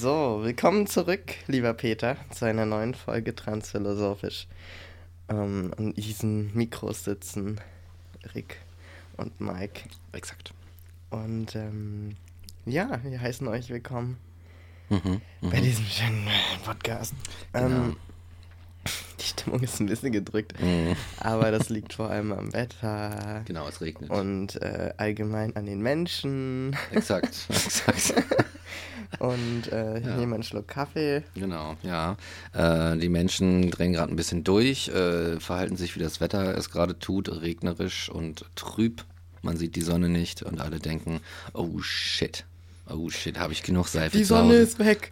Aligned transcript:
So, 0.00 0.40
willkommen 0.42 0.86
zurück, 0.86 1.34
lieber 1.46 1.74
Peter, 1.74 2.16
zu 2.30 2.46
einer 2.46 2.64
neuen 2.64 2.94
Folge 2.94 3.34
Transphilosophisch. 3.34 4.46
Ähm, 5.28 5.74
an 5.76 5.92
diesen 5.92 6.54
Mikros 6.54 7.04
sitzen 7.04 7.60
Rick 8.34 8.56
und 9.18 9.38
Mike. 9.42 9.82
Exakt. 10.12 10.54
Und 11.10 11.54
ähm, 11.54 12.16
ja, 12.64 12.98
wir 13.04 13.20
heißen 13.20 13.46
euch 13.46 13.68
willkommen 13.68 14.16
Mhm, 14.88 15.20
bei 15.42 15.58
mhm. 15.58 15.62
diesem 15.62 15.84
schönen 15.84 16.28
Podcast. 16.64 17.12
Genau. 17.52 17.66
Ähm, 17.66 17.96
die 19.20 19.26
Stimmung 19.26 19.60
ist 19.60 19.80
ein 19.80 19.86
bisschen 19.86 20.12
gedrückt, 20.12 20.54
Mhm. 20.60 20.96
aber 21.18 21.50
das 21.50 21.68
liegt 21.68 21.92
vor 21.92 22.10
allem 22.10 22.32
am 22.32 22.52
Wetter 22.52 23.42
Genau, 23.44 23.68
es 23.68 23.80
regnet. 23.80 24.10
und 24.10 24.60
äh, 24.62 24.92
allgemein 24.96 25.54
an 25.56 25.66
den 25.66 25.80
Menschen. 25.82 26.76
Exakt, 26.90 27.36
exakt. 27.50 28.14
Und 29.18 29.72
äh, 29.72 29.98
ich 29.98 30.06
Ja. 30.06 30.16
nehme 30.16 30.34
einen 30.36 30.44
Schluck 30.44 30.68
Kaffee. 30.68 31.22
Genau, 31.34 31.76
ja. 31.82 32.16
Äh, 32.54 32.96
die 32.98 33.08
Menschen 33.08 33.70
drängen 33.70 33.94
gerade 33.94 34.12
ein 34.12 34.16
bisschen 34.16 34.44
durch, 34.44 34.88
äh, 34.88 35.40
verhalten 35.40 35.76
sich, 35.76 35.96
wie 35.96 36.00
das 36.00 36.20
Wetter 36.20 36.56
es 36.56 36.70
gerade 36.70 36.98
tut, 36.98 37.28
regnerisch 37.28 38.08
und 38.08 38.44
trüb. 38.54 39.04
Man 39.42 39.56
sieht 39.56 39.74
die 39.74 39.82
Sonne 39.82 40.08
nicht 40.08 40.42
und 40.42 40.60
alle 40.60 40.78
denken, 40.78 41.20
oh 41.54 41.80
shit. 41.80 42.44
Oh 42.88 43.08
shit, 43.10 43.38
habe 43.38 43.52
ich 43.52 43.62
genug 43.62 43.88
Seife 43.88 44.16
Die 44.16 44.24
Sonne 44.24 44.54
ist 44.54 44.78
weg. 44.78 45.10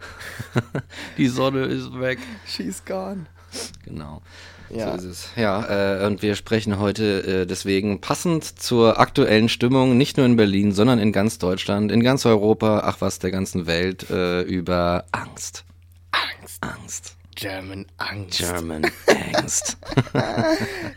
Die 1.17 1.27
Sonne 1.27 1.61
ist 1.65 1.97
weg. 1.99 2.19
She's 2.45 2.83
gone. 2.85 3.25
Genau. 3.85 4.21
Ja. 4.69 4.91
So 4.91 4.97
ist 4.97 5.03
es. 5.03 5.29
Ja, 5.35 6.03
äh, 6.03 6.05
und 6.05 6.21
wir 6.21 6.35
sprechen 6.35 6.79
heute 6.79 7.23
äh, 7.41 7.45
deswegen 7.47 8.01
passend 8.01 8.43
zur 8.43 8.99
aktuellen 8.99 9.49
Stimmung, 9.49 9.97
nicht 9.97 10.17
nur 10.17 10.25
in 10.27 10.35
Berlin, 10.35 10.71
sondern 10.73 10.99
in 10.99 11.11
ganz 11.11 11.39
Deutschland, 11.39 11.91
in 11.91 12.03
ganz 12.03 12.25
Europa, 12.25 12.83
ach 12.85 12.97
was, 12.99 13.19
der 13.19 13.31
ganzen 13.31 13.65
Welt, 13.65 14.09
äh, 14.11 14.41
über 14.41 15.05
Angst. 15.11 15.63
Angst. 16.11 16.63
Angst. 16.63 17.18
German 17.39 17.85
Angst. 17.97 18.39
German 18.39 18.81
Angst. 19.33 19.77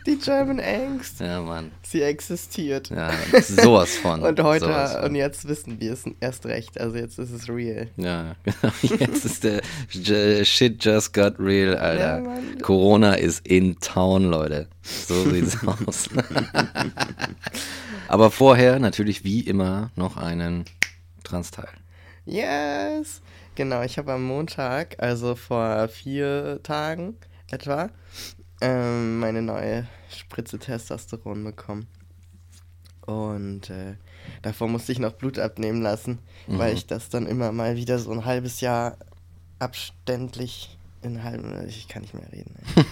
Die 0.05 0.17
German 0.17 0.59
Angst. 0.59 1.21
ja, 1.21 1.39
Mann. 1.41 1.71
Sie 1.83 2.01
existiert. 2.01 2.89
Ja, 2.89 3.13
sowas 3.41 3.95
von. 3.95 4.21
Und 4.21 4.43
heute 4.43 4.65
von. 4.65 5.03
und 5.05 5.15
jetzt 5.15 5.47
wissen 5.47 5.79
wir 5.79 5.93
es 5.93 6.03
erst 6.19 6.45
recht. 6.45 6.77
Also 6.81 6.97
jetzt 6.97 7.17
ist 7.17 7.31
es 7.31 7.47
real. 7.47 7.87
Ja, 7.95 8.35
genau. 8.43 8.73
Jetzt 8.99 9.23
ist 9.23 9.45
der 9.45 9.61
Shit 10.43 10.83
just 10.83 11.13
got 11.13 11.39
real, 11.39 11.77
Alter. 11.77 12.17
Ja, 12.17 12.19
Mann. 12.19 12.57
Corona 12.61 13.13
ist 13.13 13.47
in 13.47 13.79
town, 13.79 14.25
Leute. 14.25 14.67
So 14.81 15.29
sieht's 15.29 15.57
aus. 15.87 16.09
Aber 18.09 18.31
vorher 18.31 18.79
natürlich 18.79 19.23
wie 19.23 19.39
immer 19.39 19.91
noch 19.95 20.17
einen 20.17 20.65
Transteil. 21.23 21.69
Yes. 22.25 23.21
Genau, 23.55 23.83
ich 23.83 23.97
habe 23.97 24.13
am 24.13 24.23
Montag, 24.23 24.95
also 25.01 25.35
vor 25.35 25.87
vier 25.87 26.59
Tagen 26.63 27.15
etwa, 27.51 27.89
ähm, 28.61 29.19
meine 29.19 29.41
neue 29.41 29.87
Spritze 30.09 30.57
Testosteron 30.57 31.43
bekommen. 31.43 31.87
Und 33.05 33.69
äh, 33.69 33.95
davor 34.41 34.69
musste 34.69 34.91
ich 34.91 34.99
noch 34.99 35.11
Blut 35.13 35.37
abnehmen 35.37 35.81
lassen, 35.81 36.19
weil 36.47 36.71
Mhm. 36.71 36.77
ich 36.77 36.87
das 36.87 37.09
dann 37.09 37.27
immer 37.27 37.51
mal 37.51 37.75
wieder 37.75 37.99
so 37.99 38.11
ein 38.11 38.25
halbes 38.25 38.61
Jahr 38.61 38.97
abständlich 39.59 40.77
in 41.01 41.23
halben. 41.23 41.67
Ich 41.67 41.87
kann 41.87 42.01
nicht 42.01 42.13
mehr 42.13 42.31
reden. 42.31 42.55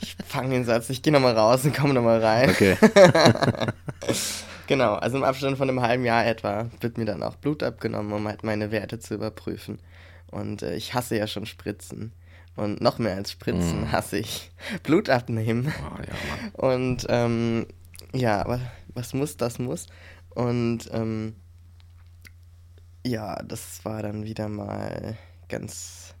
Ich 0.00 0.16
fange 0.26 0.50
den 0.50 0.64
Satz, 0.64 0.90
ich 0.90 1.02
gehe 1.02 1.12
nochmal 1.12 1.36
raus 1.36 1.64
und 1.64 1.74
komme 1.76 1.92
nochmal 1.94 2.24
rein. 2.24 2.50
Okay. 2.50 2.76
Genau, 4.72 4.94
also 4.94 5.18
im 5.18 5.22
Abstand 5.22 5.58
von 5.58 5.68
einem 5.68 5.82
halben 5.82 6.02
Jahr 6.06 6.24
etwa 6.24 6.70
wird 6.80 6.96
mir 6.96 7.04
dann 7.04 7.22
auch 7.22 7.36
Blut 7.36 7.62
abgenommen, 7.62 8.10
um 8.10 8.26
halt 8.26 8.42
meine 8.42 8.70
Werte 8.70 8.98
zu 8.98 9.12
überprüfen. 9.12 9.78
Und 10.30 10.62
äh, 10.62 10.76
ich 10.76 10.94
hasse 10.94 11.14
ja 11.18 11.26
schon 11.26 11.44
Spritzen. 11.44 12.14
Und 12.56 12.80
noch 12.80 12.98
mehr 12.98 13.16
als 13.16 13.32
Spritzen 13.32 13.82
Mm. 13.82 13.92
hasse 13.92 14.16
ich 14.16 14.50
Blut 14.82 15.10
abnehmen. 15.10 15.70
Oh, 15.78 16.00
ja. 16.00 16.68
Und 16.68 17.04
ähm, 17.10 17.66
ja, 18.14 18.40
aber 18.40 18.60
was 18.94 19.12
muss, 19.12 19.36
das 19.36 19.58
muss. 19.58 19.88
Und 20.30 20.88
ähm, 20.90 21.36
ja, 23.04 23.42
das 23.42 23.84
war 23.84 24.02
dann 24.02 24.24
wieder 24.24 24.48
mal 24.48 25.18
ganz 25.50 26.14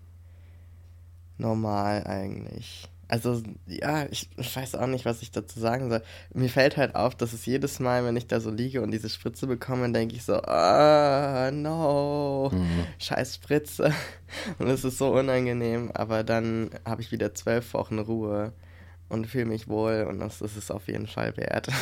normal 1.38 2.04
eigentlich. 2.06 2.86
Also, 3.12 3.42
ja, 3.66 4.06
ich, 4.10 4.30
ich 4.38 4.56
weiß 4.56 4.74
auch 4.74 4.86
nicht, 4.86 5.04
was 5.04 5.20
ich 5.20 5.30
dazu 5.30 5.60
sagen 5.60 5.90
soll. 5.90 6.02
Mir 6.32 6.48
fällt 6.48 6.78
halt 6.78 6.94
auf, 6.94 7.14
dass 7.14 7.34
es 7.34 7.44
jedes 7.44 7.78
Mal, 7.78 8.06
wenn 8.06 8.16
ich 8.16 8.26
da 8.26 8.40
so 8.40 8.50
liege 8.50 8.80
und 8.80 8.90
diese 8.90 9.10
Spritze 9.10 9.46
bekomme, 9.46 9.92
denke 9.92 10.16
ich 10.16 10.22
so, 10.24 10.36
ah, 10.40 11.50
no, 11.52 12.48
Mhm. 12.54 12.86
scheiß 12.98 13.34
Spritze. 13.34 13.92
Und 14.58 14.68
es 14.68 14.82
ist 14.82 14.96
so 14.96 15.12
unangenehm, 15.12 15.90
aber 15.92 16.24
dann 16.24 16.70
habe 16.86 17.02
ich 17.02 17.12
wieder 17.12 17.34
zwölf 17.34 17.74
Wochen 17.74 17.98
Ruhe 17.98 18.54
und 19.12 19.26
fühle 19.26 19.44
mich 19.46 19.68
wohl 19.68 20.06
und 20.08 20.18
das 20.18 20.40
ist 20.40 20.56
es 20.56 20.70
auf 20.70 20.88
jeden 20.88 21.06
Fall 21.06 21.36
wert. 21.36 21.68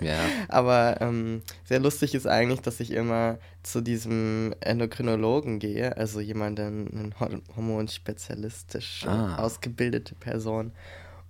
Ja. 0.00 0.18
Aber 0.48 1.00
ähm, 1.00 1.42
sehr 1.64 1.78
lustig 1.78 2.16
ist 2.16 2.26
eigentlich, 2.26 2.60
dass 2.60 2.80
ich 2.80 2.90
immer 2.90 3.38
zu 3.62 3.80
diesem 3.80 4.52
Endokrinologen 4.60 5.60
gehe, 5.60 5.96
also 5.96 6.18
jemanden, 6.20 6.88
einen 6.92 7.14
Hor- 7.20 7.40
hormonspezialistisch 7.56 9.06
Ah. 9.06 9.36
ausgebildete 9.36 10.14
Person, 10.16 10.72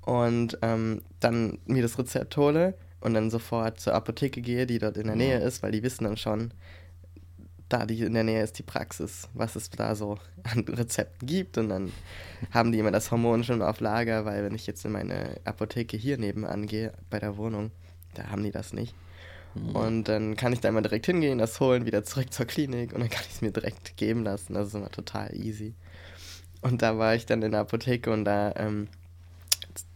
und 0.02 0.58
ähm, 0.62 1.02
dann 1.20 1.58
mir 1.66 1.82
das 1.82 1.98
Rezept 1.98 2.36
hole 2.36 2.74
und 3.00 3.14
dann 3.14 3.30
sofort 3.30 3.80
zur 3.80 3.94
Apotheke 3.94 4.40
gehe, 4.42 4.66
die 4.66 4.78
dort 4.78 4.96
in 4.96 5.06
der 5.06 5.16
Nähe 5.16 5.38
ist, 5.38 5.62
weil 5.62 5.72
die 5.72 5.82
wissen 5.82 6.04
dann 6.04 6.16
schon, 6.18 6.52
da 7.68 7.86
die 7.86 8.00
in 8.00 8.14
der 8.14 8.24
Nähe 8.24 8.42
ist 8.42 8.58
die 8.58 8.62
Praxis, 8.62 9.28
was 9.34 9.56
es 9.56 9.70
da 9.70 9.94
so 9.94 10.18
an 10.44 10.60
Rezepten 10.60 11.26
gibt 11.26 11.58
und 11.58 11.68
dann 11.68 11.92
haben 12.52 12.72
die 12.72 12.78
immer 12.78 12.90
das 12.90 13.10
Hormon 13.10 13.44
schon 13.44 13.62
auf 13.62 13.80
Lager, 13.80 14.24
weil 14.24 14.44
wenn 14.44 14.54
ich 14.54 14.66
jetzt 14.66 14.84
in 14.84 14.92
meine 14.92 15.40
Apotheke 15.44 15.96
hier 15.96 16.18
nebenan 16.18 16.66
gehe, 16.66 16.92
bei 17.10 17.18
der 17.18 17.36
Wohnung, 17.36 17.70
da 18.14 18.28
haben 18.28 18.42
die 18.42 18.52
das 18.52 18.72
nicht. 18.72 18.94
Und 19.72 20.08
dann 20.08 20.36
kann 20.36 20.52
ich 20.52 20.58
da 20.58 20.68
immer 20.68 20.82
direkt 20.82 21.06
hingehen, 21.06 21.38
das 21.38 21.60
holen, 21.60 21.86
wieder 21.86 22.02
zurück 22.02 22.32
zur 22.32 22.44
Klinik 22.44 22.92
und 22.92 23.00
dann 23.00 23.08
kann 23.08 23.22
ich 23.28 23.36
es 23.36 23.40
mir 23.40 23.52
direkt 23.52 23.96
geben 23.96 24.24
lassen. 24.24 24.54
Das 24.54 24.68
ist 24.68 24.74
immer 24.74 24.90
total 24.90 25.32
easy. 25.32 25.74
Und 26.60 26.82
da 26.82 26.98
war 26.98 27.14
ich 27.14 27.24
dann 27.24 27.42
in 27.42 27.52
der 27.52 27.60
Apotheke 27.60 28.10
und 28.10 28.24
da 28.24 28.52
ähm, 28.56 28.88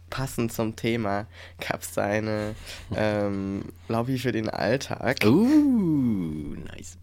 passend 0.09 0.53
zum 0.53 0.75
Thema 0.77 1.27
gab 1.59 1.81
es 1.81 1.97
eine 1.97 2.55
ähm, 2.95 3.65
Lobby 3.89 4.17
für 4.17 4.31
den 4.31 4.49
Alltag. 4.49 5.25
Uh, 5.25 6.55
nice. 6.73 6.97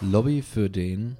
Lobby 0.00 0.40
für 0.40 0.70
den. 0.70 1.18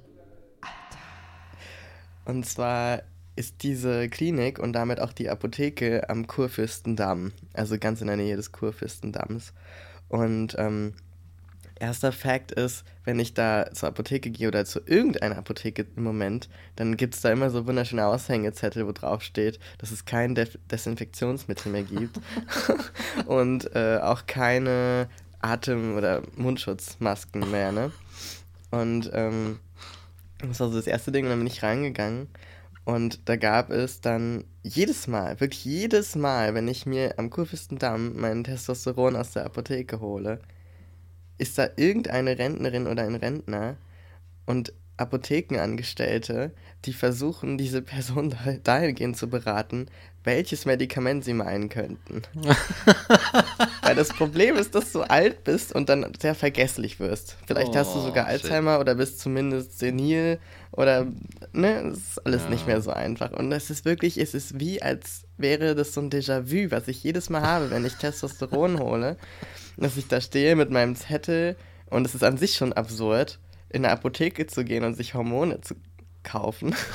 Und 2.25 2.43
zwar 2.47 3.03
ist 3.35 3.61
diese 3.61 4.09
Klinik 4.09 4.57
und 4.57 4.73
damit 4.73 4.99
auch 4.99 5.13
die 5.13 5.29
Apotheke 5.29 6.09
am 6.09 6.25
Kurfürstendamm, 6.25 7.33
also 7.53 7.77
ganz 7.77 8.01
in 8.01 8.07
der 8.07 8.17
Nähe 8.17 8.35
des 8.35 8.51
Kurfürstendamms. 8.51 9.53
Und 10.09 10.55
ähm, 10.57 10.95
erster 11.81 12.11
Fakt 12.11 12.51
ist, 12.51 12.85
wenn 13.03 13.19
ich 13.19 13.33
da 13.33 13.69
zur 13.73 13.89
Apotheke 13.89 14.29
gehe 14.29 14.47
oder 14.47 14.65
zu 14.65 14.79
irgendeiner 14.85 15.37
Apotheke 15.37 15.87
im 15.95 16.03
Moment, 16.03 16.47
dann 16.75 16.95
gibt 16.95 17.15
es 17.15 17.21
da 17.21 17.31
immer 17.31 17.49
so 17.49 17.65
wunderschöne 17.65 18.05
Aushängezettel, 18.05 18.87
wo 18.87 18.91
drauf 18.91 19.23
steht, 19.23 19.59
dass 19.79 19.91
es 19.91 20.05
kein 20.05 20.35
Def 20.35 20.57
Desinfektionsmittel 20.69 21.71
mehr 21.71 21.83
gibt 21.83 22.19
und 23.25 23.75
äh, 23.75 23.97
auch 24.01 24.27
keine 24.27 25.09
Atem- 25.41 25.97
oder 25.97 26.21
Mundschutzmasken 26.35 27.49
mehr, 27.49 27.71
ne? 27.71 27.91
Und 28.69 29.09
ähm, 29.13 29.59
das 30.37 30.59
war 30.59 30.69
so 30.69 30.75
das 30.75 30.87
erste 30.87 31.11
Ding 31.11 31.25
und 31.25 31.31
dann 31.31 31.39
bin 31.39 31.47
ich 31.47 31.63
reingegangen 31.63 32.27
und 32.85 33.27
da 33.27 33.35
gab 33.35 33.69
es 33.69 34.01
dann 34.01 34.45
jedes 34.63 35.07
Mal, 35.07 35.39
wirklich 35.39 35.65
jedes 35.65 36.15
Mal, 36.15 36.53
wenn 36.53 36.67
ich 36.67 36.85
mir 36.85 37.17
am 37.17 37.29
Kurfürstendamm 37.29 38.15
meinen 38.19 38.43
Testosteron 38.43 39.15
aus 39.15 39.31
der 39.31 39.45
Apotheke 39.45 39.99
hole, 39.99 40.39
ist 41.41 41.57
da 41.57 41.69
irgendeine 41.75 42.37
Rentnerin 42.37 42.87
oder 42.87 43.03
ein 43.03 43.15
Rentner 43.15 43.75
und 44.45 44.73
Apothekenangestellte, 44.97 46.53
die 46.85 46.93
versuchen, 46.93 47.57
diese 47.57 47.81
Person 47.81 48.29
da- 48.45 48.53
dahingehend 48.63 49.17
zu 49.17 49.27
beraten, 49.29 49.87
welches 50.23 50.65
Medikament 50.65 51.23
sie 51.23 51.33
meinen 51.33 51.69
könnten. 51.69 52.21
Weil 53.81 53.95
das 53.95 54.09
Problem 54.09 54.55
ist, 54.55 54.75
dass 54.75 54.91
du 54.91 55.01
alt 55.01 55.43
bist 55.43 55.73
und 55.73 55.89
dann 55.89 56.11
sehr 56.21 56.35
vergesslich 56.35 56.99
wirst. 56.99 57.37
Vielleicht 57.47 57.75
hast 57.75 57.95
du 57.95 57.99
Oh, 57.99 58.03
sogar 58.03 58.25
shit. 58.25 58.43
Alzheimer 58.43 58.79
oder 58.79 58.95
bist 58.95 59.19
zumindest 59.19 59.79
senil 59.79 60.39
oder, 60.71 61.07
ne, 61.53 61.81
es 61.91 61.97
ist 61.97 62.25
alles 62.25 62.43
Ja. 62.43 62.49
nicht 62.49 62.67
mehr 62.67 62.81
so 62.81 62.91
einfach. 62.91 63.31
Und 63.31 63.51
es 63.51 63.69
ist 63.69 63.83
wirklich, 63.85 64.17
es 64.19 64.33
ist 64.33 64.59
wie, 64.59 64.81
als 64.81 65.23
wäre 65.37 65.73
das 65.75 65.93
so 65.93 66.01
ein 66.01 66.09
Déjà-vu, 66.11 66.69
was 66.71 66.87
ich 66.87 67.03
jedes 67.03 67.29
Mal 67.29 67.41
habe, 67.41 67.71
wenn 67.71 67.83
ich 67.85 67.95
Testosteron 67.95 68.79
hole, 68.79 69.17
dass 69.77 69.97
ich 69.97 70.07
da 70.07 70.21
stehe 70.21 70.55
mit 70.55 70.69
meinem 70.69 70.95
Zettel 70.95 71.55
und 71.89 72.05
es 72.05 72.13
ist 72.15 72.23
an 72.23 72.37
sich 72.37 72.55
schon 72.55 72.73
absurd, 72.73 73.39
in 73.69 73.83
eine 73.85 73.93
Apotheke 73.93 74.45
zu 74.47 74.63
gehen 74.63 74.83
und 74.83 74.95
sich 74.95 75.13
Hormone 75.15 75.61
zu 75.61 75.75
kaufen. 76.23 76.75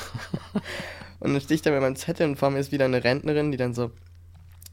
und 1.19 1.33
dann 1.33 1.41
stehe 1.41 1.55
ich 1.55 1.61
da 1.61 1.71
mit 1.71 1.81
meinem 1.81 1.95
Zettel 1.95 2.27
und 2.27 2.37
vor 2.37 2.49
mir 2.49 2.59
ist 2.59 2.71
wieder 2.71 2.85
eine 2.85 3.03
Rentnerin, 3.03 3.51
die 3.51 3.57
dann 3.57 3.73
so, 3.73 3.91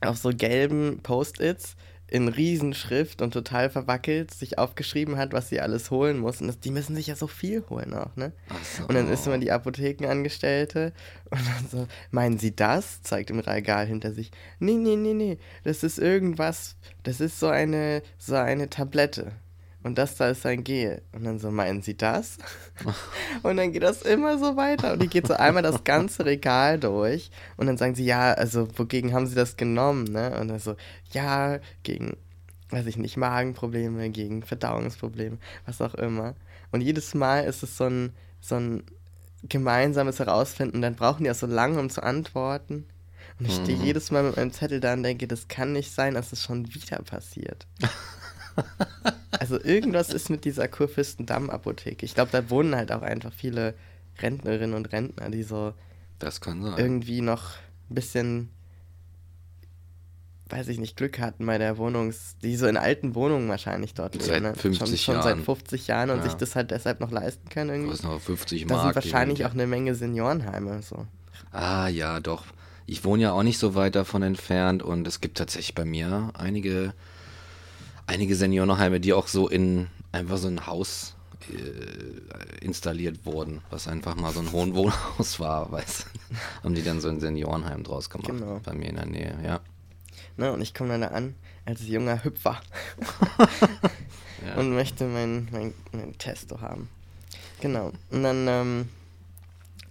auf 0.01 0.17
so 0.19 0.31
gelben 0.31 1.01
Post-its 1.03 1.77
in 2.07 2.29
Riesenschrift 2.29 3.23
und 3.23 3.33
total 3.33 3.71
verwackelt 3.71 4.33
sich 4.33 4.59
aufgeschrieben 4.59 5.17
hat, 5.17 5.33
was 5.33 5.49
sie 5.49 5.61
alles 5.61 5.91
holen 5.91 6.19
muss. 6.19 6.41
Und 6.41 6.49
das, 6.49 6.61
die 6.61 6.71
müssen 6.71 6.95
sich 6.95 7.07
ja 7.07 7.17
so 7.17 7.27
viel 7.27 7.65
holen 7.71 7.95
auch, 7.95 8.15
ne? 8.15 8.33
so. 8.77 8.87
Und 8.87 8.95
dann 8.95 9.09
ist 9.09 9.27
immer 9.27 9.39
die 9.39 9.51
Apothekenangestellte 9.51 10.93
und 11.31 11.41
dann 11.41 11.69
so, 11.71 11.87
meinen 12.11 12.39
Sie 12.39 12.55
das? 12.55 13.03
Zeigt 13.03 13.31
im 13.31 13.39
Regal 13.39 13.87
hinter 13.87 14.13
sich. 14.13 14.31
Nee, 14.59 14.75
nee, 14.75 14.97
nee, 14.97 15.15
nee, 15.15 15.39
das 15.65 15.83
ist 15.83 15.99
irgendwas, 15.99 16.77
das 17.03 17.21
ist 17.21 17.41
so 17.41 17.49
eine, 17.49 18.03
so 18.19 18.37
eine 18.37 18.69
Tablette. 18.69 19.33
Und 19.85 19.99
das 19.99 20.17
da 20.17 20.31
ist 20.31 20.45
ein 20.47 20.65
Gel. 20.65 21.03
Und 21.13 21.25
dann 21.25 21.39
so, 21.39 21.51
meinen 21.51 21.83
Sie 21.83 21.95
das? 21.97 22.39
und 23.43 23.57
dann 23.59 23.71
geht 23.71 23.83
das 23.83 24.03
immer 24.03 24.39
so 24.39 24.57
weiter. 24.57 24.95
Und 24.95 25.03
die 25.03 25.09
geht 25.09 25.27
so 25.27 25.35
einmal 25.35 25.63
das 25.63 25.85
ganze 25.85 26.25
Regal 26.25 26.81
durch. 26.81 27.31
Und 27.59 27.67
dann 27.67 27.77
sagen 27.77 27.95
sie, 27.95 28.05
ja, 28.05 28.33
also 28.33 28.67
wogegen 28.79 29.13
haben 29.13 29.27
Sie 29.27 29.35
das 29.37 29.57
genommen? 29.57 30.05
Ne? 30.05 30.37
Und 30.41 30.49
dann 30.49 30.59
so, 30.59 30.75
ja, 31.13 31.59
gegen, 31.83 32.17
weiß 32.71 32.87
ich 32.87 32.97
nicht, 32.97 33.17
Magenprobleme, 33.19 34.09
gegen 34.11 34.43
Verdauungsprobleme, 34.43 35.37
was 35.67 35.81
auch 35.83 35.95
immer. 35.95 36.35
Und 36.73 36.81
jedes 36.81 37.15
Mal 37.15 37.45
ist 37.45 37.63
es 37.63 37.77
so 37.77 37.85
ein, 37.85 38.15
so 38.41 38.57
ein 38.57 38.83
gemeinsames 39.43 40.19
Herausfinden. 40.19 40.77
Und 40.77 40.83
dann 40.83 40.97
brauchen 40.97 41.25
die 41.25 41.31
auch 41.31 41.35
so 41.35 41.47
lange, 41.47 41.79
um 41.79 41.91
zu 41.91 42.03
antworten. 42.03 42.87
Und 43.39 43.47
ich 43.47 43.55
stehe 43.55 43.77
Mhm. 43.79 43.85
jedes 43.85 44.11
Mal 44.11 44.23
mit 44.23 44.37
meinem 44.37 44.53
Zettel 44.53 44.81
da 44.81 44.95
und 44.95 45.03
denke, 45.03 45.29
das 45.29 45.49
kann 45.49 45.73
nicht 45.73 45.93
sein, 45.93 46.15
dass 46.15 46.33
es 46.33 46.43
schon 46.43 46.73
wieder 46.75 47.03
passiert. 47.03 47.67
Also 49.39 49.61
irgendwas 49.61 50.11
ist 50.11 50.31
mit 50.31 50.45
dieser 50.45 50.69
Kurfürstendamm-Apotheke. 50.69 52.05
Ich 52.07 52.15
glaube, 52.15 52.31
da 52.33 52.49
wohnen 52.51 52.75
halt 52.75 52.93
auch 52.93 53.03
einfach 53.03 53.33
viele 53.33 53.75
Rentnerinnen 54.21 54.75
und 54.75 54.93
Rentner, 54.93 55.29
die 55.31 55.43
so 55.43 55.75
Das 56.19 56.41
kann 56.41 56.63
sein. 56.63 56.75
irgendwie 56.79 57.21
noch 57.21 57.57
ein 57.91 57.95
bisschen, 57.95 58.49
weiß 60.49 60.69
ich 60.69 60.79
nicht, 60.79 60.97
Glück 60.97 61.19
hatten 61.19 61.45
bei 61.47 61.59
der 61.59 61.79
Wohnungs... 61.79 62.37
Die 62.43 62.57
so 62.57 62.67
in 62.67 62.77
alten 62.77 63.15
Wohnungen 63.15 63.49
wahrscheinlich 63.49 63.95
dort 63.95 64.15
leben. 64.15 64.27
Seit 64.27 64.43
ne? 64.43 64.55
50 64.55 65.03
schon, 65.03 65.15
schon 65.15 65.23
seit 65.23 65.33
Jahren. 65.37 65.45
50 65.45 65.87
Jahren 65.89 66.11
und 66.11 66.19
Ja. 66.19 66.23
sich 66.25 66.35
das 66.35 66.55
halt 66.55 66.71
deshalb 66.71 67.01
noch 67.01 67.11
leisten 67.11 67.49
können 67.49 67.71
irgendwie. 67.71 67.93
Was 67.93 68.03
noch 68.03 68.21
50 68.21 68.67
Da 68.67 68.75
Mark. 68.75 68.87
sind 68.87 68.95
wahrscheinlich 69.05 69.45
auch 69.47 69.53
eine 69.53 69.67
Menge 69.67 69.95
Seniorenheime. 69.95 70.81
So. 70.83 71.07
Ah, 71.51 71.89
ja, 71.89 72.21
doch. 72.21 72.45
Ich 72.87 73.05
wohne 73.05 73.23
ja 73.25 73.33
auch 73.33 73.43
nicht 73.43 73.59
so 73.59 73.75
weit 73.75 73.95
davon 73.97 74.23
entfernt 74.23 74.83
und 74.83 75.07
es 75.09 75.21
gibt 75.21 75.39
tatsächlich 75.39 75.75
bei 75.75 75.85
mir 75.87 76.31
einige, 76.35 76.93
einige 78.07 78.37
Seniorenheime, 78.37 79.01
die 79.01 79.13
auch 79.13 79.29
so 79.29 79.49
in 79.49 79.89
einfach 80.13 80.37
so 80.39 80.49
ein 80.49 80.67
Haus 80.67 81.15
äh, 81.53 82.65
installiert 82.65 83.27
wurden, 83.27 83.61
was 83.71 83.89
einfach 83.89 84.17
mal 84.17 84.33
so 84.33 84.41
ein 84.41 84.53
hohen 84.53 84.75
Wohnhaus 84.75 85.41
war, 85.41 85.71
weißt. 85.71 86.07
Haben 86.63 86.75
die 86.75 86.83
dann 86.83 87.01
so 87.01 87.09
ein 87.09 87.21
Seniorenheim 87.21 87.83
draus 87.83 88.09
gemacht. 88.09 88.29
Genau. 88.29 88.61
Bei 88.65 88.73
mir 88.73 88.89
in 88.89 88.97
der 88.97 89.07
Nähe, 89.07 89.39
ja. 89.45 89.61
Ne? 90.37 90.53
Und 90.53 90.63
ich 90.63 90.75
komme 90.75 90.91
dann 90.91 91.03
da 91.03 91.09
an 91.09 91.35
als 91.65 91.87
junger 91.87 92.25
Hüpfer 92.25 92.61
ja. 94.47 94.55
und 94.57 94.75
möchte 94.75 95.07
mein, 95.07 95.49
mein, 95.51 95.75
mein 95.93 96.17
Testo 96.19 96.61
haben. 96.61 96.89
Genau. 97.61 97.93
Und 98.11 98.23
dann 98.23 98.47
ähm, 98.49 98.89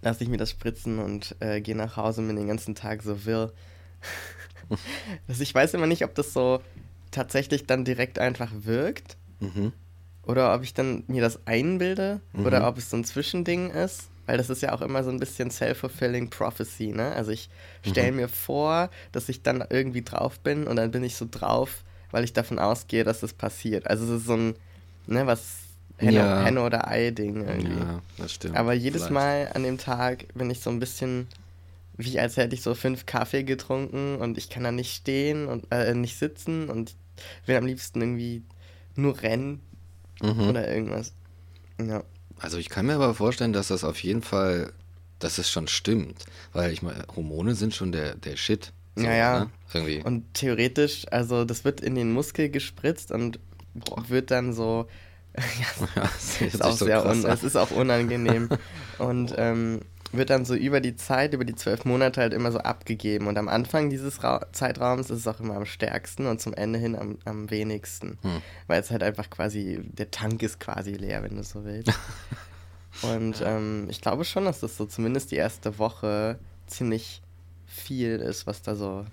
lasse 0.02 0.24
ich 0.24 0.30
mir 0.30 0.38
das 0.38 0.52
spritzen 0.52 1.00
und 1.00 1.36
äh, 1.40 1.62
gehe 1.62 1.76
nach 1.76 1.98
Hause 1.98 2.22
und 2.22 2.28
bin 2.28 2.36
den 2.36 2.48
ganzen 2.48 2.76
Tag 2.76 3.02
so 3.04 3.26
wirr. 3.26 3.52
also 5.28 5.42
ich 5.42 5.54
weiß 5.54 5.74
immer 5.74 5.88
nicht, 5.88 6.04
ob 6.04 6.14
das 6.16 6.34
so 6.34 6.62
tatsächlich 7.14 7.66
dann 7.66 7.86
direkt 7.86 8.20
einfach 8.20 8.52
wirkt 8.54 9.16
mhm. 9.40 9.72
oder 10.24 10.54
ob 10.54 10.64
ich 10.64 10.74
dann 10.74 11.04
mir 11.08 11.22
das 11.22 11.46
einbilde 11.48 12.20
Mhm. 12.34 12.46
oder 12.46 12.68
ob 12.68 12.78
es 12.78 12.90
so 12.90 12.98
ein 12.98 13.06
Zwischending 13.06 13.70
ist. 13.70 14.10
Weil 14.26 14.38
das 14.38 14.50
ist 14.50 14.62
ja 14.62 14.72
auch 14.74 14.82
immer 14.82 15.04
so 15.04 15.10
ein 15.10 15.20
bisschen 15.20 15.52
self-fulfilling 15.52 16.30
prophecy, 16.30 16.94
ne? 16.94 17.12
Also 17.14 17.32
ich 17.32 17.50
stelle 17.86 18.12
Mhm. 18.12 18.18
mir 18.18 18.28
vor, 18.30 18.90
dass 19.12 19.28
ich 19.28 19.42
dann 19.44 19.64
irgendwie 19.70 20.02
drauf 20.02 20.40
bin 20.40 20.66
und 20.66 20.78
dann 20.78 20.92
bin 20.92 21.04
ich 21.04 21.16
so 21.18 21.28
drauf, 21.30 21.84
weil 22.12 22.24
ich 22.24 22.32
davon 22.32 22.58
ausgehe, 22.58 23.04
dass 23.04 23.20
das 23.20 23.34
passiert. 23.34 23.86
Also 23.88 24.06
es 24.06 24.22
ist 24.22 24.28
so 24.28 24.36
ein, 24.38 24.56
ne, 25.08 25.28
was 25.28 25.58
Henne, 25.98 26.20
Ja. 26.20 26.42
Henne 26.42 26.64
oder 26.64 26.88
Ei-Ding 26.88 27.46
irgendwie. 27.46 27.80
Ja, 27.80 28.02
das 28.18 28.32
stimmt. 28.34 28.56
Aber 28.56 28.72
jedes 28.74 29.08
Vielleicht. 29.08 29.14
Mal 29.14 29.52
an 29.56 29.64
dem 29.64 29.78
Tag 29.78 30.26
bin 30.34 30.50
ich 30.50 30.62
so 30.62 30.70
ein 30.70 30.80
bisschen 30.80 31.28
wie 31.98 32.18
als 32.20 32.38
hätte 32.38 32.56
ich 32.56 32.62
so 32.64 32.74
fünf 32.76 33.06
Kaffee 33.06 33.44
getrunken 33.44 34.16
und 34.16 34.38
ich 34.38 34.50
kann 34.50 34.64
da 34.64 34.72
nicht 34.72 34.96
stehen 34.96 35.48
und 35.48 35.68
äh, 35.70 35.94
nicht 35.94 36.18
sitzen 36.18 36.70
und 36.70 36.96
will 37.46 37.56
am 37.56 37.66
liebsten 37.66 38.02
irgendwie 38.02 38.44
nur 38.96 39.22
rennen 39.22 39.62
Mhm. 40.22 40.50
oder 40.50 40.72
irgendwas. 40.74 41.14
Ja. 41.82 42.04
Also 42.40 42.58
ich 42.58 42.70
kann 42.70 42.86
mir 42.86 42.94
aber 42.96 43.14
vorstellen, 43.14 43.54
dass 43.54 43.68
das 43.70 43.84
auf 43.84 44.02
jeden 44.04 44.22
Fall, 44.22 44.72
dass 45.20 45.38
es 45.38 45.50
schon 45.50 45.68
stimmt. 45.68 46.26
Weil 46.54 46.72
ich 46.72 46.82
meine, 46.82 47.06
Hormone 47.16 47.56
sind 47.56 47.74
schon 47.74 47.92
der, 47.92 48.16
der 48.16 48.36
Shit. 48.38 48.74
Ja, 48.98 49.14
ja. 49.14 49.40
Ne? 49.46 49.50
Irgendwie. 49.74 50.04
Und 50.04 50.34
theoretisch, 50.34 51.06
also 51.12 51.46
das 51.46 51.66
wird 51.66 51.82
in 51.82 51.96
den 51.96 52.12
Muskel 52.14 52.50
gespritzt 52.50 53.12
und 53.12 53.40
Boah. 53.74 54.08
wird 54.08 54.30
dann 54.32 54.54
so. 54.54 54.88
ja, 55.38 55.88
ja, 55.96 56.02
das 56.04 56.42
ist 56.42 56.64
auch 56.64 56.78
so 56.78 56.86
sehr 56.86 57.06
un 57.06 57.26
es 57.26 57.44
ist 57.44 57.56
auch 57.56 57.72
unangenehm. 57.72 58.50
und 59.00 59.34
ähm, 59.36 59.82
wird 60.14 60.30
dann 60.30 60.46
so 60.46 60.54
über 60.56 60.80
die 60.80 60.96
Zeit, 60.96 61.34
über 61.34 61.44
die 61.44 61.56
zwölf 61.56 61.86
Monate 61.86 62.22
halt 62.22 62.34
immer 62.34 62.52
so 62.52 62.60
abgegeben. 62.60 63.28
Und 63.28 63.38
am 63.38 63.48
Anfang 63.48 63.90
dieses 63.90 64.24
Ra 64.24 64.46
Zeitraums 64.52 65.10
ist 65.10 65.20
es 65.20 65.28
auch 65.28 65.40
immer 65.40 65.56
am 65.56 65.66
stärksten 65.66 66.28
und 66.28 66.40
zum 66.40 66.54
Ende 66.54 66.80
hin 66.80 66.96
am, 66.96 67.18
am 67.26 67.50
wenigsten. 67.50 68.20
Hm. 68.22 68.42
Weil 68.68 68.82
es 68.82 68.92
halt 68.92 69.04
einfach 69.04 69.30
quasi, 69.30 69.80
der 69.84 70.12
Tank 70.12 70.44
ist 70.44 70.60
quasi 70.60 70.92
leer, 70.92 71.24
wenn 71.24 71.36
du 71.36 71.44
so 71.44 71.66
willst. 71.66 71.92
und 73.02 73.42
ähm, 73.44 73.88
ich 73.90 74.02
glaube 74.02 74.24
schon, 74.24 74.46
dass 74.46 74.60
das 74.60 74.78
so 74.78 74.86
zumindest 74.86 75.32
die 75.32 75.38
erste 75.38 75.80
Woche 75.80 76.38
ziemlich 76.68 77.22
viel 77.66 78.18
ist, 78.18 78.46
was 78.46 78.62
da 78.62 78.76
so 78.76 79.06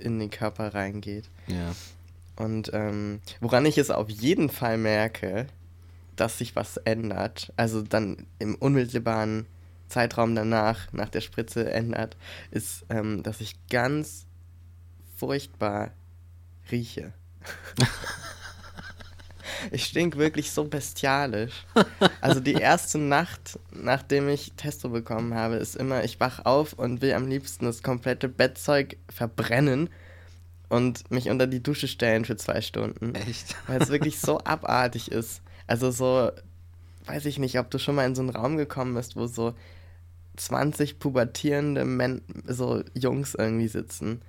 in 0.00 0.18
den 0.18 0.30
Körper 0.30 0.74
reingeht. 0.74 1.28
Ja. 1.48 1.74
Und 2.36 2.70
ähm, 2.74 3.20
woran 3.40 3.66
ich 3.66 3.78
es 3.78 3.90
auf 3.90 4.08
jeden 4.10 4.50
Fall 4.50 4.78
merke, 4.78 5.46
dass 6.16 6.38
sich 6.38 6.54
was 6.54 6.76
ändert, 6.78 7.52
also 7.56 7.82
dann 7.82 8.26
im 8.38 8.54
unmittelbaren 8.54 9.46
Zeitraum 9.88 10.34
danach, 10.34 10.92
nach 10.92 11.08
der 11.08 11.20
Spritze 11.20 11.70
ändert, 11.70 12.16
ist, 12.50 12.84
ähm, 12.90 13.22
dass 13.22 13.40
ich 13.40 13.54
ganz 13.68 14.26
furchtbar 15.16 15.92
rieche. 16.70 17.12
ich 19.70 19.84
stink 19.84 20.16
wirklich 20.16 20.50
so 20.50 20.64
bestialisch. 20.64 21.64
Also 22.20 22.40
die 22.40 22.54
erste 22.54 22.98
Nacht, 22.98 23.58
nachdem 23.70 24.28
ich 24.28 24.52
Testo 24.56 24.88
bekommen 24.88 25.34
habe, 25.34 25.56
ist 25.56 25.76
immer, 25.76 26.04
ich 26.04 26.20
wach 26.20 26.44
auf 26.44 26.72
und 26.72 27.02
will 27.02 27.12
am 27.14 27.26
liebsten 27.26 27.64
das 27.64 27.82
komplette 27.82 28.28
Bettzeug 28.28 28.96
verbrennen 29.08 29.90
und 30.68 31.10
mich 31.10 31.30
unter 31.30 31.46
die 31.46 31.62
Dusche 31.62 31.88
stellen 31.88 32.24
für 32.24 32.36
zwei 32.36 32.60
Stunden. 32.60 33.14
Echt? 33.14 33.56
Weil 33.66 33.80
es 33.80 33.88
wirklich 33.88 34.18
so 34.20 34.38
abartig 34.40 35.10
ist. 35.12 35.42
Also 35.66 35.90
so, 35.90 36.30
weiß 37.06 37.26
ich 37.26 37.38
nicht, 37.38 37.58
ob 37.58 37.70
du 37.70 37.78
schon 37.78 37.94
mal 37.94 38.06
in 38.06 38.14
so 38.14 38.22
einen 38.22 38.30
Raum 38.30 38.56
gekommen 38.56 38.94
bist, 38.94 39.16
wo 39.16 39.26
so 39.26 39.54
20 40.36 40.98
pubertierende 40.98 41.84
Men 41.84 42.22
so 42.46 42.82
Jungs 42.94 43.34
irgendwie 43.34 43.68
sitzen. 43.68 44.22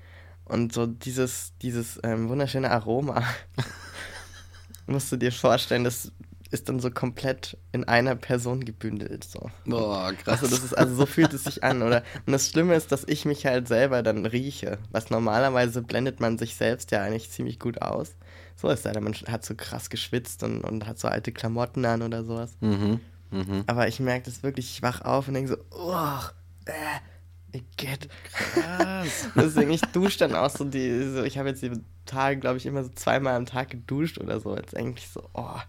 Und 0.45 0.73
so 0.73 0.85
dieses, 0.85 1.53
dieses 1.61 1.99
ähm, 2.03 2.29
wunderschöne 2.29 2.71
Aroma. 2.71 3.23
musst 4.87 5.11
du 5.11 5.17
dir 5.17 5.31
vorstellen, 5.31 5.83
das 5.83 6.11
ist 6.49 6.69
dann 6.69 6.79
so 6.79 6.89
komplett 6.89 7.57
in 7.73 7.83
einer 7.83 8.15
Person 8.15 8.63
gebündelt. 8.63 9.25
So. 9.25 9.51
Boah, 9.65 10.13
krass. 10.13 10.41
Also, 10.41 10.55
das 10.55 10.63
ist, 10.63 10.77
also 10.77 10.95
so 10.95 11.05
fühlt 11.05 11.33
es 11.33 11.43
sich 11.43 11.63
an, 11.63 11.81
oder? 11.81 12.03
Und 12.25 12.31
das 12.31 12.49
Schlimme 12.49 12.75
ist, 12.75 12.91
dass 12.93 13.03
ich 13.05 13.25
mich 13.25 13.45
halt 13.45 13.67
selber 13.67 14.01
dann 14.01 14.25
rieche. 14.25 14.77
Was 14.91 15.09
normalerweise 15.09 15.81
blendet 15.81 16.21
man 16.21 16.37
sich 16.37 16.55
selbst 16.55 16.91
ja 16.91 17.03
eigentlich 17.03 17.29
ziemlich 17.29 17.59
gut 17.59 17.81
aus. 17.81 18.15
So 18.55 18.69
ist 18.69 18.85
ja, 18.85 18.99
man 18.99 19.13
hat 19.13 19.45
so 19.45 19.55
krass 19.55 19.89
geschwitzt 19.89 20.41
und, 20.43 20.61
und 20.61 20.87
hat 20.87 20.99
so 20.99 21.09
alte 21.09 21.33
Klamotten 21.33 21.85
an 21.85 22.01
oder 22.01 22.23
sowas. 22.23 22.55
Mhm. 22.61 23.01
Mhm. 23.31 23.63
Aber 23.67 23.87
ich 23.87 23.99
merke 23.99 24.25
das 24.25 24.43
wirklich, 24.43 24.71
ich 24.71 24.81
wach 24.81 25.01
auf 25.01 25.27
und 25.27 25.33
denke 25.33 25.51
so, 25.51 25.57
oh, 25.71 26.19
äh, 26.65 27.57
Igitt. 27.57 28.09
Krass. 28.33 29.29
Deswegen, 29.35 29.71
ich 29.71 29.81
dusche 29.81 30.19
dann 30.19 30.35
auch 30.35 30.49
so 30.49 30.65
die, 30.65 31.09
so, 31.09 31.23
ich 31.23 31.37
habe 31.37 31.49
jetzt 31.49 31.61
die 31.61 31.71
Tage, 32.05 32.39
glaube 32.39 32.57
ich, 32.57 32.65
immer 32.65 32.83
so 32.83 32.89
zweimal 32.89 33.35
am 33.35 33.45
Tag 33.45 33.69
geduscht 33.69 34.17
oder 34.19 34.39
so. 34.39 34.55
Jetzt 34.55 34.75
eigentlich 34.75 35.07
so, 35.07 35.29
oh, 35.33 35.59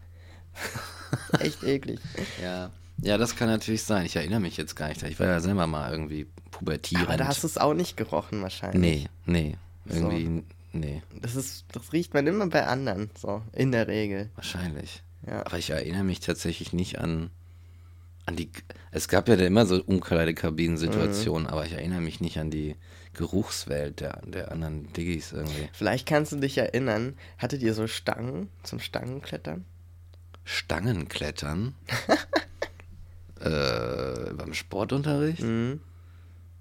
echt 1.38 1.62
eklig. 1.62 2.00
Ja. 2.42 2.70
ja, 2.98 3.16
das 3.16 3.36
kann 3.36 3.48
natürlich 3.48 3.84
sein. 3.84 4.06
Ich 4.06 4.16
erinnere 4.16 4.40
mich 4.40 4.56
jetzt 4.56 4.74
gar 4.74 4.88
nicht. 4.88 5.02
Ich 5.02 5.18
war 5.20 5.26
ja 5.26 5.40
selber 5.40 5.66
mal 5.66 5.90
irgendwie 5.90 6.26
pubertierend. 6.50 7.08
Aber 7.08 7.16
da 7.16 7.26
hast 7.26 7.42
du 7.42 7.46
es 7.46 7.58
auch 7.58 7.74
nicht 7.74 7.96
gerochen 7.96 8.42
wahrscheinlich. 8.42 8.80
Nee, 8.80 9.08
nee. 9.26 9.56
So. 9.86 10.10
Irgendwie, 10.10 10.44
nee. 10.72 11.02
Das 11.20 11.36
ist, 11.36 11.64
das 11.72 11.92
riecht 11.92 12.12
man 12.12 12.26
immer 12.26 12.48
bei 12.48 12.66
anderen, 12.66 13.10
so, 13.16 13.42
in 13.52 13.72
der 13.72 13.88
Regel. 13.88 14.30
Wahrscheinlich. 14.34 15.02
Ja. 15.26 15.46
Aber 15.46 15.58
ich 15.58 15.70
erinnere 15.70 16.04
mich 16.04 16.20
tatsächlich 16.20 16.72
nicht 16.72 16.98
an, 16.98 17.30
an 18.28 18.36
die. 18.36 18.50
Es 18.90 19.08
gab 19.08 19.28
ja 19.28 19.36
da 19.36 19.44
immer 19.44 19.66
so 19.66 19.82
Umkleidekabinen-Situationen, 19.82 21.44
Mhm. 21.46 21.52
aber 21.52 21.66
ich 21.66 21.72
erinnere 21.72 22.00
mich 22.00 22.20
nicht 22.20 22.38
an 22.38 22.50
die 22.50 22.76
Geruchswelt 23.14 24.00
der, 24.00 24.20
der 24.26 24.52
anderen 24.52 24.92
Diggis 24.92 25.32
irgendwie. 25.32 25.68
Vielleicht 25.72 26.06
kannst 26.06 26.32
du 26.32 26.36
dich 26.36 26.56
erinnern, 26.58 27.14
hattet 27.38 27.62
ihr 27.62 27.74
so 27.74 27.86
Stangen 27.88 28.48
zum 28.62 28.78
Stangenklettern? 28.80 29.64
Stangenklettern? 30.44 31.74
äh, 33.40 34.32
beim 34.34 34.54
Sportunterricht? 34.54 35.42
Mhm. 35.42 35.80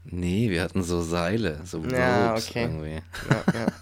Nee, 0.06 0.50
wir 0.50 0.62
hatten 0.64 0.84
so 0.84 1.02
Seile, 1.02 1.62
so 1.66 1.84
Ja, 1.84 2.30
Ropes 2.32 2.50
okay. 2.50 2.64
irgendwie. 2.64 3.02
Ja, 3.30 3.44
ja. 3.54 3.66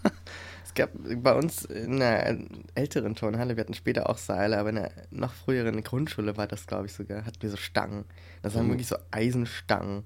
Gab 0.75 0.91
bei 0.93 1.33
uns 1.33 1.63
in 1.65 2.01
einer 2.01 2.37
älteren 2.75 3.15
Turnhalle, 3.15 3.55
wir 3.55 3.61
hatten 3.61 3.73
später 3.73 4.09
auch 4.09 4.17
Seile, 4.17 4.57
aber 4.57 4.69
in 4.69 4.77
einer 4.79 4.91
noch 5.09 5.33
früheren 5.33 5.81
Grundschule 5.83 6.35
war 6.37 6.47
das, 6.47 6.67
glaube 6.67 6.85
ich, 6.87 6.93
sogar, 6.93 7.25
hatten 7.25 7.41
wir 7.41 7.49
so 7.49 7.57
Stangen. 7.57 8.03
Das 8.43 8.55
waren 8.55 8.65
Oh. 8.67 8.69
wirklich 8.69 8.87
so 8.87 8.97
Eisenstangen. 9.11 10.03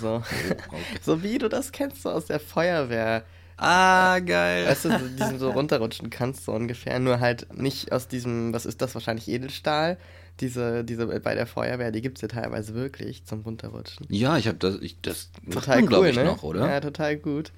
So. 0.00 0.16
okay. 0.68 0.82
so 1.02 1.22
wie 1.22 1.38
du 1.38 1.48
das 1.48 1.72
kennst, 1.72 2.02
so 2.02 2.10
aus 2.10 2.26
der 2.26 2.40
Feuerwehr. 2.40 3.24
Ah, 3.56 4.18
geil. 4.18 4.66
Weißt 4.66 4.84
du, 4.86 4.90
so, 4.90 4.98
die 5.08 5.16
du 5.32 5.38
so 5.38 5.50
runterrutschen 5.52 6.10
kannst, 6.10 6.44
so 6.44 6.52
ungefähr. 6.52 6.98
Nur 6.98 7.20
halt 7.20 7.52
nicht 7.56 7.92
aus 7.92 8.08
diesem, 8.08 8.52
was 8.52 8.66
ist 8.66 8.82
das, 8.82 8.94
wahrscheinlich 8.94 9.28
Edelstahl. 9.28 9.98
Diese, 10.40 10.82
diese 10.84 11.06
bei 11.20 11.34
der 11.34 11.46
Feuerwehr, 11.46 11.92
die 11.92 12.00
gibt 12.02 12.18
es 12.18 12.22
ja 12.22 12.28
teilweise 12.28 12.74
wirklich 12.74 13.24
zum 13.24 13.40
Runterrutschen. 13.42 14.06
ja, 14.08 14.36
ich 14.38 14.48
habe 14.48 14.58
das, 14.58 14.76
ich, 14.80 15.00
das 15.02 15.30
macht 15.42 15.66
Total 15.66 15.76
man, 15.76 15.84
cool, 15.84 15.88
glaube 15.88 16.08
ich, 16.10 16.16
ne? 16.16 16.24
noch, 16.24 16.42
oder? 16.42 16.68
Ja, 16.68 16.80
total 16.80 17.16
gut. 17.16 17.52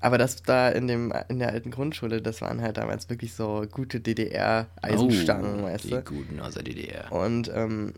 Aber 0.00 0.18
das 0.18 0.42
da 0.42 0.68
in 0.68 0.86
dem 0.86 1.12
in 1.28 1.38
der 1.38 1.50
alten 1.50 1.70
Grundschule, 1.70 2.20
das 2.20 2.42
waren 2.42 2.60
halt 2.60 2.76
damals 2.76 3.08
wirklich 3.08 3.34
so 3.34 3.64
gute 3.70 4.00
DDR-Eisenstangen, 4.00 5.60
oh, 5.60 5.64
weißt 5.64 5.84
die 5.84 5.90
du? 5.90 6.02
guten 6.02 6.40
aus 6.40 6.54
der 6.54 6.62
DDR. 6.62 7.10
Und 7.10 7.50
ähm, 7.54 7.94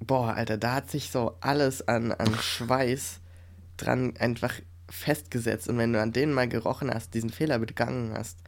boah, 0.00 0.34
Alter, 0.34 0.58
da 0.58 0.74
hat 0.74 0.90
sich 0.90 1.10
so 1.10 1.36
alles 1.40 1.86
an, 1.86 2.12
an 2.12 2.34
Schweiß 2.34 3.20
dran 3.76 4.14
einfach 4.18 4.54
festgesetzt. 4.88 5.68
Und 5.68 5.78
wenn 5.78 5.92
du 5.92 6.00
an 6.00 6.12
denen 6.12 6.32
mal 6.32 6.48
gerochen 6.48 6.92
hast, 6.92 7.14
diesen 7.14 7.30
Fehler 7.30 7.58
begangen 7.58 8.12
hast, 8.14 8.38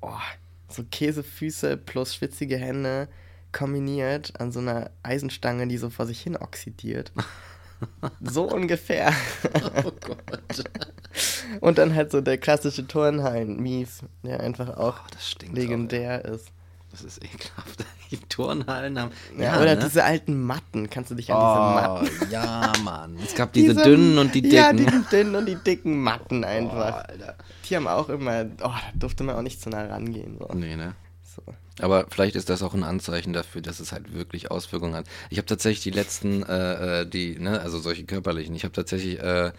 boah, 0.00 0.20
so 0.68 0.84
Käsefüße 0.90 1.76
plus 1.76 2.14
schwitzige 2.14 2.56
Hände 2.56 3.08
kombiniert 3.52 4.38
an 4.40 4.52
so 4.52 4.60
einer 4.60 4.90
Eisenstange, 5.02 5.66
die 5.66 5.78
so 5.78 5.90
vor 5.90 6.06
sich 6.06 6.20
hin 6.20 6.36
oxidiert. 6.36 7.12
so 8.20 8.50
ungefähr. 8.50 9.12
Oh 9.84 9.92
Gott. 10.00 10.64
Und 11.60 11.78
dann 11.78 11.94
halt 11.94 12.10
so 12.12 12.20
der 12.20 12.38
klassische 12.38 12.86
Turnhallen, 12.86 13.60
Mies, 13.62 14.00
der 14.22 14.40
einfach 14.40 14.76
auch 14.76 14.96
Oh, 15.08 15.54
legendär 15.54 16.24
ist. 16.24 16.48
Auch. 16.48 16.56
Das 16.92 17.02
ist 17.02 17.22
ekelhaft. 17.22 17.84
Die 18.10 18.18
Turnhallen 18.28 18.98
haben. 18.98 19.10
Ja, 19.36 19.60
oder 19.60 19.74
ne? 19.74 19.82
diese 19.84 20.04
alten 20.04 20.40
Matten, 20.40 20.88
kannst 20.88 21.10
du 21.10 21.16
dich 21.16 21.32
an 21.32 21.36
Oh, 21.36 22.04
diese 22.04 22.20
Matten 22.20 22.30
ja, 22.30 22.72
Mann. 22.84 23.18
Es 23.22 23.34
gab 23.34 23.52
diese, 23.52 23.74
dünnen 23.74 24.16
und 24.18 24.32
die 24.32 24.42
dicken. 24.42 24.54
Ja, 24.54 24.72
die 24.72 24.86
dünnen 25.10 25.34
und 25.34 25.46
die 25.46 25.56
dicken 25.56 26.00
Matten 26.00 26.44
Oh, 26.44 26.46
einfach. 26.46 27.04
Alter. 27.08 27.34
Die 27.68 27.74
haben 27.74 27.88
auch 27.88 28.08
immer, 28.08 28.46
oh, 28.62 28.68
da 28.68 28.80
durfte 28.94 29.24
man 29.24 29.34
auch 29.34 29.42
nicht 29.42 29.60
zu 29.60 29.70
nah 29.70 29.84
rangehen. 29.86 30.38
So. 30.38 30.54
Nee, 30.54 30.76
ne? 30.76 30.94
So. 31.24 31.42
Aber 31.80 32.06
vielleicht 32.08 32.36
ist 32.36 32.48
das 32.48 32.62
auch 32.62 32.74
ein 32.74 32.84
Anzeichen 32.84 33.32
dafür, 33.32 33.60
dass 33.60 33.80
es 33.80 33.90
halt 33.92 34.14
wirklich 34.14 34.50
Auswirkungen 34.52 34.94
hat. 34.94 35.06
Ich 35.28 35.38
habe 35.38 35.46
tatsächlich 35.46 35.82
die 35.82 35.90
letzten, 35.90 36.44
äh, 36.44 37.00
äh, 37.02 37.06
die, 37.06 37.38
ne, 37.38 37.60
also 37.60 37.78
solche 37.80 38.04
körperlichen, 38.04 38.54
ich 38.54 38.62
habe 38.62 38.72
tatsächlich 38.72 39.18
äh, 39.20 39.50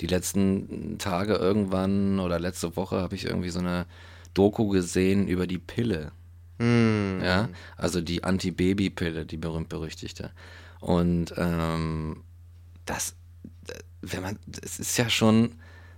die 0.00 0.06
letzten 0.06 0.98
Tage 0.98 1.34
irgendwann 1.34 2.20
oder 2.20 2.38
letzte 2.38 2.76
Woche 2.76 3.00
habe 3.00 3.14
ich 3.14 3.24
irgendwie 3.24 3.50
so 3.50 3.60
eine 3.60 3.86
Doku 4.34 4.68
gesehen 4.68 5.28
über 5.28 5.46
die 5.46 5.58
Pille. 5.58 6.12
Hm. 6.58 7.20
Ja, 7.22 7.48
also 7.76 8.00
die 8.00 8.24
Anti-Baby-Pille, 8.24 9.26
die 9.26 9.36
berühmt-berüchtigte. 9.36 10.30
Und 10.80 11.34
ähm, 11.36 12.22
das, 12.84 13.16
wenn 14.02 14.22
man, 14.22 14.38
es 14.62 14.78
ist 14.78 14.96
ja 14.98 15.08
schon 15.08 15.52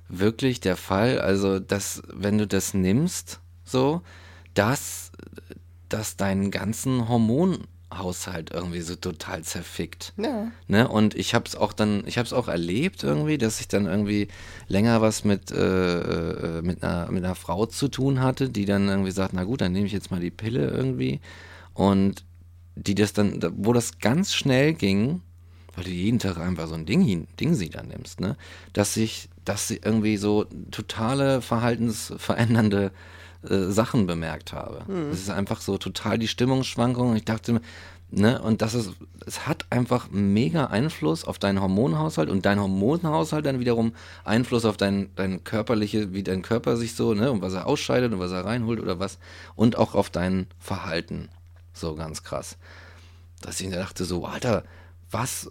wirklich 0.09 0.61
der 0.61 0.77
Fall, 0.77 1.21
also 1.21 1.59
dass, 1.59 2.03
wenn 2.13 2.39
du 2.39 2.47
das 2.47 2.75
nimmst, 2.75 3.41
so, 3.65 4.03
dass, 4.55 5.11
dass 5.89 6.17
deinen 6.17 6.51
ganzen 6.51 7.09
Hormonhaushalt 7.99 8.51
irgendwie 8.53 8.81
so 8.81 8.97
total 8.97 9.43
zerfickt. 9.43 10.13
Ja. 10.17 10.51
Ne? 10.69 10.89
Und 10.89 11.15
ich 11.15 11.35
habe 11.35 11.45
es 11.47 11.57
auch 11.57 11.73
dann, 11.73 12.05
ich 12.07 12.19
habe 12.19 12.27
es 12.27 12.33
auch 12.33 12.49
erlebt 12.49 13.03
irgendwie, 13.03 13.39
dass 13.39 13.61
ich 13.61 13.69
dann 13.69 13.87
irgendwie 13.87 14.29
länger 14.69 15.01
was 15.01 15.25
mit, 15.25 15.51
äh, 15.51 16.59
äh, 16.59 16.63
mit, 16.63 16.83
einer, 16.83 17.11
mit 17.11 17.25
einer 17.25 17.35
Frau 17.35 17.67
zu 17.67 17.89
tun 17.89 18.21
hatte, 18.21 18.49
die 18.49 18.65
dann 18.65 18.89
irgendwie 18.89 19.11
sagt, 19.11 19.33
na 19.33 19.45
gut, 19.45 19.61
dann 19.61 19.73
nehme 19.73 19.87
ich 19.87 19.93
jetzt 19.93 20.11
mal 20.11 20.21
die 20.21 20.31
Pille 20.31 20.69
irgendwie. 20.69 21.21
Und 21.75 22.25
die 22.75 22.95
das 22.95 23.13
dann, 23.13 23.41
da- 23.41 23.51
wo 23.55 23.73
das 23.73 23.99
ganz 23.99 24.35
schnell 24.35 24.75
ging, 24.75 25.23
weil 25.75 25.85
du 25.85 25.91
jeden 25.91 26.19
Tag 26.19 26.39
einfach 26.39 26.69
so 26.69 26.75
ein 26.75 26.87
Ding, 26.87 27.27
Ding 27.39 27.55
sie 27.55 27.69
dann 27.71 27.89
nimmst, 27.89 28.21
ne? 28.21 28.37
Dass 28.73 28.95
sich, 28.95 29.29
dass 29.45 29.69
sie 29.69 29.81
irgendwie 29.85 30.17
so 30.17 30.47
totale 30.71 31.43
verhaltensverändernde 31.43 32.93
äh, 33.51 33.71
Sachen 33.71 34.07
bemerkt 34.07 34.53
habe. 34.53 34.85
Es 35.13 35.21
ist 35.21 35.31
einfach 35.31 35.61
so 35.61 35.79
total 35.79 36.19
die 36.19 36.29
Stimmungsschwankung. 36.29 37.11
Und 37.11 37.17
ich 37.17 37.25
dachte, 37.25 37.55
mir, 37.55 37.61
ne, 38.11 38.41
und 38.41 38.63
das 38.63 38.75
ist, 38.75 38.93
es 39.27 39.47
hat 39.47 39.67
einfach 39.71 40.09
mega 40.11 40.67
Einfluss 40.67 41.25
auf 41.25 41.39
deinen 41.39 41.61
Hormonhaushalt 41.61 42.31
und 42.31 42.47
dein 42.47 42.61
Hormonhaushalt 42.61 43.47
dann 43.47 43.61
wiederum 43.61 43.95
Einfluss 44.25 44.65
auf 44.65 44.77
dein, 44.77 45.11
dein 45.17 45.45
körperliche, 45.45 46.13
wie 46.13 46.23
dein 46.23 46.43
Körper 46.43 46.77
sich 46.77 46.95
so, 46.95 47.15
ne, 47.15 47.31
und 47.31 47.43
was 47.43 47.55
er 47.55 47.67
ausscheidet 47.67 48.13
und 48.13 48.19
was 48.19 48.33
er 48.33 48.45
reinholt 48.45 48.81
oder 48.81 48.99
was, 48.99 49.19
und 49.55 49.77
auch 49.77 49.95
auf 49.95 50.11
dein 50.11 50.47
Verhalten. 50.59 51.29
So 51.73 51.95
ganz 51.95 52.23
krass. 52.23 52.57
Dass 53.43 53.61
ich 53.61 53.71
dachte, 53.71 54.05
so, 54.05 54.25
Alter, 54.25 54.65
was, 55.11 55.51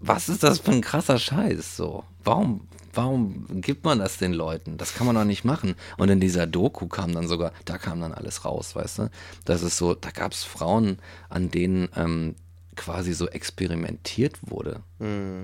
was 0.00 0.28
ist 0.28 0.42
das 0.42 0.60
für 0.60 0.72
ein 0.72 0.80
krasser 0.80 1.18
Scheiß? 1.18 1.76
So, 1.76 2.04
warum, 2.24 2.68
warum 2.96 3.60
gibt 3.60 3.84
man 3.84 3.98
das 3.98 4.18
den 4.18 4.32
Leuten? 4.32 4.78
Das 4.78 4.94
kann 4.94 5.06
man 5.06 5.16
doch 5.16 5.24
nicht 5.24 5.44
machen. 5.44 5.74
Und 5.98 6.08
in 6.08 6.20
dieser 6.20 6.46
Doku 6.46 6.86
kam 6.86 7.12
dann 7.12 7.28
sogar, 7.28 7.52
da 7.64 7.78
kam 7.78 8.00
dann 8.00 8.12
alles 8.12 8.44
raus, 8.44 8.74
weißt 8.74 8.98
du? 8.98 9.10
Das 9.44 9.62
ist 9.62 9.76
so, 9.76 9.94
da 9.94 10.10
gab 10.10 10.32
es 10.32 10.44
Frauen, 10.44 10.98
an 11.28 11.50
denen 11.50 11.88
ähm, 11.96 12.34
quasi 12.74 13.12
so 13.12 13.28
experimentiert 13.28 14.38
wurde. 14.42 14.82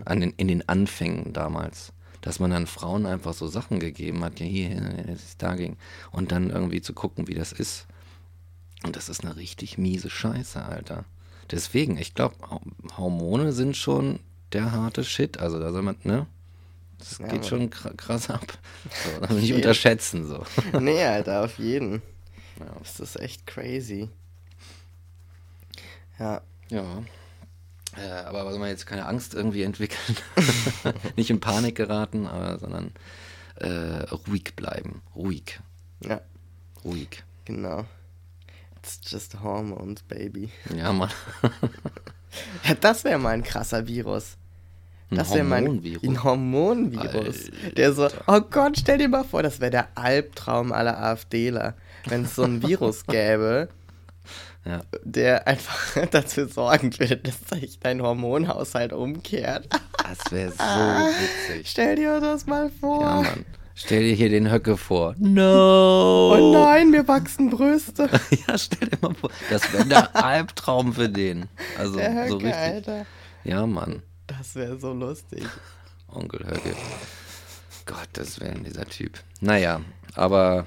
An 0.05 0.21
den, 0.21 0.33
in 0.37 0.49
den 0.49 0.69
Anfängen 0.69 1.33
damals. 1.33 1.93
Dass 2.21 2.39
man 2.39 2.53
dann 2.53 2.67
Frauen 2.67 3.05
einfach 3.05 3.35
so 3.35 3.49
Sachen 3.49 3.81
gegeben 3.81 4.23
hat, 4.23 4.39
ja, 4.39 4.47
hier, 4.47 5.17
da 5.39 5.55
ging. 5.55 5.77
Und 6.13 6.31
dann 6.33 6.51
irgendwie 6.51 6.81
zu 6.81 6.93
gucken, 6.93 7.27
wie 7.27 7.35
das 7.35 7.53
ist. 7.53 7.87
Und 8.85 8.97
das 8.97 9.09
ist 9.09 9.25
eine 9.25 9.37
richtig 9.37 9.79
miese 9.79 10.11
Scheiße, 10.11 10.65
Alter. 10.65 11.05
Deswegen, 11.51 11.99
ich 11.99 12.15
glaube, 12.15 12.37
Hormone 12.97 13.53
sind 13.53 13.77
schon 13.77 14.21
der 14.53 14.73
harte 14.73 15.05
Shit. 15.05 15.39
Also 15.39 15.59
da 15.59 15.73
soll 15.73 15.83
man, 15.83 15.97
ne? 16.05 16.27
Das 17.09 17.19
Ja, 17.19 17.27
geht 17.27 17.47
schon 17.47 17.69
kr- 17.71 17.97
krass 17.97 18.31
ab. 18.31 18.47
So, 19.05 19.21
darf 19.27 19.31
nicht 19.31 19.53
unterschätzen, 19.55 20.27
so. 20.27 20.45
Nee, 20.81 21.03
Alter, 21.05 21.45
auf 21.45 21.59
jeden. 21.59 22.03
Ja. 22.61 22.67
Das 22.79 23.01
ist 23.01 23.19
echt 23.19 23.47
crazy. 23.47 24.09
Ja. 26.19 26.43
Ja. 26.69 27.03
Äh, 27.97 28.09
aber 28.25 28.49
soll 28.51 28.59
man 28.61 28.69
jetzt 28.71 28.87
keine 28.87 29.07
Angst 29.07 29.35
irgendwie 29.35 29.63
entwickeln? 29.63 30.17
nicht 31.17 31.29
in 31.31 31.41
Panik 31.41 31.75
geraten, 31.75 32.27
aber, 32.27 32.59
sondern 32.59 32.93
äh, 33.57 34.05
ruhig 34.29 34.55
bleiben. 34.57 35.03
Ruhig. 35.15 35.61
Ja, 36.01 36.21
Ruhig. 36.85 37.23
genau. 37.45 37.85
It's 38.79 38.99
just 39.07 39.41
hormones, 39.41 40.03
baby. 40.03 40.51
Ja, 40.75 40.93
Mann. 40.93 41.11
Das 42.81 43.05
wäre 43.05 43.19
mal 43.19 43.31
ein 43.35 43.43
krasser 43.45 43.87
Virus. 43.87 44.37
Ein 45.13 45.17
Das 45.19 45.35
wäre 45.35 45.45
mein 45.45 45.65
Hormonvirus. 45.67 46.03
ein 46.09 46.25
Hormonvirus. 46.25 47.37
Der 47.77 47.93
so, 47.93 48.09
oh 48.27 48.41
Gott, 48.41 48.79
stell 48.79 48.99
dir 48.99 49.09
mal 49.09 49.25
vor, 49.25 49.43
das 49.43 49.61
wäre 49.61 49.71
der 49.71 49.89
Albtraum 49.95 50.73
aller 50.73 50.99
AfDler, 51.03 51.75
wenn 52.07 52.25
es 52.25 52.35
so 52.35 52.43
ein 52.45 52.63
Virus 52.67 53.05
gäbe, 53.07 53.69
Ja. 54.65 54.81
der 55.05 55.47
einfach 55.47 56.07
dafür 56.11 56.49
sorgen 56.49 56.99
würde, 56.99 57.19
dass 57.19 57.39
sich 57.61 57.79
dein 57.79 58.01
Hormonhaushalt 58.03 58.93
umkehrt. 58.95 59.69
Das 60.03 60.33
wäre 60.33 60.51
so 60.59 60.59
witzig. 60.65 61.69
Stell 61.71 61.97
dir 61.97 62.19
das 62.21 62.47
mal 62.47 62.71
vor. 62.81 63.03
Ja, 63.03 63.17
Mann. 63.23 63.45
Stell 63.75 64.03
dir 64.03 64.15
hier 64.15 64.29
den 64.29 64.51
Höcke 64.51 64.77
vor. 64.77 65.15
No! 65.19 66.35
Oh 66.37 66.53
nein, 66.53 66.91
mir 66.91 67.09
wachsen 67.09 67.49
Brüste. 67.51 68.09
Ja, 68.47 68.57
stell 68.59 68.89
dir 68.89 68.99
mal 69.01 69.15
vor. 69.15 69.31
Das 69.51 69.73
wäre 69.73 69.87
der 69.87 70.15
Albtraum 70.15 70.93
für 70.93 71.09
den. 71.09 71.49
Also 71.79 71.97
Der 71.97 72.13
Höcke, 72.15 72.29
so 72.29 72.37
richtig. 72.37 72.55
Alter. 72.55 73.07
Ja, 73.45 73.67
Mann. 73.67 74.03
Das 74.27 74.55
wäre 74.55 74.79
so 74.79 74.93
lustig. 74.93 75.45
Onkel 76.09 76.47
Höcke. 76.47 76.75
Gottes 77.87 78.41
Willen, 78.41 78.65
dieser 78.65 78.85
Typ. 78.87 79.19
Naja, 79.41 79.81
aber 80.15 80.67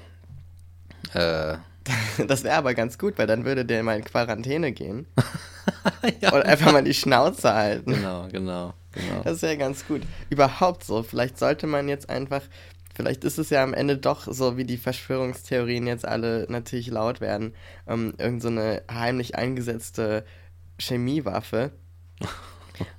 äh, 1.14 1.56
Das 2.26 2.44
wäre 2.44 2.56
aber 2.56 2.74
ganz 2.74 2.98
gut, 2.98 3.18
weil 3.18 3.26
dann 3.26 3.44
würde 3.44 3.64
der 3.64 3.82
mal 3.82 3.96
in 3.96 4.04
Quarantäne 4.04 4.72
gehen 4.72 5.06
ja, 6.20 6.32
und 6.32 6.42
einfach 6.42 6.72
mal 6.72 6.84
die 6.84 6.94
Schnauze 6.94 7.52
halten. 7.52 7.92
genau, 7.92 8.28
genau, 8.28 8.74
genau. 8.92 9.22
Das 9.24 9.42
wäre 9.42 9.56
ganz 9.56 9.86
gut. 9.86 10.02
Überhaupt 10.30 10.84
so. 10.84 11.02
Vielleicht 11.02 11.38
sollte 11.38 11.66
man 11.66 11.88
jetzt 11.88 12.08
einfach. 12.10 12.42
Vielleicht 12.94 13.24
ist 13.24 13.38
es 13.38 13.50
ja 13.50 13.62
am 13.62 13.74
Ende 13.74 13.98
doch 13.98 14.26
so, 14.32 14.56
wie 14.56 14.64
die 14.64 14.78
Verschwörungstheorien 14.78 15.86
jetzt 15.86 16.06
alle 16.06 16.46
natürlich 16.48 16.86
laut 16.88 17.20
werden. 17.20 17.54
Ähm, 17.86 18.14
irgend 18.16 18.40
so 18.40 18.48
eine 18.48 18.82
heimlich 18.90 19.34
eingesetzte 19.34 20.24
Chemiewaffe. 20.78 21.72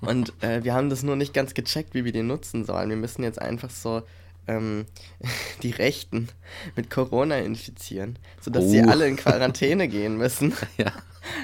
Und 0.02 0.34
äh, 0.44 0.64
wir 0.64 0.74
haben 0.74 0.90
das 0.90 1.04
nur 1.04 1.16
nicht 1.16 1.34
ganz 1.34 1.54
gecheckt, 1.54 1.94
wie 1.94 2.06
wir 2.06 2.12
die 2.12 2.24
nutzen 2.24 2.66
sollen. 2.66 2.90
Wir 2.90 2.98
müssen 2.98 3.24
jetzt 3.24 3.42
einfach 3.42 3.70
so 3.70 4.02
ähm, 4.48 4.86
die 5.64 5.72
Rechten 5.72 6.30
mit 6.76 6.90
Corona 6.90 7.38
infizieren, 7.40 8.18
sodass 8.42 8.66
sie 8.70 8.82
Oh. 8.86 8.90
alle 8.90 9.08
in 9.08 9.16
Quarantäne 9.18 9.88
gehen 9.88 10.18
müssen. 10.18 10.54
Ja. 10.78 10.92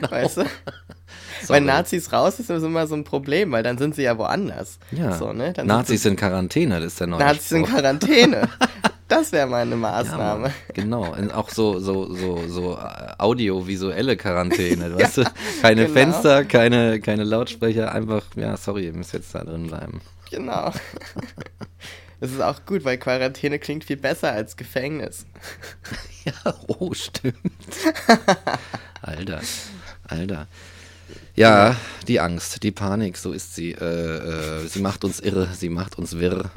Weißt 0.10 0.38
du? 0.38 0.46
Weil 1.48 1.60
Nazis 1.60 2.14
raus 2.14 2.40
ist 2.40 2.50
immer 2.50 2.88
so 2.88 2.96
ein 2.96 3.04
Problem, 3.04 3.52
weil 3.52 3.64
dann 3.64 3.78
sind 3.78 3.96
sie 3.96 4.04
ja 4.04 4.18
woanders. 4.18 4.80
Ja. 4.92 5.12
So, 5.18 5.34
ne? 5.34 5.52
Nazis 5.62 6.06
in 6.06 6.16
Quarantäne, 6.16 6.80
das 6.80 6.94
ist 6.94 7.00
der 7.02 7.08
neue 7.08 7.20
Nazis 7.20 7.52
in 7.52 7.66
Spruch. 7.66 7.76
Quarantäne. 7.80 8.48
Das 9.14 9.32
wäre 9.32 9.46
meine 9.46 9.72
Ja, 9.72 9.78
Maßnahme. 9.78 10.42
Mann, 10.42 10.54
genau, 10.74 11.14
Und 11.14 11.32
auch 11.32 11.50
so, 11.50 11.80
so, 11.80 12.12
so, 12.16 12.48
so 12.48 12.78
äh, 12.78 13.14
audiovisuelle 13.20 14.18
Quarantäne, 14.18 14.96
weißt 14.98 15.18
du? 15.18 15.24
Keine 15.62 15.84
genau. 15.84 15.94
Fenster, 15.94 16.46
keine, 16.46 17.00
keine 17.00 17.24
Lautsprecher, 17.24 17.92
einfach, 17.92 18.24
ja, 18.36 18.58
sorry, 18.58 18.86
ihr 18.86 18.94
müsst 18.94 19.14
jetzt 19.14 19.36
da 19.36 19.44
drin 19.44 19.68
bleiben. 19.68 20.02
Genau. 20.32 20.74
Das 22.20 22.32
ist 22.32 22.42
auch 22.42 22.66
gut, 22.66 22.86
weil 22.86 22.98
Quarantäne 22.98 23.60
klingt 23.60 23.84
viel 23.84 23.98
besser 23.98 24.32
als 24.32 24.58
Gefängnis. 24.58 25.26
Ja, 26.26 26.56
oh, 26.68 26.94
stimmt. 26.94 27.36
Alter, 29.02 29.42
Alter. 30.08 30.48
Ja, 31.36 31.76
die 32.08 32.22
Angst, 32.22 32.64
die 32.64 32.72
Panik, 32.72 33.18
so 33.18 33.34
ist 33.34 33.56
sie. 33.56 33.74
Äh, 33.74 33.84
äh, 34.64 34.68
sie 34.70 34.80
macht 34.80 35.04
uns 35.04 35.20
irre, 35.20 35.50
sie 35.54 35.68
macht 35.68 35.98
uns 35.98 36.18
wirr. 36.18 36.50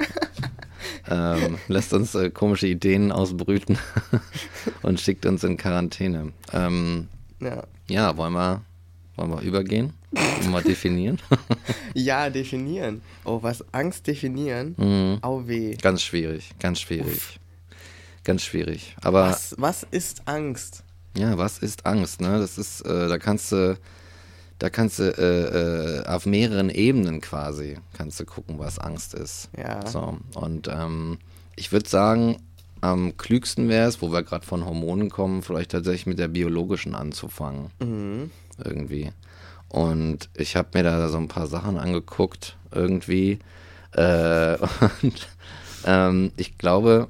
Ähm, 1.09 1.57
lässt 1.67 1.93
uns 1.93 2.15
äh, 2.15 2.29
komische 2.29 2.67
Ideen 2.67 3.11
ausbrüten 3.11 3.77
und 4.81 4.99
schickt 4.99 5.25
uns 5.25 5.43
in 5.43 5.57
Quarantäne. 5.57 6.31
Ähm, 6.53 7.07
Ja. 7.39 7.63
ja, 7.87 8.15
wollen 8.17 8.33
wir, 8.33 8.61
wollen 9.15 9.31
wir 9.31 9.41
übergehen? 9.41 9.93
Wollen 10.11 10.51
wir 10.51 10.61
definieren? 10.61 11.19
Ja, 11.93 12.29
definieren. 12.29 13.01
Oh, 13.25 13.39
was 13.41 13.63
Angst 13.73 14.05
definieren? 14.07 14.75
Mhm. 14.77 15.17
Au 15.21 15.47
weh. 15.47 15.75
Ganz 15.81 16.03
schwierig, 16.03 16.51
ganz 16.59 16.79
schwierig. 16.79 17.39
Ganz 18.23 18.43
schwierig. 18.43 18.95
Aber 19.01 19.29
Was, 19.29 19.55
was 19.57 19.83
ist 19.89 20.21
Angst? 20.25 20.83
Ja, 21.17 21.37
was 21.37 21.57
ist 21.59 21.85
Angst, 21.87 22.21
ne? 22.21 22.37
Das 22.39 22.57
ist, 22.59 22.81
äh, 22.81 23.07
da 23.07 23.17
kannst 23.17 23.51
du, 23.51 23.77
da 24.59 24.69
kannst 24.69 24.99
du 24.99 25.03
äh, 25.03 25.99
äh, 25.99 26.05
auf 26.07 26.25
mehreren 26.25 26.69
Ebenen 26.69 27.21
quasi, 27.21 27.77
kannst 27.93 28.19
du 28.19 28.25
gucken, 28.25 28.59
was 28.59 28.79
Angst 28.79 29.13
ist. 29.13 29.49
Ja. 29.57 29.85
So, 29.85 30.17
und 30.35 30.67
ähm, 30.67 31.19
ich 31.55 31.71
würde 31.71 31.87
sagen, 31.87 32.37
am 32.81 33.15
klügsten 33.17 33.69
wäre 33.69 33.87
es, 33.87 34.01
wo 34.01 34.11
wir 34.11 34.23
gerade 34.23 34.45
von 34.45 34.65
Hormonen 34.65 35.09
kommen, 35.09 35.41
vielleicht 35.41 35.71
tatsächlich 35.71 36.07
mit 36.07 36.19
der 36.19 36.27
biologischen 36.27 36.95
anzufangen. 36.95 37.71
Mhm. 37.79 38.31
Irgendwie. 38.63 39.11
Und 39.69 40.29
ich 40.35 40.55
habe 40.55 40.69
mir 40.73 40.83
da 40.83 41.09
so 41.09 41.17
ein 41.17 41.27
paar 41.27 41.47
Sachen 41.47 41.77
angeguckt, 41.77 42.55
irgendwie. 42.71 43.39
Äh, 43.91 44.57
und 45.01 45.27
ähm, 45.85 46.31
ich 46.37 46.57
glaube, 46.57 47.09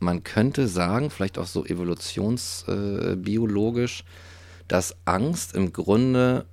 man 0.00 0.24
könnte 0.24 0.68
sagen, 0.68 1.10
vielleicht 1.10 1.38
auch 1.38 1.46
so 1.46 1.64
evolutionsbiologisch, 1.64 4.00
äh, 4.00 4.04
dass 4.68 4.96
Angst 5.04 5.54
im 5.54 5.72
Grunde 5.72 6.46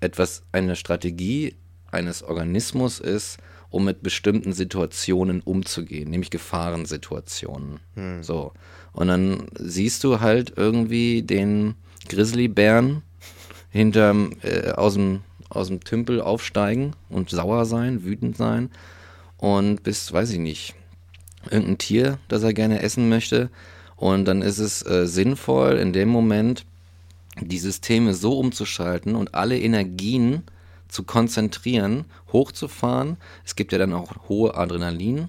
etwas, 0.00 0.42
eine 0.52 0.76
Strategie 0.76 1.56
eines 1.90 2.22
Organismus 2.22 3.00
ist, 3.00 3.38
um 3.70 3.84
mit 3.84 4.02
bestimmten 4.02 4.52
Situationen 4.52 5.40
umzugehen, 5.40 6.10
nämlich 6.10 6.30
Gefahrensituationen. 6.30 7.80
So. 8.22 8.52
Und 8.92 9.08
dann 9.08 9.48
siehst 9.58 10.04
du 10.04 10.20
halt 10.20 10.54
irgendwie 10.56 11.22
den 11.22 11.74
Grizzlybären 12.08 13.02
hinterm, 13.70 14.32
äh, 14.42 14.70
aus, 14.70 14.94
dem, 14.94 15.20
aus 15.50 15.68
dem 15.68 15.80
Tümpel 15.80 16.20
aufsteigen 16.20 16.94
und 17.10 17.30
sauer 17.30 17.66
sein, 17.66 18.04
wütend 18.04 18.36
sein 18.36 18.70
und 19.36 19.82
bist, 19.82 20.12
weiß 20.12 20.30
ich 20.30 20.38
nicht, 20.38 20.74
irgendein 21.50 21.78
Tier, 21.78 22.18
das 22.28 22.42
er 22.42 22.54
gerne 22.54 22.82
essen 22.82 23.08
möchte. 23.08 23.50
Und 23.96 24.26
dann 24.26 24.42
ist 24.42 24.58
es 24.58 24.84
äh, 24.86 25.06
sinnvoll, 25.06 25.76
in 25.76 25.92
dem 25.92 26.08
Moment 26.08 26.64
die 27.40 27.58
Systeme 27.58 28.14
so 28.14 28.38
umzuschalten 28.38 29.14
und 29.14 29.34
alle 29.34 29.58
Energien 29.58 30.42
zu 30.88 31.02
konzentrieren, 31.02 32.06
hochzufahren. 32.32 33.18
Es 33.44 33.56
gibt 33.56 33.72
ja 33.72 33.78
dann 33.78 33.92
auch 33.92 34.28
hohe 34.28 34.54
Adrenalin, 34.54 35.28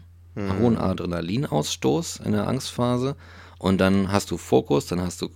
hohen 0.60 0.78
Adrenalinausstoß 0.78 2.22
in 2.24 2.32
der 2.32 2.48
Angstphase. 2.48 3.16
Und 3.58 3.80
dann 3.80 4.12
hast 4.12 4.32
du 4.32 4.38
Fokus, 4.38 4.88
dann 4.88 5.02
hast 5.02 5.22
du 5.22 5.30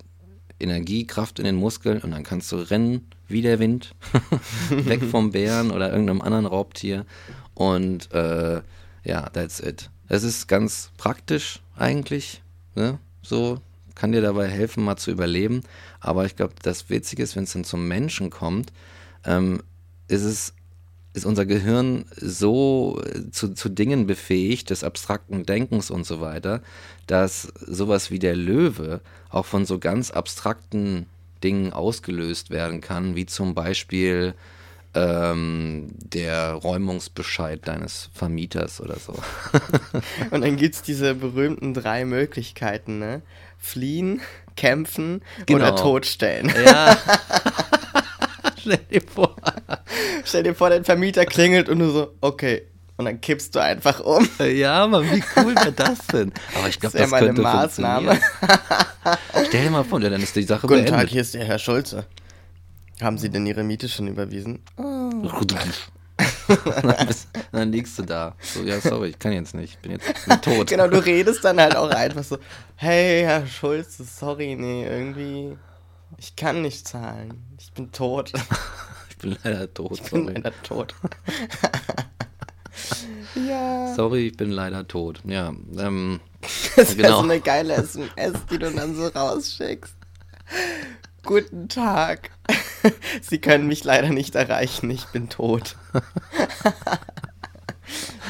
Energie, 0.58 1.06
Kraft 1.06 1.38
in 1.38 1.44
den 1.44 1.56
Muskeln 1.56 2.00
und 2.00 2.12
dann 2.12 2.22
kannst 2.22 2.50
du 2.52 2.56
rennen 2.56 3.06
wie 3.28 3.42
der 3.42 3.58
Wind, 3.58 3.94
weg 4.70 5.02
vom 5.02 5.32
Bären 5.32 5.70
oder 5.70 5.90
irgendeinem 5.90 6.22
anderen 6.22 6.46
Raubtier. 6.46 7.04
Und 7.54 8.12
äh, 8.12 8.62
ja, 9.04 9.28
that's 9.30 9.60
it. 9.60 9.90
Es 10.08 10.22
ist 10.22 10.48
ganz 10.48 10.90
praktisch 10.96 11.60
eigentlich, 11.76 12.42
ne? 12.74 12.98
So 13.22 13.60
kann 13.94 14.12
dir 14.12 14.22
dabei 14.22 14.48
helfen, 14.48 14.84
mal 14.84 14.96
zu 14.96 15.10
überleben. 15.10 15.62
Aber 16.00 16.24
ich 16.26 16.36
glaube, 16.36 16.54
das 16.62 16.90
Witzige 16.90 17.22
ist, 17.22 17.36
wenn 17.36 17.44
es 17.44 17.52
dann 17.52 17.64
zum 17.64 17.86
Menschen 17.88 18.30
kommt, 18.30 18.72
ähm, 19.24 19.62
ist 20.08 20.22
es 20.22 20.54
ist 21.14 21.24
unser 21.24 21.46
Gehirn 21.46 22.06
so 22.16 23.00
äh, 23.04 23.30
zu, 23.30 23.54
zu 23.54 23.68
Dingen 23.68 24.06
befähigt, 24.06 24.70
des 24.70 24.82
abstrakten 24.82 25.46
Denkens 25.46 25.90
und 25.90 26.04
so 26.04 26.20
weiter, 26.20 26.60
dass 27.06 27.52
sowas 27.66 28.10
wie 28.10 28.18
der 28.18 28.34
Löwe 28.34 29.00
auch 29.30 29.46
von 29.46 29.64
so 29.64 29.78
ganz 29.78 30.10
abstrakten 30.10 31.06
Dingen 31.42 31.72
ausgelöst 31.72 32.50
werden 32.50 32.80
kann, 32.80 33.14
wie 33.14 33.26
zum 33.26 33.54
Beispiel 33.54 34.34
ähm, 34.94 35.88
der 35.98 36.52
Räumungsbescheid 36.52 37.66
deines 37.66 38.10
Vermieters 38.14 38.80
oder 38.80 38.96
so. 38.98 39.14
Und 40.30 40.42
dann 40.42 40.56
gibt 40.56 40.74
es 40.76 40.82
diese 40.82 41.14
berühmten 41.14 41.74
drei 41.74 42.04
Möglichkeiten, 42.04 42.98
ne? 42.98 43.22
Fliehen, 43.58 44.20
kämpfen 44.56 45.22
Genau. 45.46 45.58
oder 45.58 45.76
totstellen. 45.76 46.52
Ja. 46.64 46.96
Stell 48.60 48.78
dir 48.90 49.02
vor. 49.02 49.36
Stell 50.24 50.42
dir 50.42 50.54
vor, 50.54 50.70
dein 50.70 50.84
Vermieter 50.84 51.26
klingelt 51.26 51.68
und 51.68 51.78
du 51.80 51.90
so, 51.90 52.14
okay. 52.20 52.62
Und 52.96 53.06
dann 53.06 53.20
kippst 53.20 53.54
du 53.54 53.58
einfach 53.58 54.00
um. 54.00 54.28
Ja, 54.38 54.86
Mann, 54.86 55.10
wie 55.10 55.22
cool 55.36 55.54
wäre 55.56 55.72
das 55.72 55.98
denn? 56.12 56.32
Aber 56.56 56.68
ich 56.68 56.78
glaube, 56.78 56.96
Das 56.96 57.10
das, 57.10 57.18
könnte 57.18 57.42
Maßnahme. 57.42 58.20
Stell 59.48 59.64
dir 59.64 59.70
mal 59.70 59.82
vor, 59.84 59.98
dann 59.98 60.12
ist 60.22 60.36
die 60.36 60.44
Sache 60.44 60.66
Guten 60.68 60.80
Tag, 60.86 60.90
beendet. 60.92 61.10
hier 61.10 61.20
ist 61.22 61.34
der 61.34 61.44
Herr 61.44 61.58
Schulze. 61.58 62.06
Haben 63.00 63.18
Sie 63.18 63.28
denn 63.28 63.46
Ihre 63.46 63.64
Miete 63.64 63.88
schon 63.88 64.08
überwiesen? 64.08 64.60
dann, 66.46 67.06
bist, 67.06 67.28
dann 67.52 67.72
liegst 67.72 67.98
du 67.98 68.02
da. 68.02 68.34
So, 68.40 68.62
ja, 68.62 68.80
sorry, 68.80 69.08
ich 69.08 69.18
kann 69.18 69.32
jetzt 69.32 69.54
nicht. 69.54 69.74
Ich 69.74 69.78
bin 69.78 69.92
jetzt 69.92 70.06
bin 70.26 70.40
tot. 70.40 70.68
Genau, 70.68 70.86
du 70.88 71.04
redest 71.04 71.44
dann 71.44 71.60
halt 71.60 71.76
auch 71.76 71.90
einfach 71.90 72.22
so, 72.22 72.38
hey, 72.76 73.22
Herr 73.22 73.46
Schulze, 73.46 74.04
sorry, 74.04 74.54
nee, 74.56 74.86
irgendwie, 74.86 75.56
ich 76.18 76.36
kann 76.36 76.62
nicht 76.62 76.86
zahlen. 76.86 77.42
Ich 77.58 77.72
bin 77.72 77.90
tot. 77.92 78.32
Ich 79.10 79.18
bin 79.18 79.36
leider 79.42 79.72
tot. 79.72 79.92
Ich 79.92 80.02
bin 80.10 80.24
Sorry. 80.24 80.34
leider 80.34 80.62
tot. 80.62 80.94
ja. 83.34 83.94
Sorry, 83.94 84.26
ich 84.28 84.36
bin 84.36 84.50
leider 84.50 84.86
tot. 84.86 85.20
Ja, 85.24 85.52
ähm, 85.78 86.20
Das 86.76 86.96
wäre 86.96 87.08
genau. 87.08 87.18
so 87.18 87.24
eine 87.24 87.40
geile 87.40 87.74
SMS, 87.74 88.34
die 88.50 88.58
du 88.58 88.70
dann 88.70 88.94
so 88.94 89.06
rausschickst. 89.06 89.94
Guten 91.24 91.68
Tag. 91.68 92.30
Sie 93.22 93.38
können 93.40 93.66
mich 93.66 93.82
leider 93.84 94.10
nicht 94.10 94.34
erreichen, 94.34 94.90
ich 94.90 95.06
bin 95.06 95.28
tot. 95.30 95.76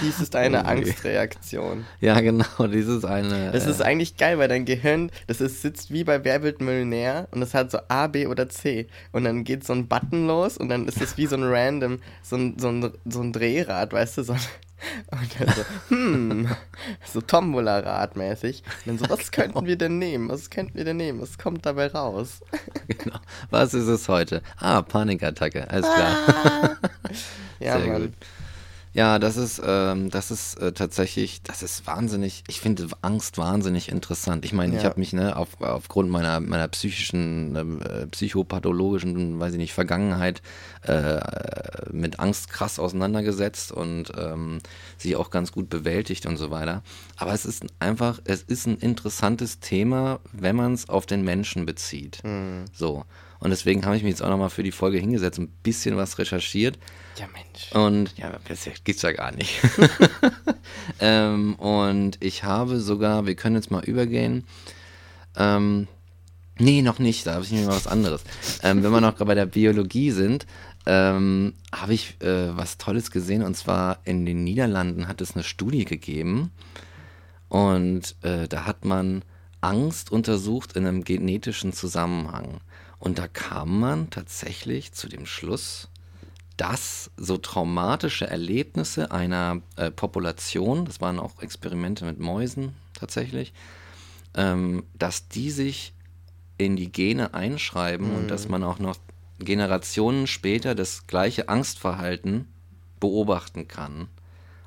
Dies 0.03 0.21
ist 0.21 0.35
eine 0.37 0.59
Oh 0.59 0.63
je. 0.63 0.67
Angstreaktion. 0.69 1.87
ja, 2.01 2.21
genau, 2.21 2.67
dieses 2.67 3.05
eine. 3.05 3.53
Das 3.53 3.67
äh, 3.67 3.71
ist 3.71 3.81
eigentlich 3.81 4.17
geil, 4.17 4.39
weil 4.39 4.49
dein 4.49 4.65
Gehirn, 4.65 5.11
das 5.29 5.41
ist, 5.41 5.63
sitzt 5.63 5.93
wie 5.93 6.05
bei 6.05 6.25
Wer 6.25 6.43
wird 6.43 6.61
Millionär 6.61 7.29
und 7.31 7.41
das 7.41 7.55
hat 7.55 7.71
so 7.71 7.79
A, 7.89 8.07
B 8.09 8.27
oder 8.27 8.49
C. 8.49 8.89
Und 9.13 9.25
dann 9.25 9.45
geht 9.45 9.65
so 9.65 9.73
ein 9.73 9.89
Button 9.89 10.27
los 10.27 10.59
und 10.59 10.69
dann 10.69 10.87
ist 10.87 11.01
es 11.01 11.17
wie 11.17 11.27
so 11.27 11.37
ein 11.37 11.45
random, 11.45 12.01
so 12.23 12.37
ein, 12.37 12.59
so 12.59 12.69
ein, 12.69 12.93
so 13.07 13.21
ein 13.23 13.33
Drehrad, 13.33 13.93
weißt 13.93 14.19
du, 14.19 14.23
so 14.25 14.33
ein, 14.35 14.41
und 15.11 15.41
dann 15.41 15.55
so, 15.55 15.65
hm, 15.89 16.49
so 17.05 17.21
Tombola-Rad 17.21 18.17
mäßig. 18.17 18.63
Und 18.85 18.87
dann 18.87 18.99
so, 18.99 19.09
was 19.09 19.31
könnten 19.33 19.67
wir 19.67 19.77
denn 19.77 19.99
nehmen? 19.99 20.29
Was 20.29 20.51
könnten 20.51 20.77
wir 20.77 20.85
denn 20.85 20.97
nehmen? 20.97 21.21
Was 21.21 21.39
kommt 21.39 21.65
dabei 21.67 21.89
raus? 21.89 22.41
genau. 22.89 23.19
Was 23.51 23.75
ist 23.75 23.87
es 23.87 24.09
heute? 24.09 24.43
Ah, 24.59 24.83
Panikattacke, 24.83 25.69
alles 25.71 25.87
klar. 25.87 26.77
Ja, 27.61 27.79
Sehr 27.79 27.87
Mann. 27.87 28.03
gut. 28.03 28.13
Ja, 28.95 29.19
das 29.19 29.37
ist, 29.37 29.61
ähm, 29.67 30.09
das 30.09 30.31
ist 30.31 30.55
äh, 30.61 30.71
tatsächlich, 30.73 31.43
das 31.43 31.65
ist 31.65 31.85
wahnsinnig, 31.85 32.45
ich 32.47 32.61
finde 32.61 32.87
Angst 33.03 33.39
wahnsinnig 33.39 33.89
interessant. 33.89 34.45
Ich 34.45 34.53
meine, 34.53 34.77
ich 34.77 34.83
Ja. 34.85 34.89
habe 34.91 35.01
mich 35.01 35.13
ne, 35.13 35.37
auf, 35.37 35.61
aufgrund 35.61 36.11
meiner, 36.11 36.39
meiner 36.39 36.69
psychischen, 36.69 37.81
äh, 37.83 38.07
psychopathologischen, 38.07 39.41
weiß 39.41 39.55
ich 39.55 39.59
nicht, 39.59 39.73
Vergangenheit 39.75 40.43
äh, 40.83 41.21
mit 41.91 42.21
Angst 42.21 42.51
krass 42.51 42.79
auseinandergesetzt 42.79 43.73
und 43.73 44.13
ähm, 44.17 44.61
sie 44.97 45.17
auch 45.17 45.31
ganz 45.31 45.51
gut 45.51 45.69
bewältigt 45.69 46.25
und 46.27 46.37
so 46.37 46.53
weiter. 46.53 46.85
Aber 47.17 47.33
es 47.35 47.45
ist 47.47 47.65
einfach, 47.81 48.21
es 48.25 48.43
ist 48.43 48.67
ein 48.69 48.79
interessantes 48.79 49.59
Thema, 49.59 50.21
wenn 50.33 50.55
man 50.55 50.73
es 50.73 50.89
auf 50.89 51.05
den 51.07 51.23
Menschen 51.23 51.67
bezieht. 51.67 52.23
So. 52.73 53.05
Und 53.45 53.51
deswegen 53.51 53.85
habe 53.85 53.97
ich 53.97 54.03
mich 54.03 54.11
jetzt 54.11 54.23
auch 54.23 54.31
nochmal 54.31 54.51
für 54.51 54.63
die 54.63 54.73
Folge 54.73 54.99
hingesetzt, 54.99 55.39
ein 55.39 55.49
bisschen 55.63 55.97
was 55.97 56.19
recherchiert. 56.19 56.79
Ja, 57.19 57.27
Mensch. 57.29 57.73
Und 57.73 58.17
ja, 58.17 58.33
das 58.49 58.67
gibt's 58.83 59.03
ja 59.03 59.13
gar 59.13 59.33
nicht. 59.33 59.61
ähm, 61.01 61.55
und 61.57 62.17
ich 62.21 62.43
habe 62.43 62.81
sogar, 62.81 63.27
wir 63.27 63.35
können 63.37 63.55
jetzt 63.55 63.71
mal 63.71 63.85
übergehen. 63.85 64.45
Ähm, 65.37 65.87
Nee, 66.59 66.83
noch 66.83 67.01
nicht. 67.01 67.27
Da 67.27 67.35
habe 67.35 67.45
ich 67.45 67.51
mir 67.51 67.67
mal 67.67 67.75
was 67.75 67.87
anderes. 67.87 68.23
ähm, 68.63 68.83
wenn 68.83 68.93
wir 68.93 69.01
noch 69.01 69.15
bei 69.15 69.35
der 69.35 69.47
Biologie 69.47 70.11
sind, 70.13 70.47
ähm, 70.87 71.55
habe 71.75 71.95
ich 71.95 72.21
äh, 72.21 72.57
was 72.57 72.79
Tolles 72.79 73.11
gesehen. 73.11 73.43
Und 73.43 73.57
zwar 73.57 73.99
in 74.05 74.25
den 74.25 74.45
Niederlanden 74.45 75.09
hat 75.09 75.21
es 75.21 75.35
eine 75.35 75.43
Studie 75.43 75.85
gegeben. 75.85 76.53
Und 77.49 78.15
äh, 78.23 78.47
da 78.47 78.67
hat 78.67 78.85
man 78.85 79.23
Angst 79.61 80.13
untersucht 80.13 80.77
in 80.77 80.87
einem 80.87 81.05
genetischen 81.05 81.73
Zusammenhang. 81.73 82.61
Und 83.05 83.19
da 83.19 83.29
kam 83.29 83.81
man 83.81 84.09
tatsächlich 84.09 84.93
zu 84.93 85.09
dem 85.09 85.27
Schluss, 85.27 85.89
dass 86.57 87.11
so 87.19 87.37
traumatische 87.37 88.27
Erlebnisse 88.27 89.11
einer 89.11 89.61
äh, 89.77 89.91
Population, 89.91 90.87
das 90.87 91.03
waren 91.03 91.19
auch 91.19 91.43
Experimente 91.43 92.07
mit 92.07 92.19
Mäusen 92.19 92.75
tatsächlich, 92.95 93.53
ähm, 94.35 94.85
dass 94.95 95.29
die 95.29 95.51
sich 95.51 95.93
in 96.57 96.77
die 96.77 96.91
Gene 96.91 97.35
einschreiben 97.35 98.09
mhm. 98.09 98.17
und 98.17 98.29
dass 98.29 98.49
man 98.49 98.65
auch 98.65 98.79
noch 98.79 98.97
Generationen 99.39 100.27
später 100.27 100.75
das 100.75 101.07
gleiche 101.07 101.51
Angstverhalten 101.51 102.49
beobachten 103.01 103.69
kann. 103.69 104.09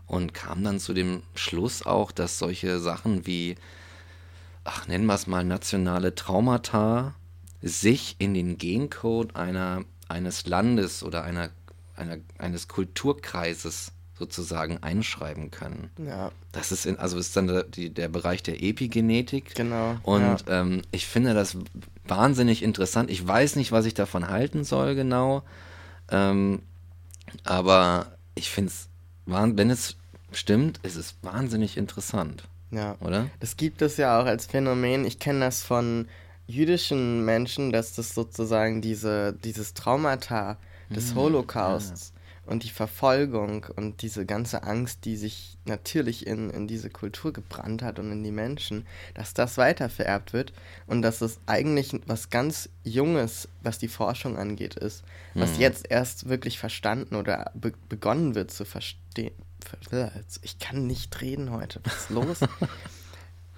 Und 0.05 0.35
kam 0.35 0.63
dann 0.63 0.79
zu 0.79 0.93
dem 0.93 1.23
Schluss 1.33 1.83
auch, 1.83 2.11
dass 2.11 2.37
solche 2.37 2.77
Sachen 2.79 3.25
wie, 3.25 3.55
ach, 4.63 4.87
nennen 4.87 5.07
wir 5.07 5.15
es 5.15 5.25
mal 5.25 5.43
nationale 5.43 6.13
Traumata, 6.13 7.15
sich 7.67 8.15
in 8.19 8.33
den 8.33 8.57
Gencode 8.57 9.35
einer, 9.35 9.83
eines 10.07 10.45
Landes 10.45 11.03
oder 11.03 11.23
einer, 11.23 11.49
einer, 11.95 12.17
eines 12.37 12.67
Kulturkreises 12.67 13.91
sozusagen 14.17 14.81
einschreiben 14.81 15.51
können. 15.51 15.91
Ja. 15.97 16.31
Das 16.51 16.71
ist 16.71 16.85
in, 16.85 16.97
also 16.97 17.17
ist 17.17 17.35
dann 17.37 17.47
der, 17.47 17.63
die, 17.63 17.91
der 17.91 18.07
Bereich 18.07 18.41
der 18.41 18.63
Epigenetik. 18.63 19.53
Genau. 19.55 19.97
Und 20.03 20.45
ja. 20.47 20.61
ähm, 20.61 20.81
ich 20.91 21.05
finde 21.05 21.33
das 21.33 21.57
wahnsinnig 22.05 22.63
interessant. 22.63 23.11
Ich 23.11 23.25
weiß 23.25 23.55
nicht, 23.57 23.71
was 23.71 23.85
ich 23.85 23.93
davon 23.93 24.27
halten 24.27 24.63
soll 24.63 24.95
genau. 24.95 25.43
Ähm, 26.09 26.61
aber 27.43 28.17
ich 28.33 28.49
finde 28.49 28.71
es, 28.71 28.87
wenn 29.25 29.69
es 29.69 29.97
stimmt, 30.31 30.79
ist 30.83 30.95
es 30.95 31.15
wahnsinnig 31.21 31.77
interessant. 31.77 32.43
Ja. 32.71 32.95
Oder? 32.99 33.29
Das 33.39 33.55
gibt 33.57 33.81
es 33.81 33.97
ja 33.97 34.19
auch 34.19 34.25
als 34.25 34.45
Phänomen. 34.45 35.05
Ich 35.05 35.19
kenne 35.19 35.41
das 35.41 35.63
von 35.63 36.07
jüdischen 36.47 37.25
Menschen, 37.25 37.71
dass 37.71 37.93
das 37.93 38.13
sozusagen 38.15 38.81
diese, 38.81 39.33
dieses 39.33 39.73
Traumata 39.73 40.57
des 40.89 41.09
hm, 41.09 41.17
Holocausts 41.17 42.13
und 42.45 42.63
die 42.63 42.69
Verfolgung 42.69 43.65
und 43.75 44.01
diese 44.01 44.25
ganze 44.25 44.63
Angst, 44.63 45.03
die 45.03 45.17
sich 45.17 45.57
natürlich 45.65 46.25
in, 46.25 46.49
in 46.49 46.65
diese 46.67 46.89
Kultur 46.89 47.33
gebrannt 47.33 47.83
hat 47.83 47.99
und 47.99 48.09
in 48.11 48.23
die 48.23 48.31
Menschen, 48.31 48.87
dass 49.13 49.33
das 49.33 49.57
weitervererbt 49.57 50.31
wird 50.31 50.53
und 50.87 51.01
dass 51.01 51.19
es 51.21 51.39
eigentlich 51.45 51.91
was 52.05 52.29
ganz 52.29 52.69
Junges, 52.83 53.49
was 53.61 53.79
die 53.79 53.89
Forschung 53.89 54.37
angeht, 54.37 54.75
ist, 54.75 55.03
was 55.33 55.55
mhm. 55.55 55.61
jetzt 55.61 55.91
erst 55.91 56.29
wirklich 56.29 56.57
verstanden 56.57 57.15
oder 57.15 57.51
be 57.53 57.73
begonnen 57.89 58.33
wird 58.33 58.51
zu 58.51 58.63
verstehen. 58.63 59.35
Ich 60.41 60.59
kann 60.59 60.87
nicht 60.87 61.19
reden 61.19 61.51
heute. 61.51 61.81
Was 61.83 62.03
ist 62.03 62.09
los? 62.09 62.39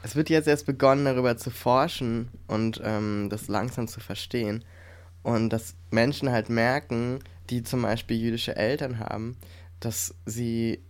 es 0.04 0.16
wird 0.16 0.30
jetzt 0.30 0.48
erst 0.48 0.66
begonnen, 0.66 1.06
darüber 1.06 1.38
zu 1.38 1.50
forschen 1.50 2.30
und 2.48 2.82
ähm, 2.84 3.28
das 3.30 3.48
langsam 3.48 3.88
zu 3.88 4.00
verstehen. 4.00 4.64
Und 5.24 5.50
dass 5.50 5.76
Menschen 5.92 6.32
halt 6.32 6.50
merken, 6.50 7.20
die 7.50 7.64
zum 7.64 7.82
Beispiel 7.82 8.18
jüdische 8.18 8.56
Eltern 8.56 9.00
haben, 9.00 9.38
dass 9.80 10.16
sie 10.26 10.82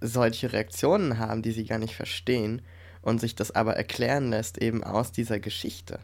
solche 0.00 0.52
Reaktionen 0.52 1.18
haben, 1.18 1.42
die 1.42 1.52
sie 1.52 1.64
gar 1.64 1.78
nicht 1.78 1.96
verstehen 1.96 2.62
und 3.02 3.20
sich 3.20 3.34
das 3.34 3.50
aber 3.50 3.76
erklären 3.76 4.30
lässt 4.30 4.58
eben 4.58 4.84
aus 4.84 5.12
dieser 5.12 5.40
Geschichte 5.40 6.00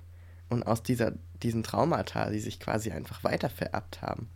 und 0.49 0.67
aus 0.67 0.83
dieser, 0.83 1.13
diesen 1.43 1.63
Traumata, 1.63 2.31
die 2.31 2.41
sich 2.41 2.61
quasi 2.61 2.91
einfach 2.91 3.25
weitervererbt 3.25 4.03
haben. 4.03 4.29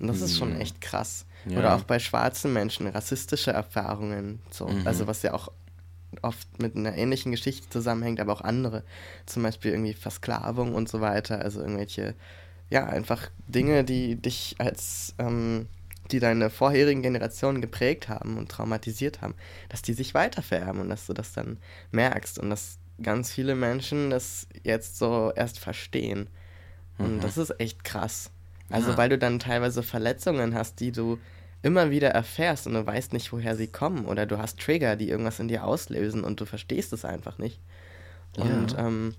Und 0.00 0.08
das 0.08 0.18
mhm. 0.18 0.24
ist 0.24 0.38
schon 0.38 0.54
mhm. 0.54 0.60
echt 0.60 0.80
krass. 0.80 1.26
Ja. 1.46 1.58
Oder 1.58 1.76
auch 1.76 1.84
bei 1.84 1.98
schwarzen 1.98 2.52
Menschen, 2.52 2.86
rassistische 2.86 3.52
Erfahrungen, 3.52 4.40
so. 4.50 4.66
Mhm. 4.66 4.86
also 4.86 5.06
was 5.06 5.22
ja 5.22 5.34
auch 5.34 5.50
oft 6.22 6.60
mit 6.60 6.76
einer 6.76 6.96
ähnlichen 6.96 7.32
Geschichte 7.32 7.68
zusammenhängt, 7.68 8.20
aber 8.20 8.32
auch 8.32 8.40
andere, 8.40 8.84
zum 9.26 9.42
Beispiel 9.42 9.72
irgendwie 9.72 9.94
Versklavung 9.94 10.74
und 10.74 10.88
so 10.88 11.00
weiter, 11.00 11.40
also 11.40 11.60
irgendwelche 11.60 12.14
ja, 12.70 12.86
einfach 12.86 13.30
Dinge, 13.46 13.84
die 13.84 14.16
dich 14.16 14.56
als, 14.58 15.14
ähm, 15.18 15.66
die 16.10 16.20
deine 16.20 16.50
vorherigen 16.50 17.02
Generationen 17.02 17.60
geprägt 17.60 18.08
haben 18.08 18.38
und 18.38 18.50
traumatisiert 18.50 19.22
haben, 19.22 19.34
dass 19.68 19.82
die 19.82 19.92
sich 19.92 20.14
weitervererben 20.14 20.80
und 20.80 20.88
dass 20.88 21.06
du 21.06 21.12
das 21.12 21.32
dann 21.32 21.58
merkst 21.90 22.38
und 22.38 22.50
dass 22.50 22.78
ganz 23.02 23.30
viele 23.30 23.54
Menschen 23.54 24.10
das 24.10 24.46
jetzt 24.62 24.98
so 24.98 25.32
erst 25.34 25.58
verstehen. 25.58 26.28
Und 26.98 27.16
mhm. 27.16 27.20
das 27.20 27.36
ist 27.36 27.60
echt 27.60 27.84
krass. 27.84 28.30
Also, 28.70 28.90
ja. 28.90 28.96
weil 28.96 29.08
du 29.08 29.18
dann 29.18 29.38
teilweise 29.38 29.82
Verletzungen 29.82 30.54
hast, 30.54 30.80
die 30.80 30.90
du 30.90 31.18
immer 31.62 31.90
wieder 31.90 32.10
erfährst 32.10 32.66
und 32.66 32.74
du 32.74 32.86
weißt 32.86 33.12
nicht, 33.12 33.32
woher 33.32 33.56
sie 33.56 33.66
kommen. 33.66 34.06
Oder 34.06 34.26
du 34.26 34.38
hast 34.38 34.60
Trigger, 34.60 34.96
die 34.96 35.08
irgendwas 35.08 35.40
in 35.40 35.48
dir 35.48 35.64
auslösen 35.64 36.24
und 36.24 36.40
du 36.40 36.44
verstehst 36.44 36.92
es 36.92 37.04
einfach 37.04 37.38
nicht. 37.38 37.60
Und 38.36 38.72
ja. 38.72 38.86
ähm. 38.86 39.14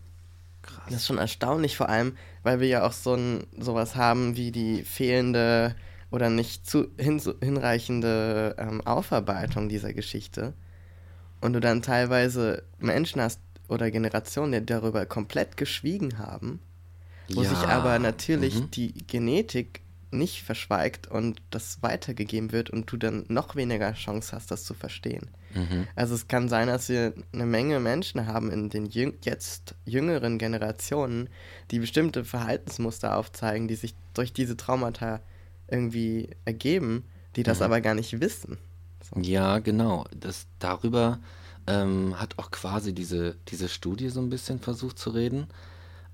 Das 0.86 0.96
ist 0.96 1.08
schon 1.08 1.18
erstaunlich, 1.18 1.78
vor 1.78 1.88
allem, 1.88 2.18
weil 2.44 2.60
wir 2.60 2.68
ja 2.68 2.86
auch 2.86 2.92
so 2.92 3.14
ein, 3.14 3.48
sowas 3.58 3.96
haben 3.96 4.36
wie 4.36 4.52
die 4.52 4.84
fehlende 4.84 5.76
oder 6.12 6.30
nicht 6.30 6.70
zu, 6.70 6.88
hin, 6.98 7.22
hinreichende 7.42 8.56
ähm, 8.58 8.82
Aufarbeitung 8.82 9.70
dieser 9.70 9.94
Geschichte. 9.94 10.54
Und 11.42 11.54
du 11.54 11.60
dann 11.60 11.82
teilweise 11.82 12.64
Menschen 12.80 13.22
hast 13.22 13.40
oder 13.68 13.92
Generationen, 13.92 14.54
die 14.54 14.66
darüber 14.66 15.06
komplett 15.06 15.58
geschwiegen 15.58 16.18
haben, 16.18 16.60
wo 17.30 17.44
ja. 17.44 17.50
sich 17.50 17.60
aber 17.60 18.00
natürlich 18.00 18.60
mhm. 18.60 18.72
die 18.72 18.94
Genetik 19.06 19.82
nicht 20.12 20.44
verschweigt 20.44 21.08
und 21.08 21.42
das 21.50 21.82
weitergegeben 21.82 22.52
wird 22.52 22.70
und 22.70 22.92
du 22.92 22.98
dann 22.98 23.26
noch 23.28 23.56
weniger 23.56 23.94
Chance 23.94 24.36
hast, 24.36 24.52
das 24.52 24.64
zu 24.64 24.74
verstehen. 24.74 25.30
Mhm. 25.54 25.88
Also 25.96 26.16
es 26.16 26.28
kann 26.28 26.50
sein, 26.50 26.68
dass 26.68 26.90
wir 26.90 27.14
eine 27.34 27.46
Menge 27.46 27.80
Menschen 27.80 28.28
haben 28.28 28.52
in 28.52 28.70
den 28.70 28.86
jüng 28.86 29.14
jetzt 29.24 29.76
jüngeren 29.86 30.38
Generationen, 30.38 31.30
die 31.72 31.80
bestimmte 31.80 32.26
Verhaltensmuster 32.26 33.18
aufzeigen, 33.18 33.68
die 33.68 33.76
sich 33.76 33.96
durch 34.14 34.34
diese 34.34 34.58
Traumata 34.58 35.22
irgendwie 35.68 36.30
ergeben, 36.46 37.04
die 37.36 37.44
das 37.44 37.60
mhm. 37.60 37.66
aber 37.66 37.82
gar 37.82 37.96
nicht 37.96 38.20
wissen. 38.22 38.58
So. 39.04 39.20
Ja, 39.20 39.60
genau. 39.60 40.06
Das, 40.16 40.48
darüber 40.60 41.20
ähm, 41.68 42.20
hat 42.20 42.38
auch 42.38 42.52
quasi 42.52 42.94
diese, 42.94 43.36
diese 43.50 43.70
Studie 43.70 44.10
so 44.10 44.22
ein 44.22 44.30
bisschen 44.30 44.60
versucht 44.60 44.98
zu 44.98 45.12
reden. 45.12 45.48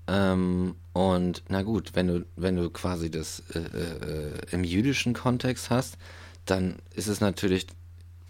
Ähm, 0.06 0.74
und 0.92 1.42
na 1.48 1.62
gut, 1.62 1.92
wenn 1.94 2.08
du, 2.08 2.26
wenn 2.36 2.56
du 2.56 2.70
quasi 2.70 3.10
das 3.10 3.42
äh, 3.54 3.58
äh, 3.58 4.32
im 4.50 4.64
jüdischen 4.64 5.14
Kontext 5.14 5.70
hast, 5.70 5.96
dann 6.44 6.76
ist 6.94 7.08
es 7.08 7.20
natürlich 7.20 7.66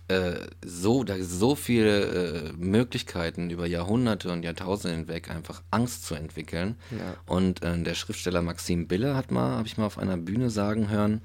äh, 0.09 0.35
so, 0.65 1.03
da 1.03 1.17
so 1.23 1.55
viele 1.55 2.05
äh, 2.05 2.53
Möglichkeiten 2.57 3.51
über 3.51 3.67
Jahrhunderte 3.67 4.31
und 4.31 4.45
Jahrtausende 4.45 4.97
hinweg 4.97 5.31
einfach 5.31 5.63
Angst 5.71 6.05
zu 6.05 6.15
entwickeln. 6.15 6.77
Ja. 6.91 7.17
Und 7.27 7.63
äh, 7.63 7.83
der 7.83 7.95
Schriftsteller 7.95 8.43
Maxim 8.43 8.87
Bille 8.87 9.17
hat 9.17 9.31
mal, 9.31 9.57
habe 9.57 9.67
ich 9.67 9.79
mal 9.79 9.87
auf 9.87 9.99
einer 9.99 10.19
Bühne 10.19 10.51
sagen 10.51 10.91
hören, 10.91 11.23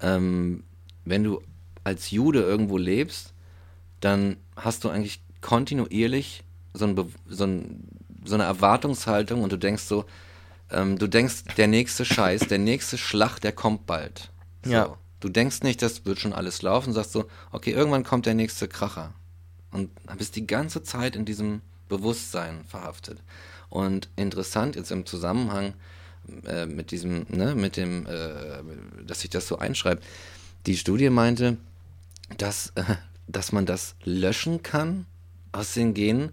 ähm, 0.00 0.64
wenn 1.04 1.24
du 1.24 1.42
als 1.84 2.10
Jude 2.10 2.42
irgendwo 2.42 2.76
lebst, 2.76 3.32
dann 4.00 4.36
hast 4.56 4.84
du 4.84 4.90
eigentlich 4.90 5.22
kontinuierlich 5.40 6.44
so 6.74 6.84
ein, 6.84 7.12
so 7.26 7.44
ein 7.44 7.97
so 8.28 8.34
eine 8.34 8.44
Erwartungshaltung 8.44 9.42
und 9.42 9.52
du 9.52 9.56
denkst 9.56 9.84
so, 9.84 10.04
ähm, 10.70 10.98
du 10.98 11.06
denkst, 11.06 11.44
der 11.56 11.66
nächste 11.66 12.04
Scheiß, 12.04 12.42
der 12.48 12.58
nächste 12.58 12.98
Schlag, 12.98 13.38
der 13.38 13.52
kommt 13.52 13.86
bald. 13.86 14.30
So. 14.64 14.70
Ja. 14.70 14.98
Du 15.20 15.28
denkst 15.28 15.62
nicht, 15.62 15.82
das 15.82 16.04
wird 16.04 16.20
schon 16.20 16.32
alles 16.32 16.62
laufen, 16.62 16.92
sagst 16.92 17.12
so, 17.12 17.26
okay, 17.50 17.72
irgendwann 17.72 18.04
kommt 18.04 18.26
der 18.26 18.34
nächste 18.34 18.68
Kracher. 18.68 19.12
Und 19.70 19.90
bist 20.16 20.36
die 20.36 20.46
ganze 20.46 20.82
Zeit 20.82 21.16
in 21.16 21.24
diesem 21.24 21.60
Bewusstsein 21.88 22.64
verhaftet. 22.64 23.18
Und 23.68 24.08
interessant 24.16 24.76
jetzt 24.76 24.92
im 24.92 25.04
Zusammenhang 25.04 25.74
äh, 26.46 26.66
mit 26.66 26.90
diesem, 26.90 27.26
ne, 27.28 27.54
mit 27.54 27.76
dem, 27.76 28.06
äh, 28.06 28.62
dass 29.06 29.20
sich 29.20 29.30
das 29.30 29.48
so 29.48 29.58
einschreibt. 29.58 30.04
Die 30.66 30.76
Studie 30.76 31.10
meinte, 31.10 31.56
dass, 32.36 32.72
äh, 32.76 32.82
dass 33.26 33.52
man 33.52 33.66
das 33.66 33.94
löschen 34.04 34.62
kann 34.62 35.06
aus 35.52 35.74
den 35.74 35.94
Genen, 35.94 36.30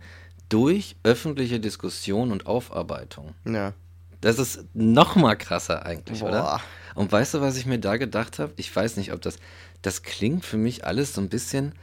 durch 0.49 0.95
öffentliche 1.03 1.59
Diskussion 1.59 2.31
und 2.31 2.45
Aufarbeitung. 2.45 3.33
Ja. 3.45 3.73
Das 4.21 4.39
ist 4.39 4.65
noch 4.73 5.15
mal 5.15 5.35
krasser 5.35 5.85
eigentlich, 5.85 6.21
Boah. 6.21 6.29
oder? 6.29 6.61
Und 6.95 7.11
weißt 7.11 7.35
du, 7.35 7.41
was 7.41 7.57
ich 7.57 7.65
mir 7.65 7.79
da 7.79 7.97
gedacht 7.97 8.39
habe? 8.39 8.53
Ich 8.55 8.73
weiß 8.73 8.97
nicht, 8.97 9.11
ob 9.13 9.21
das, 9.21 9.37
das 9.81 10.01
klingt 10.01 10.45
für 10.45 10.57
mich 10.57 10.85
alles 10.85 11.13
so 11.13 11.21
ein 11.21 11.29
bisschen 11.29 11.73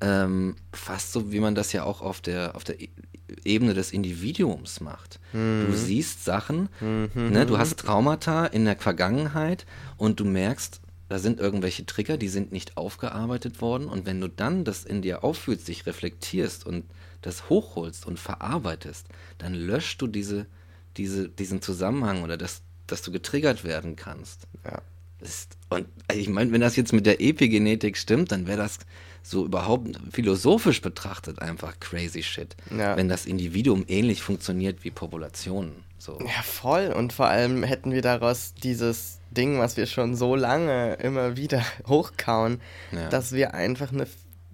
ähm, 0.00 0.56
fast 0.72 1.12
so, 1.12 1.32
wie 1.32 1.40
man 1.40 1.54
das 1.54 1.72
ja 1.72 1.84
auch 1.84 2.00
auf 2.00 2.20
der, 2.20 2.54
auf 2.56 2.64
der 2.64 2.80
e-, 2.80 2.88
Ebene 3.44 3.74
des 3.74 3.92
Individuums 3.92 4.80
macht. 4.80 5.20
Mhm. 5.32 5.66
Du 5.66 5.76
siehst 5.76 6.24
Sachen, 6.24 6.68
mhm. 6.80 7.10
ne, 7.14 7.46
du 7.46 7.58
hast 7.58 7.80
Traumata 7.80 8.46
in 8.46 8.64
der 8.64 8.76
Vergangenheit 8.76 9.66
und 9.96 10.20
du 10.20 10.24
merkst, 10.24 10.80
da 11.08 11.18
sind 11.18 11.40
irgendwelche 11.40 11.84
Trigger, 11.84 12.16
die 12.16 12.28
sind 12.28 12.52
nicht 12.52 12.76
aufgearbeitet 12.76 13.60
worden. 13.60 13.88
Und 13.88 14.06
wenn 14.06 14.20
du 14.20 14.28
dann 14.28 14.64
das 14.64 14.84
in 14.84 15.02
dir 15.02 15.24
auffühlst, 15.24 15.66
dich 15.66 15.84
reflektierst 15.84 16.64
und 16.64 16.84
das 17.22 17.48
hochholst 17.48 18.06
und 18.06 18.18
verarbeitest, 18.18 19.06
dann 19.38 19.54
löscht 19.54 20.00
du 20.02 20.06
diese, 20.06 20.46
diese, 20.96 21.28
diesen 21.28 21.60
Zusammenhang 21.62 22.22
oder 22.22 22.36
dass, 22.36 22.62
dass 22.86 23.02
du 23.02 23.12
getriggert 23.12 23.64
werden 23.64 23.96
kannst. 23.96 24.46
Ja. 24.64 24.80
Ist, 25.20 25.56
und 25.68 25.86
ich 26.14 26.28
meine, 26.30 26.50
wenn 26.52 26.62
das 26.62 26.76
jetzt 26.76 26.94
mit 26.94 27.04
der 27.04 27.20
Epigenetik 27.20 27.98
stimmt, 27.98 28.32
dann 28.32 28.46
wäre 28.46 28.56
das 28.56 28.78
so 29.22 29.44
überhaupt 29.44 29.98
philosophisch 30.10 30.80
betrachtet 30.80 31.40
einfach 31.42 31.78
crazy 31.78 32.22
shit. 32.22 32.56
Ja. 32.70 32.96
Wenn 32.96 33.10
das 33.10 33.26
Individuum 33.26 33.84
ähnlich 33.86 34.22
funktioniert 34.22 34.82
wie 34.82 34.90
Populationen. 34.90 35.84
So. 35.98 36.18
Ja, 36.20 36.42
voll. 36.42 36.86
Und 36.96 37.12
vor 37.12 37.26
allem 37.26 37.62
hätten 37.62 37.92
wir 37.92 38.00
daraus 38.00 38.54
dieses 38.54 39.18
Ding, 39.30 39.58
was 39.58 39.76
wir 39.76 39.84
schon 39.84 40.16
so 40.16 40.34
lange 40.36 40.94
immer 40.94 41.36
wieder 41.36 41.62
hochkauen, 41.86 42.58
Ja. 42.90 43.10
dass 43.10 43.32
wir 43.32 43.52
einfach 43.52 43.92
eine 43.92 44.06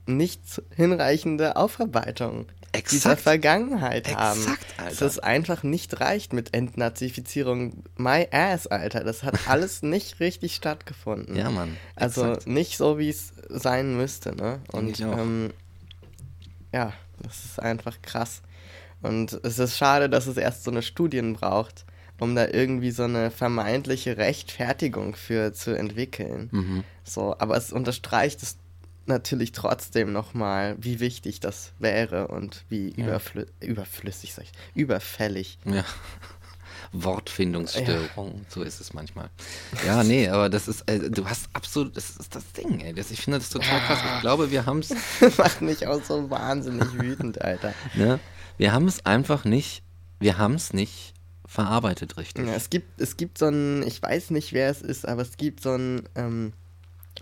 nicht 0.09 0.41
hinreichende 0.75 1.55
Aufarbeitung 1.55 2.47
Exakt. 2.79 2.93
dieser 2.93 3.17
Vergangenheit 3.17 4.15
haben. 4.15 4.41
Exakt, 4.41 4.65
Alter. 4.79 4.91
Dass 4.91 5.01
es 5.01 5.19
einfach 5.19 5.63
nicht 5.63 6.01
reicht 6.01 6.33
mit 6.33 6.55
Entnazifizierung. 6.55 7.85
My 7.97 8.27
ass, 8.31 8.67
Alter. 8.67 9.05
Das 9.05 9.23
hat 9.23 9.39
alles 9.49 9.83
nicht 9.83 10.21
richtig 10.21 10.55
stattgefunden. 10.55 11.37
Ja, 11.37 11.51
Mann. 11.51 11.77
Also 11.95 12.25
Exakt. 12.25 12.47
nicht 12.47 12.77
so, 12.77 12.99
wie 12.99 13.09
es 13.09 13.33
sein 13.49 13.97
müsste, 13.97 14.35
ne? 14.35 14.61
Und 14.73 14.91
ich 14.91 15.05
auch. 15.05 15.19
ähm, 15.19 15.53
ja, 16.73 16.93
das 17.23 17.45
ist 17.45 17.61
einfach 17.61 18.01
krass. 18.03 18.43
Und 19.03 19.39
es 19.43 19.59
ist 19.59 19.77
schade, 19.77 20.09
dass 20.09 20.27
es 20.27 20.37
erst 20.37 20.65
so 20.65 20.71
eine 20.71 20.83
Studien 20.83 21.35
braucht, 21.35 21.85
um 22.19 22.35
da 22.35 22.49
irgendwie 22.49 22.91
so 22.91 23.05
eine 23.05 23.31
vermeintliche 23.31 24.17
Rechtfertigung 24.17 25.15
für 25.17 25.53
zu 25.53 25.77
entwickeln. 25.77 26.49
Mhm. 26.51 26.85
So, 27.05 27.37
aber 27.39 27.57
es 27.57 27.73
unterstreicht 27.73 28.43
es 28.43 28.57
natürlich 29.09 29.53
trotzdem 29.53 30.13
nochmal, 30.13 30.77
wie 30.79 31.01
wichtig 31.01 31.41
das 31.41 31.73
wäre 31.79 32.29
und 32.29 32.65
wie 32.69 32.91
Ja. 32.97 33.07
überflü 33.07 33.47
überflüssig, 33.61 34.35
sag 34.35 34.45
ich, 34.45 34.53
überfällig. 34.75 35.59
Ja. 35.65 35.85
Wortfindungsstörung, 36.93 38.47
so 38.49 38.63
ist 38.63 38.81
es 38.81 38.93
manchmal. 38.95 39.29
Ja, 39.87 40.03
nee, 40.05 40.29
aber 40.29 40.49
das 40.49 40.69
ist, 40.69 40.83
äh, 40.89 41.11
du 41.11 41.27
hast 41.27 41.49
absolut, 41.53 41.97
das 41.97 42.11
ist 42.17 42.35
das 42.35 42.53
Ding, 42.53 42.81
ey. 42.81 42.93
Das, 42.95 43.11
ich 43.11 43.21
finde 43.21 43.39
das 43.39 43.51
total 43.51 43.81
krass. 43.81 43.99
Ich 44.15 44.21
glaube, 44.21 44.51
wir 44.51 44.67
haben 44.67 44.81
es, 44.81 44.91
Macht 45.39 45.61
mich 45.63 45.87
auch 45.87 46.03
so 46.03 46.31
wahnsinnig 46.31 46.93
wütend, 46.95 47.43
Alter. 47.43 47.75
ne? 47.95 48.21
Wir 48.57 48.73
haben 48.73 48.87
es 48.89 49.05
einfach 49.05 49.45
nicht, 49.45 49.83
wir 50.21 50.39
haben 50.39 50.55
es 50.55 50.73
nicht 50.73 51.13
verarbeitet 51.47 52.17
richtig. 52.17 52.47
Ja, 52.47 52.55
es 52.55 52.71
gibt, 52.71 53.01
es 53.01 53.17
gibt 53.17 53.39
so 53.39 53.47
ein, 53.47 53.83
ich 53.83 54.01
weiß 54.03 54.31
nicht, 54.31 54.53
wer 54.53 54.71
es 54.71 54.81
ist, 54.83 55.07
aber 55.07 55.23
es 55.23 55.37
gibt 55.37 55.63
so 55.63 55.73
ein 55.75 56.09
ähm, 56.15 56.53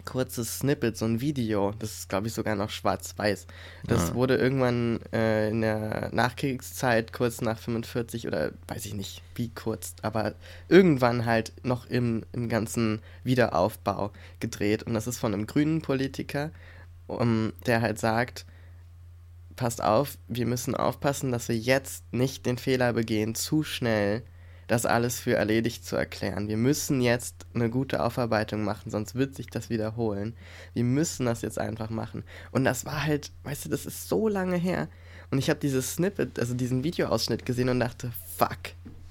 kurzes 0.05 0.59
Snippet, 0.59 0.97
so 0.97 1.05
ein 1.05 1.21
Video, 1.21 1.73
das 1.79 1.99
ist, 1.99 2.09
glaube 2.09 2.27
ich, 2.27 2.33
sogar 2.35 2.57
noch 2.57 2.71
schwarz-weiß. 2.71 3.47
Das 3.87 4.11
Ah. 4.11 4.15
wurde 4.15 4.37
irgendwann 4.37 5.01
äh, 5.13 5.49
in 5.51 5.61
der 5.61 6.11
Nachkriegszeit, 6.13 7.13
kurz 7.13 7.41
nach 7.41 7.59
45 7.59 8.27
oder 8.27 8.53
weiß 8.69 8.87
ich 8.87 8.95
nicht, 8.95 9.23
wie 9.35 9.49
kurz, 9.51 9.95
aber 10.03 10.35
irgendwann 10.69 11.25
halt 11.27 11.53
noch 11.65 11.87
im, 11.87 12.25
im 12.33 12.49
ganzen 12.49 13.01
Wiederaufbau 13.25 14.13
gedreht. 14.41 14.83
Und 14.83 14.95
das 14.95 15.07
ist 15.07 15.19
von 15.19 15.33
einem 15.33 15.47
grünen 15.47 15.83
Politiker, 15.83 16.51
um, 17.07 17.53
der 17.67 17.81
halt 17.83 17.99
sagt, 17.99 18.47
passt 19.57 19.83
auf, 19.83 20.19
wir 20.29 20.47
müssen 20.47 20.75
aufpassen, 20.75 21.31
dass 21.31 21.49
wir 21.49 21.57
jetzt 21.57 22.03
nicht 22.13 22.45
den 22.47 22.59
Fehler 22.59 22.93
begehen, 22.93 23.35
zu 23.35 23.63
schnell 23.63 24.23
das 24.67 24.87
alles 24.87 25.21
für 25.21 25.35
erledigt 25.35 25.85
zu 25.87 25.97
erklären. 25.97 26.49
Wir 26.49 26.57
müssen 26.57 27.01
jetzt 27.01 27.47
eine 27.55 27.71
gute 27.71 28.03
Aufarbeitung 28.03 28.65
machen, 28.65 28.91
sonst 28.91 29.15
wird 29.15 29.35
sich 29.35 29.47
das 29.49 29.71
wiederholen. 29.71 30.35
Wir 30.73 30.85
müssen 30.85 31.27
das 31.27 31.43
jetzt 31.43 31.59
einfach 31.59 31.91
machen. 31.91 32.25
Und 32.53 32.65
das 32.65 32.85
war 32.85 33.05
halt, 33.05 33.31
weißt 33.45 33.67
du, 33.67 33.69
das 33.69 33.87
ist 33.87 34.09
so 34.09 34.29
lange 34.29 34.57
her. 34.57 34.89
Und 35.31 35.39
ich 35.39 35.51
habe 35.51 35.61
dieses 35.61 35.95
Snippet, 35.95 36.39
also 36.39 36.55
diesen 36.55 36.85
Videoausschnitt 36.85 37.45
gesehen 37.47 37.69
und 37.69 37.81
dachte, 37.81 38.13
fuck. 38.37 38.59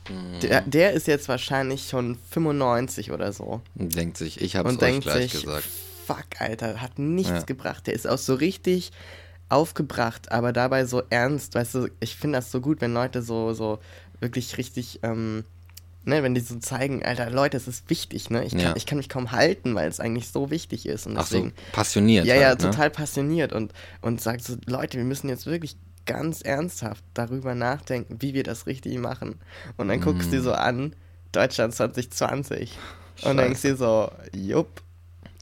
Mhm. 0.09 0.39
Der, 0.41 0.61
der 0.61 0.91
ist 0.93 1.07
jetzt 1.07 1.27
wahrscheinlich 1.29 1.87
schon 1.89 2.17
95 2.31 3.11
oder 3.11 3.31
so. 3.33 3.61
Und 3.75 3.95
denkt 3.95 4.17
sich, 4.17 4.41
ich 4.41 4.55
habe 4.55 4.69
es 4.69 4.75
Und 4.75 4.83
euch 4.83 4.89
denkt 4.89 5.03
gleich 5.05 5.31
sich, 5.31 5.43
gesagt. 5.43 5.65
fuck, 6.05 6.25
Alter, 6.39 6.81
hat 6.81 6.99
nichts 6.99 7.29
Ja. 7.31 7.41
gebracht. 7.43 7.87
Der 7.87 7.93
ist 7.93 8.07
auch 8.07 8.17
so 8.17 8.33
richtig 8.35 8.91
aufgebracht, 9.49 10.31
aber 10.31 10.51
dabei 10.51 10.85
so 10.85 11.03
ernst. 11.09 11.55
Weißt 11.55 11.75
du, 11.75 11.87
ich 11.99 12.15
finde 12.15 12.37
das 12.39 12.51
so 12.51 12.59
gut, 12.59 12.81
wenn 12.81 12.93
Leute 12.93 13.21
so, 13.21 13.53
so 13.53 13.79
wirklich 14.23 14.57
richtig, 14.57 15.01
ähm, 15.03 15.43
ne, 16.05 16.23
wenn 16.23 16.33
die 16.33 16.41
so 16.41 16.57
zeigen, 16.57 17.05
Alter, 17.05 17.29
Leute, 17.29 17.57
es 17.57 17.67
ist 17.67 17.87
wichtig, 17.91 18.31
ne? 18.31 18.43
Ich 18.43 18.53
kann, 18.53 18.59
Ja. 18.61 18.73
ich 18.75 18.87
kann 18.87 18.97
mich 18.97 19.09
kaum 19.09 19.31
halten, 19.31 19.75
weil 19.75 19.87
es 19.87 19.99
eigentlich 19.99 20.29
so 20.29 20.49
wichtig 20.49 20.87
ist. 20.87 21.05
Und 21.05 21.17
Ach 21.17 21.27
so, 21.27 21.35
deswegen, 21.35 21.53
passioniert. 21.71 22.25
ja, 22.25 22.33
ja, 22.35 22.47
halt, 22.47 22.61
ne? 22.61 22.71
total 22.71 22.89
passioniert 22.89 23.53
und, 23.53 23.71
und 24.01 24.19
sagt 24.19 24.43
so, 24.43 24.55
Leute, 24.65 24.97
wir 24.97 25.05
müssen 25.05 25.29
jetzt 25.29 25.45
wirklich 25.45 25.75
ganz 26.05 26.41
ernsthaft 26.41 27.03
darüber 27.13 27.53
nachdenken, 27.55 28.17
wie 28.19 28.33
wir 28.33 28.43
das 28.43 28.65
richtig 28.67 28.97
machen. 28.97 29.35
Und 29.77 29.87
dann 29.89 30.01
guckst 30.01 30.29
Mm. 30.29 30.31
du 30.31 30.37
dir 30.37 30.41
so 30.43 30.53
an, 30.53 30.95
Deutschland 31.31 31.73
2020. 31.75 32.77
Und 33.21 33.37
denkst 33.37 33.61
dir 33.61 33.75
so, 33.77 34.11
jupp, 34.35 34.81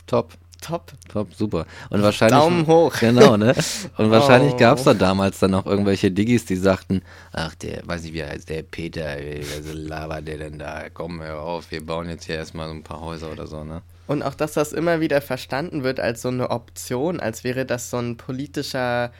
Top. 0.08 0.34
Top. 0.62 0.94
Top, 1.12 1.34
super. 1.34 1.66
Und 1.90 2.02
wahrscheinlich. 2.02 2.40
Daumen 2.40 2.68
hoch. 2.68 2.94
Genau, 3.00 3.36
ne? 3.36 3.54
Und 3.98 4.12
wahrscheinlich 4.12 4.54
Oh. 4.54 4.58
gab 4.58 4.78
es 4.78 4.86
da 4.86 4.94
damals 4.94 5.40
dann 5.40 5.52
noch 5.52 5.66
irgendwelche 5.66 6.12
Diggis, 6.12 6.46
die 6.46 6.56
sagten, 6.56 7.02
ach, 7.34 7.56
der, 7.56 7.82
weiß 7.86 8.06
ich 8.06 8.14
wie 8.14 8.20
er 8.20 8.30
heißt, 8.30 8.50
der 8.50 8.64
Peter, 8.64 9.18
was 9.18 9.74
labert 9.74 10.28
der 10.28 10.38
denn 10.38 10.60
da? 10.60 10.90
Komm, 10.94 11.22
hör 11.22 11.42
auf, 11.42 11.72
wir 11.72 11.86
bauen 11.86 12.08
jetzt 12.10 12.26
hier 12.26 12.36
erstmal 12.36 12.68
so 12.68 12.74
ein 12.76 12.84
paar 12.84 13.02
Häuser 13.02 13.32
oder 13.32 13.48
so, 13.48 13.64
ne? 13.64 13.82
Und 14.08 14.24
auch, 14.24 14.36
dass 14.36 14.54
das 14.54 14.74
immer 14.74 15.00
wieder 15.00 15.22
verstanden 15.22 15.84
wird 15.84 16.00
als 16.00 16.22
so 16.22 16.28
eine 16.30 16.50
Option, 16.50 17.20
als 17.20 17.44
wäre 17.44 17.66
das 17.66 17.90
so 17.90 17.98
ein 17.98 18.18
politischer 18.18 19.12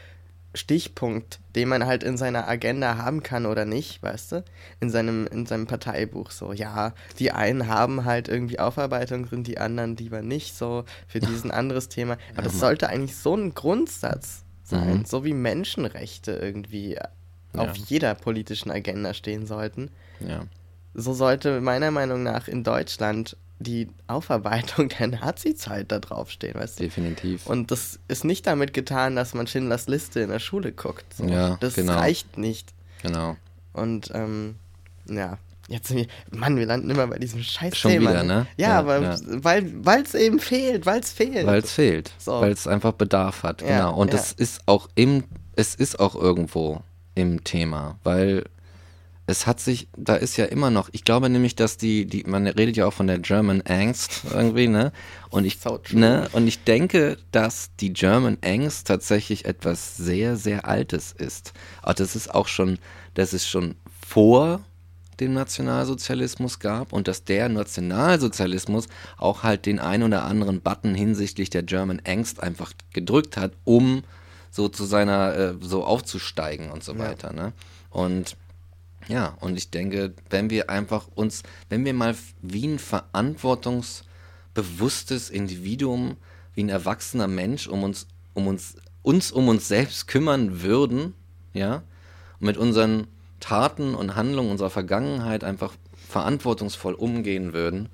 Stichpunkt, 0.54 1.40
den 1.56 1.70
man 1.70 1.86
halt 1.86 2.04
in 2.04 2.18
seiner 2.18 2.48
Agenda 2.48 2.98
haben 2.98 3.24
kann 3.24 3.46
oder 3.46 3.66
nicht, 3.66 4.04
weißt 4.04 4.32
du? 4.34 4.44
In 4.80 4.90
seinem, 4.90 5.28
in 5.28 5.46
seinem 5.46 5.66
Parteibuch 5.68 6.32
so, 6.32 6.52
ja, 6.54 6.94
die 7.20 7.32
einen 7.32 7.68
haben 7.68 8.06
halt 8.06 8.28
irgendwie 8.28 8.60
Aufarbeitung 8.60 9.26
drin, 9.28 9.44
die 9.44 9.58
anderen 9.58 9.96
lieber 9.96 10.22
nicht 10.22 10.56
so, 10.56 10.84
für 11.08 11.20
diesen 11.20 11.52
anderes 11.52 11.88
Thema. 11.90 12.18
Aber 12.34 12.44
das 12.44 12.60
sollte 12.60 12.90
eigentlich 12.90 13.16
so 13.16 13.36
ein 13.36 13.54
Grundsatz 13.54 14.44
sein, 14.64 15.00
Mhm. 15.00 15.06
so 15.06 15.24
wie 15.24 15.34
Menschenrechte 15.34 16.34
irgendwie 16.34 16.98
auf 17.54 17.76
Ja. 17.78 17.84
jeder 17.88 18.16
politischen 18.16 18.72
Agenda 18.72 19.14
stehen 19.14 19.46
sollten. 19.46 19.90
Ja. 20.20 20.46
So 20.94 21.14
sollte 21.14 21.62
meiner 21.62 21.92
Meinung 21.92 22.24
nach 22.24 22.48
in 22.50 22.64
Deutschland 22.66 23.38
die 23.62 23.90
Aufarbeitung 24.08 24.90
der 24.90 25.08
Nazi-Zeit 25.08 25.92
da 25.92 26.00
draufstehen, 26.00 26.56
weißt 26.56 26.80
du? 26.80 26.84
Definitiv. 26.84 27.48
Und 27.48 27.72
das 27.72 28.00
ist 28.08 28.24
nicht 28.26 28.48
damit 28.48 28.74
getan, 28.74 29.16
dass 29.16 29.34
man 29.34 29.48
Schindlers 29.48 29.88
Liste 29.88 30.20
in 30.22 30.30
der 30.30 30.40
Schule 30.40 30.72
guckt. 30.72 31.06
So. 31.14 31.26
Ja, 31.26 31.58
das 31.60 31.76
genau. 31.76 31.94
reicht 31.94 32.38
nicht. 32.38 32.74
genau. 33.02 33.38
Und 33.74 34.12
ähm, 34.14 34.56
ja, 35.08 35.38
jetzt 35.68 35.88
sind 35.88 35.98
wir, 35.98 36.08
Mann, 36.32 36.58
wir 36.58 36.66
landen 36.66 36.90
immer 36.90 37.08
bei 37.08 37.18
diesem 37.18 37.42
scheiß 37.42 37.78
Schon 37.78 37.92
Thema. 37.92 38.10
wieder, 38.12 38.24
ne? 38.24 38.48
Ja, 38.58 38.70
Ja, 38.70 38.80
aber 38.80 39.02
ja. 39.02 39.18
weil 39.44 40.04
es 40.04 40.14
eben 40.14 40.40
fehlt, 40.40 40.86
weil 40.86 41.00
es 41.00 41.12
fehlt. 41.12 41.46
Weil 41.46 41.60
es 41.60 41.72
fehlt. 41.72 42.12
So. 42.18 42.42
Weil 42.42 42.52
es 42.52 42.68
einfach 42.68 42.94
Bedarf 42.94 43.44
hat. 43.44 43.62
Ja, 43.62 43.68
genau. 43.68 43.96
Und 43.96 44.14
es 44.14 44.32
ist 44.34 44.62
auch 44.66 44.90
im, 44.96 45.24
es 45.56 45.76
ist 45.76 46.00
auch 46.00 46.16
irgendwo 46.16 46.82
im 47.16 47.44
Thema, 47.44 47.98
weil 48.04 48.46
es 49.28 49.48
hat 49.48 49.60
sich, 49.60 49.88
da 49.96 50.16
ist 50.16 50.36
ja 50.38 50.46
immer 50.46 50.72
noch, 50.72 50.90
ich 50.92 51.04
glaube 51.04 51.30
nämlich, 51.30 51.56
dass 51.56 51.78
die, 51.78 52.06
die, 52.06 52.24
man 52.24 52.48
redet 52.48 52.76
ja 52.76 52.86
auch 52.88 52.94
von 52.94 53.08
der 53.08 53.20
German 53.20 53.62
Angst 53.62 54.22
irgendwie, 54.34 54.68
ne? 54.68 54.92
Und 55.30 55.46
ich, 55.46 55.58
ne? 55.92 56.28
Und 56.34 56.48
ich 56.48 56.64
denke, 56.64 57.18
dass 57.32 57.70
die 57.80 57.94
German 57.94 58.38
Angst 58.44 58.88
tatsächlich 58.88 59.46
etwas 59.46 59.96
sehr, 59.96 60.36
sehr 60.36 60.68
Altes 60.68 61.12
ist. 61.12 61.54
Aber 61.82 61.94
das 61.94 62.16
ist 62.16 62.34
auch 62.34 62.48
schon, 62.48 62.78
das 63.14 63.34
ist 63.34 63.48
schon 63.48 63.76
vor 64.06 64.62
dem 65.20 65.34
Nationalsozialismus 65.34 66.60
gab 66.60 66.92
und 66.92 67.08
dass 67.08 67.24
der 67.24 67.48
Nationalsozialismus 67.48 68.88
auch 69.18 69.44
halt 69.44 69.66
den 69.66 69.80
ein 69.80 70.04
oder 70.04 70.24
anderen 70.26 70.62
Button 70.62 70.96
hinsichtlich 70.96 71.50
der 71.50 71.64
German 71.64 72.02
Angst 72.06 72.42
einfach 72.42 72.74
gedrückt 72.92 73.38
hat, 73.38 73.54
um 73.64 74.04
so 74.50 74.68
zu 74.68 74.84
seiner, 74.84 75.36
äh, 75.36 75.54
so 75.62 75.86
aufzusteigen 75.86 76.72
und 76.72 76.84
so 76.84 76.94
Ja. 76.94 77.00
weiter. 77.00 77.34
Ne? 77.34 77.54
Und 77.92 78.36
ja, 79.08 79.38
und 79.40 79.58
ich 79.58 79.72
denke, 79.72 80.14
wenn 80.30 80.50
wir 80.50 80.70
einfach 80.70 81.08
uns, 81.16 81.44
wenn 81.70 81.86
wir 81.86 81.94
mal 81.94 82.14
wie 82.42 82.68
ein 82.68 82.80
verantwortungsbewusstes 82.80 85.30
Individuum, 85.30 86.18
wie 86.54 86.64
ein 86.64 86.70
erwachsener 86.70 87.28
Mensch 87.28 87.68
um 87.68 87.84
uns, 87.84 88.08
um 88.34 88.48
uns, 88.48 88.76
uns 89.02 89.32
um 89.32 89.48
uns 89.48 89.68
selbst 89.68 90.08
kümmern 90.08 90.62
würden, 90.62 91.14
ja, 91.54 91.84
mit 92.40 92.58
unseren 92.58 93.08
Taten 93.40 93.96
und 93.96 94.16
Handlungen 94.16 94.52
unserer 94.52 94.70
Vergangenheit 94.70 95.44
einfach 95.44 95.74
verantwortungsvoll 96.08 96.94
umgehen 96.94 97.54
würden, 97.54 97.90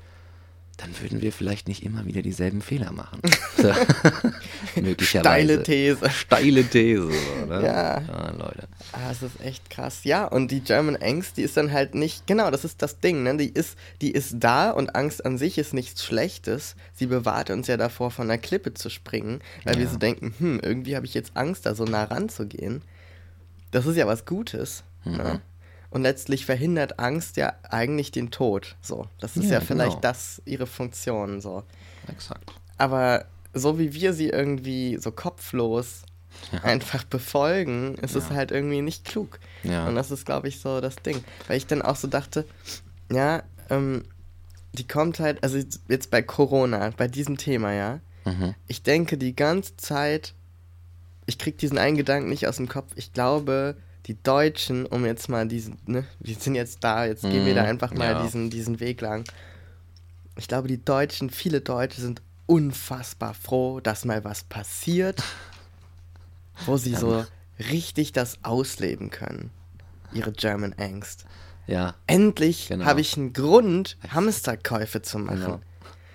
dann 0.77 0.89
würden 1.01 1.21
wir 1.21 1.31
vielleicht 1.33 1.67
nicht 1.67 1.83
immer 1.83 2.05
wieder 2.05 2.21
dieselben 2.21 2.61
Fehler 2.61 2.91
machen. 2.91 3.19
So. 3.57 3.73
Möglicherweise. 4.75 5.19
Steile 5.29 5.63
These. 5.63 6.09
Steile 6.11 6.63
These, 6.63 7.07
ne? 7.47 7.63
Ja. 7.65 8.01
ja. 8.01 8.31
Leute. 8.37 8.67
Ah, 8.91 9.09
das 9.09 9.23
ist 9.23 9.41
echt 9.41 9.69
krass. 9.71 10.03
Ja, 10.03 10.25
und 10.25 10.51
die 10.51 10.59
German 10.61 10.95
Angst, 10.95 11.37
die 11.37 11.41
ist 11.41 11.57
dann 11.57 11.71
halt 11.71 11.95
nicht, 11.95 12.27
genau, 12.27 12.51
das 12.51 12.63
ist 12.63 12.81
das 12.83 12.99
Ding, 12.99 13.23
ne? 13.23 13.35
Die 13.37 13.49
ist, 13.49 13.75
die 14.01 14.11
ist 14.11 14.35
da 14.37 14.69
und 14.69 14.95
Angst 14.95 15.25
an 15.25 15.39
sich 15.39 15.57
ist 15.57 15.73
nichts 15.73 16.03
Schlechtes. 16.03 16.75
Sie 16.93 17.07
bewahrt 17.07 17.49
uns 17.49 17.65
ja 17.67 17.77
davor, 17.77 18.11
von 18.11 18.27
der 18.27 18.37
Klippe 18.37 18.73
zu 18.75 18.89
springen, 18.91 19.41
weil 19.63 19.77
wir 19.77 19.85
Ja. 19.85 19.89
so 19.91 19.97
denken, 19.97 20.33
hm, 20.37 20.59
irgendwie 20.61 20.95
habe 20.95 21.07
ich 21.07 21.15
jetzt 21.15 21.31
Angst, 21.35 21.65
da 21.65 21.73
so 21.73 21.85
nah 21.85 22.03
ranzugehen. 22.03 22.83
Das 23.71 23.85
ist 23.87 23.95
ja 23.95 24.05
was 24.05 24.25
Gutes. 24.25 24.83
Ne? 25.03 25.41
Und 25.89 26.01
letztlich 26.03 26.45
verhindert 26.45 26.99
Angst 26.99 27.37
ja 27.37 27.53
eigentlich 27.69 28.11
den 28.11 28.29
Tod. 28.29 28.75
So, 28.81 29.07
das 29.19 29.37
ist 29.37 29.45
ja, 29.45 29.53
Ja, 29.53 29.61
vielleicht 29.61 29.91
genau. 29.91 30.01
das 30.01 30.41
ihre 30.45 30.67
Funktion. 30.67 31.39
So, 31.41 31.63
Exakt. 32.07 32.51
aber 32.77 33.25
so 33.53 33.79
wie 33.79 33.93
wir 33.93 34.13
sie 34.13 34.27
irgendwie 34.29 34.97
so 34.97 35.11
kopflos 35.11 36.01
einfach 36.61 37.03
befolgen, 37.05 37.95
ist 37.95 38.15
es 38.15 38.29
Ja. 38.29 38.35
halt 38.35 38.51
irgendwie 38.51 38.81
nicht 38.81 39.05
klug. 39.05 39.39
Ja. 39.63 39.87
Und 39.87 39.95
das 39.95 40.11
ist, 40.11 40.25
glaube 40.25 40.49
ich, 40.49 40.59
so 40.59 40.81
das 40.81 40.97
Ding. 40.97 41.23
Weil 41.47 41.57
ich 41.57 41.65
dann 41.67 41.81
auch 41.81 41.95
so 41.95 42.07
dachte, 42.07 42.45
ja, 43.11 43.41
ähm, 43.69 44.03
die 44.73 44.87
kommt 44.87 45.19
halt, 45.19 45.41
also 45.43 45.57
jetzt 45.87 46.11
bei 46.11 46.21
Corona, 46.21 46.91
bei 46.97 47.07
diesem 47.07 47.37
Thema, 47.37 47.73
ja, 47.73 47.99
Mhm. 48.25 48.53
ich 48.67 48.83
denke 48.83 49.17
die 49.17 49.35
ganze 49.35 49.77
Zeit, 49.77 50.33
ich 51.25 51.37
krieg 51.39 51.57
diesen 51.57 51.77
einen 51.77 51.95
Gedanken 51.97 52.29
nicht 52.29 52.45
aus 52.47 52.57
dem 52.57 52.67
Kopf. 52.67 52.91
Ich 52.95 53.13
glaube, 53.13 53.77
die 54.07 54.15
Deutschen, 54.23 54.85
um 54.85 55.05
jetzt 55.05 55.27
mal 55.29 55.47
diesen, 55.47 55.77
ne, 55.85 56.05
wir 56.19 56.35
sind 56.35 56.55
jetzt 56.55 56.83
da, 56.83 57.05
jetzt 57.05 57.23
gehen 57.23 57.45
wir 57.45 57.53
da 57.55 57.63
Mhm, 57.63 57.69
einfach 57.69 57.93
mal 57.93 58.11
ja. 58.13 58.23
diesen, 58.23 58.49
diesen 58.49 58.79
Weg 58.79 59.01
lang. 59.01 59.25
Ich 60.37 60.47
glaube, 60.47 60.67
die 60.67 60.83
Deutschen, 60.83 61.29
viele 61.29 61.61
Deutsche 61.61 61.99
sind 62.01 62.21
unfassbar 62.45 63.33
froh, 63.33 63.79
dass 63.81 64.05
mal 64.05 64.23
was 64.23 64.43
passiert, 64.43 65.21
wo 66.65 66.77
sie 66.77 66.95
so 66.95 67.25
richtig 67.71 68.13
das 68.13 68.37
ausleben 68.43 69.09
können. 69.09 69.51
Ihre 70.13 70.31
German 70.31 70.73
Angst. 70.77 71.25
Ja, 71.65 71.95
Endlich 72.07 72.69
Genau. 72.69 72.85
habe 72.85 73.01
ich 73.01 73.17
einen 73.17 73.33
Grund, 73.33 73.97
Hamsterkäufe 74.09 75.01
zu 75.01 75.19
machen. 75.19 75.41
genau. 75.41 75.59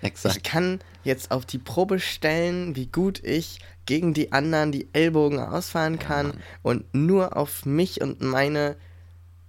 Ich 0.03 0.09
Exakt. 0.09 0.43
kann 0.43 0.79
jetzt 1.03 1.31
auf 1.31 1.45
die 1.45 1.57
Probe 1.57 1.99
stellen, 1.99 2.75
wie 2.75 2.87
gut 2.87 3.23
ich 3.23 3.59
gegen 3.85 4.13
die 4.13 4.31
anderen 4.31 4.71
die 4.71 4.87
Ellbogen 4.93 5.39
ausfahren 5.39 5.97
kann 5.99 6.27
Mann. 6.27 6.39
und 6.61 6.93
nur 6.93 7.35
auf 7.37 7.65
mich 7.65 8.01
und 8.01 8.21
meine 8.21 8.75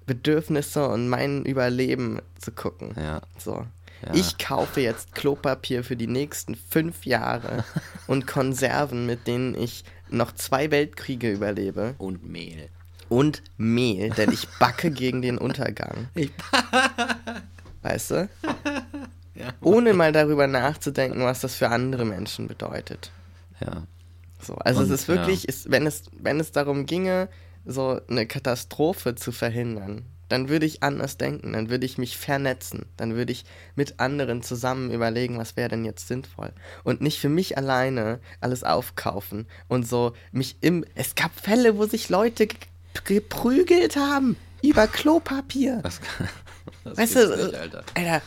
Bedürfnisse 0.06 0.88
und 0.88 1.08
mein 1.08 1.44
Überleben 1.44 2.20
zu 2.38 2.52
gucken. 2.52 2.94
Ja. 2.96 3.22
So. 3.38 3.66
Ja. 4.06 4.14
Ich 4.14 4.38
kaufe 4.38 4.80
jetzt 4.80 5.14
Klopapier 5.14 5.82
für 5.82 5.96
die 5.96 6.06
nächsten 6.08 6.54
fünf 6.56 7.06
Jahre 7.06 7.64
und 8.06 8.26
Konserven, 8.26 9.06
mit 9.06 9.26
denen 9.26 9.54
ich 9.56 9.84
noch 10.10 10.32
zwei 10.32 10.70
Weltkriege 10.70 11.30
überlebe. 11.32 11.94
Und 11.98 12.24
Mehl. 12.28 12.68
Und 13.08 13.42
Mehl, 13.56 14.10
denn 14.10 14.32
ich 14.32 14.46
backe 14.58 14.90
gegen 14.90 15.22
den 15.22 15.38
Untergang. 15.38 16.08
Ich- 16.14 16.30
Weißt 17.82 18.10
du? 18.12 18.28
Ja. 19.34 19.52
Ohne 19.60 19.94
mal 19.94 20.12
darüber 20.12 20.46
nachzudenken, 20.46 21.22
was 21.22 21.40
das 21.40 21.54
für 21.56 21.68
andere 21.70 22.04
Menschen 22.04 22.46
bedeutet. 22.46 23.10
Ja. 23.60 23.82
So, 24.40 24.54
also 24.56 24.80
Und, 24.80 24.86
es 24.86 24.92
ist 24.92 25.08
wirklich, 25.08 25.48
ist, 25.48 25.70
wenn, 25.70 25.86
es, 25.86 26.04
wenn 26.18 26.38
es 26.38 26.52
darum 26.52 26.86
ginge, 26.86 27.28
so 27.64 28.00
eine 28.08 28.26
Katastrophe 28.26 29.14
zu 29.14 29.32
verhindern, 29.32 30.04
dann 30.28 30.48
würde 30.48 30.66
ich 30.66 30.82
anders 30.82 31.16
denken, 31.16 31.52
dann 31.52 31.68
würde 31.70 31.84
ich 31.86 31.98
mich 31.98 32.16
vernetzen, 32.16 32.86
dann 32.96 33.14
würde 33.14 33.32
ich 33.32 33.44
mit 33.74 34.00
anderen 34.00 34.42
zusammen 34.42 34.90
überlegen, 34.90 35.38
was 35.38 35.56
wäre 35.56 35.68
denn 35.70 35.84
jetzt 35.84 36.08
sinnvoll. 36.08 36.52
Und 36.82 37.00
nicht 37.00 37.20
für 37.20 37.28
mich 37.28 37.56
alleine 37.58 38.20
alles 38.40 38.64
aufkaufen 38.64 39.46
und 39.68 39.86
so 39.88 40.12
mich 40.32 40.56
im. 40.60 40.84
Es 40.94 41.14
gab 41.14 41.38
Fälle, 41.38 41.76
wo 41.76 41.86
sich 41.86 42.08
Leute 42.08 42.46
ge- 42.46 42.58
geprügelt 43.04 43.96
haben 43.96 44.36
über 44.62 44.86
Klopapier. 44.86 45.80
Das, 45.82 46.00
das 46.84 46.98
weißt 46.98 47.16
du, 47.16 47.44
nicht, 47.46 47.54
Alter. 47.54 47.84
Alter, 47.94 48.22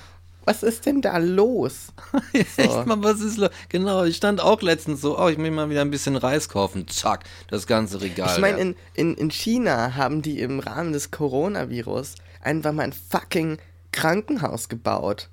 was 0.48 0.64
ist 0.64 0.86
denn 0.86 1.02
da 1.02 1.18
los? 1.18 1.88
Echt 2.34 2.86
mal, 2.86 3.04
was 3.04 3.20
ist 3.20 3.38
los? 3.38 3.50
Genau, 3.68 4.06
ich 4.06 4.16
stand 4.16 4.40
auch 4.40 4.62
letztens 4.62 5.02
so, 5.02 5.20
oh, 5.20 5.28
ich 5.28 5.38
will 5.38 5.52
mal 5.52 5.70
wieder 5.70 5.82
ein 5.82 5.92
bisschen 5.92 6.16
Reis 6.16 6.48
kaufen. 6.48 6.88
Zack, 6.88 7.26
das 7.50 7.68
ganze 7.68 8.00
Regal. 8.00 8.34
Ich 8.34 8.40
meine, 8.40 8.58
in, 8.58 8.76
in, 8.94 9.16
in 9.16 9.30
China 9.30 9.96
haben 9.96 10.22
die 10.22 10.40
im 10.40 10.60
Rahmen 10.60 10.94
des 10.94 11.12
Coronavirus 11.12 12.16
einfach 12.42 12.72
mal 12.72 12.84
ein 12.84 12.94
fucking 12.94 13.58
Krankenhaus 13.92 14.70
gebaut. 14.70 15.30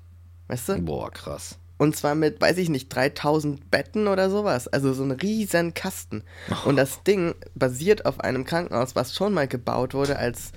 Weißt 0.49 0.67
du? 0.67 0.81
Boah, 0.81 1.09
krass. 1.11 1.59
Und 1.77 1.95
zwar 1.95 2.15
mit, 2.15 2.41
weiß 2.41 2.57
ich 2.57 2.67
nicht, 2.67 2.89
3000 2.89 3.71
Betten 3.71 4.09
oder 4.09 4.29
sowas. 4.29 4.67
Also 4.67 4.93
so 4.93 5.03
ein 5.03 5.11
riesen 5.11 5.73
Kasten. 5.73 6.23
Und 6.65 6.75
das 6.75 7.03
Ding 7.03 7.35
basiert 7.53 8.05
auf 8.05 8.19
einem 8.19 8.43
Krankenhaus, 8.43 8.95
was 8.95 9.15
schon 9.15 9.33
mal 9.33 9.47
gebaut 9.47 9.93
wurde 9.93 10.19
als 10.19 10.51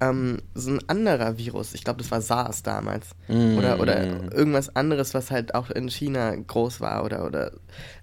ähm, 0.00 0.38
so 0.54 0.70
ein 0.70 0.88
anderer 0.88 1.38
Virus. 1.38 1.74
Ich 1.74 1.84
glaube, 1.84 1.98
das 1.98 2.10
war 2.10 2.20
SARS 2.20 2.62
damals. 2.62 3.10
Oder, 3.58 3.80
oder 3.80 4.32
irgendwas 4.32 4.74
anderes, 4.74 5.14
was 5.14 5.30
halt 5.30 5.54
auch 5.54 5.70
in 5.70 5.88
China 5.88 6.34
groß 6.34 6.80
war. 6.80 7.04
Oder, 7.04 7.24
oder, 7.24 7.52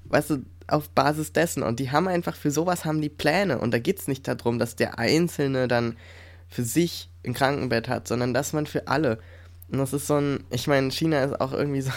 weißt 0.06 0.32
du, 0.32 0.38
auf 0.68 0.90
Basis 0.90 1.32
dessen. 1.34 1.64
Und 1.64 1.80
die 1.80 1.92
haben 1.92 2.08
einfach, 2.08 2.36
für 2.36 2.52
sowas 2.52 2.86
haben 2.86 3.02
die 3.02 3.10
Pläne. 3.10 3.60
Und 3.60 3.74
da 3.74 3.80
geht 3.80 4.00
es 4.00 4.08
nicht 4.08 4.28
darum, 4.28 4.60
dass 4.60 4.76
der 4.76 5.00
Einzelne 5.00 5.68
dann 5.68 5.96
für 6.48 6.64
sich 6.64 7.10
ein 7.26 7.34
Krankenbett 7.34 7.88
hat, 7.88 8.08
sondern 8.08 8.34
dass 8.34 8.54
man 8.54 8.66
für 8.66 8.88
alle. 8.88 9.20
Und 9.72 9.80
das 9.80 9.94
ist 9.94 10.08
so 10.08 10.16
ein, 10.16 10.44
ich 10.52 10.68
meine, 10.68 10.92
China 10.92 11.24
ist 11.24 11.42
auch 11.42 11.52
irgendwie 11.52 11.82
so 11.82 11.92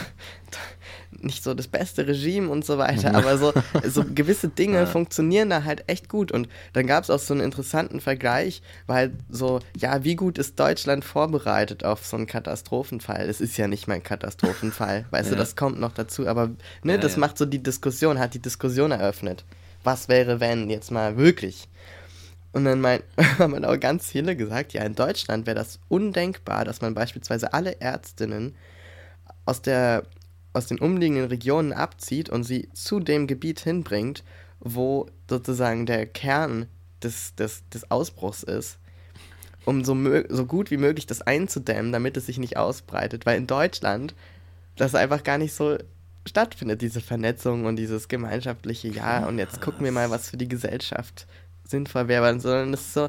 nicht 1.20 1.42
so 1.42 1.54
das 1.54 1.68
beste 1.68 2.06
Regime 2.06 2.48
und 2.48 2.64
so 2.64 2.78
weiter, 2.78 3.14
aber 3.14 3.38
so, 3.38 3.52
so 3.86 4.04
gewisse 4.14 4.48
Dinge 4.48 4.86
funktionieren 4.86 5.50
da 5.50 5.64
halt 5.64 5.84
echt 5.88 6.08
gut. 6.08 6.32
Und 6.32 6.48
dann 6.72 6.86
gab 6.86 7.04
es 7.04 7.10
auch 7.10 7.18
so 7.18 7.34
einen 7.34 7.42
interessanten 7.42 8.00
Vergleich, 8.00 8.62
weil 8.86 9.12
so, 9.28 9.60
ja, 9.76 10.04
wie 10.04 10.16
gut 10.16 10.38
ist 10.38 10.58
Deutschland 10.60 11.04
vorbereitet 11.04 11.84
auf 11.84 12.06
so 12.06 12.16
einen 12.16 12.26
Katastrophenfall? 12.26 13.28
Es 13.28 13.40
ist 13.40 13.56
ja 13.56 13.66
nicht 13.68 13.88
mal 13.88 13.94
ein 13.94 14.02
Katastrophenfall, 14.02 15.06
weißt 15.10 15.30
du, 15.30 15.34
Ja. 15.34 15.38
das 15.40 15.56
kommt 15.56 15.80
noch 15.80 15.92
dazu, 15.92 16.26
aber 16.26 16.48
ne, 16.82 16.92
Ja, 16.92 16.98
das 16.98 17.14
ja. 17.14 17.18
macht 17.18 17.38
so 17.38 17.46
die 17.46 17.62
Diskussion, 17.62 18.18
hat 18.18 18.34
die 18.34 18.38
Diskussion 18.42 18.90
eröffnet. 18.90 19.44
Was 19.84 20.08
wäre, 20.08 20.40
wenn 20.40 20.70
jetzt 20.70 20.90
mal 20.90 21.16
wirklich? 21.16 21.68
Und 22.52 22.64
dann 22.64 22.80
mein, 22.80 23.00
haben 23.38 23.52
dann 23.52 23.64
auch 23.64 23.78
ganz 23.78 24.06
viele 24.06 24.34
gesagt, 24.36 24.72
ja, 24.72 24.82
in 24.82 24.94
Deutschland 24.94 25.46
wäre 25.46 25.56
das 25.56 25.78
undenkbar, 25.88 26.64
dass 26.64 26.80
man 26.80 26.94
beispielsweise 26.94 27.52
alle 27.52 27.80
Ärztinnen 27.80 28.54
aus, 29.44 29.62
der, 29.62 30.02
aus 30.58 30.66
den 30.66 30.78
umliegenden 30.78 31.26
Regionen 31.26 31.72
abzieht 31.72 32.28
und 32.28 32.44
sie 32.44 32.68
zu 32.74 33.00
dem 33.00 33.26
Gebiet 33.26 33.60
hinbringt, 33.60 34.24
wo 34.60 35.08
sozusagen 35.30 35.86
der 35.86 36.04
Kern 36.06 36.66
des, 37.02 37.34
des, 37.36 37.62
des 37.68 37.90
Ausbruchs 37.90 38.42
ist, 38.42 38.78
um 39.64 39.84
so, 39.84 39.96
so 40.28 40.46
gut 40.46 40.70
wie 40.70 40.76
möglich 40.76 41.06
das 41.06 41.22
einzudämmen, 41.22 41.92
damit 41.92 42.16
es 42.16 42.26
sich 42.26 42.38
nicht 42.38 42.56
ausbreitet. 42.56 43.24
Weil 43.24 43.38
in 43.38 43.46
Deutschland 43.46 44.14
das 44.76 44.94
einfach 44.94 45.22
gar 45.22 45.38
nicht 45.38 45.54
so 45.54 45.78
stattfindet, 46.26 46.82
diese 46.82 47.00
Vernetzung 47.00 47.64
und 47.64 47.76
dieses 47.76 48.08
gemeinschaftliche 48.08 48.88
Ja 48.88 49.26
und 49.26 49.38
jetzt 49.38 49.60
gucken 49.60 49.84
wir 49.84 49.92
mal, 49.92 50.10
was 50.10 50.28
für 50.28 50.36
die 50.36 50.48
Gesellschaft 50.48 51.26
sinnvoll 51.64 52.08
wäre, 52.08 52.38
sondern 52.40 52.74
es 52.74 52.80
ist 52.80 52.94
so, 52.94 53.08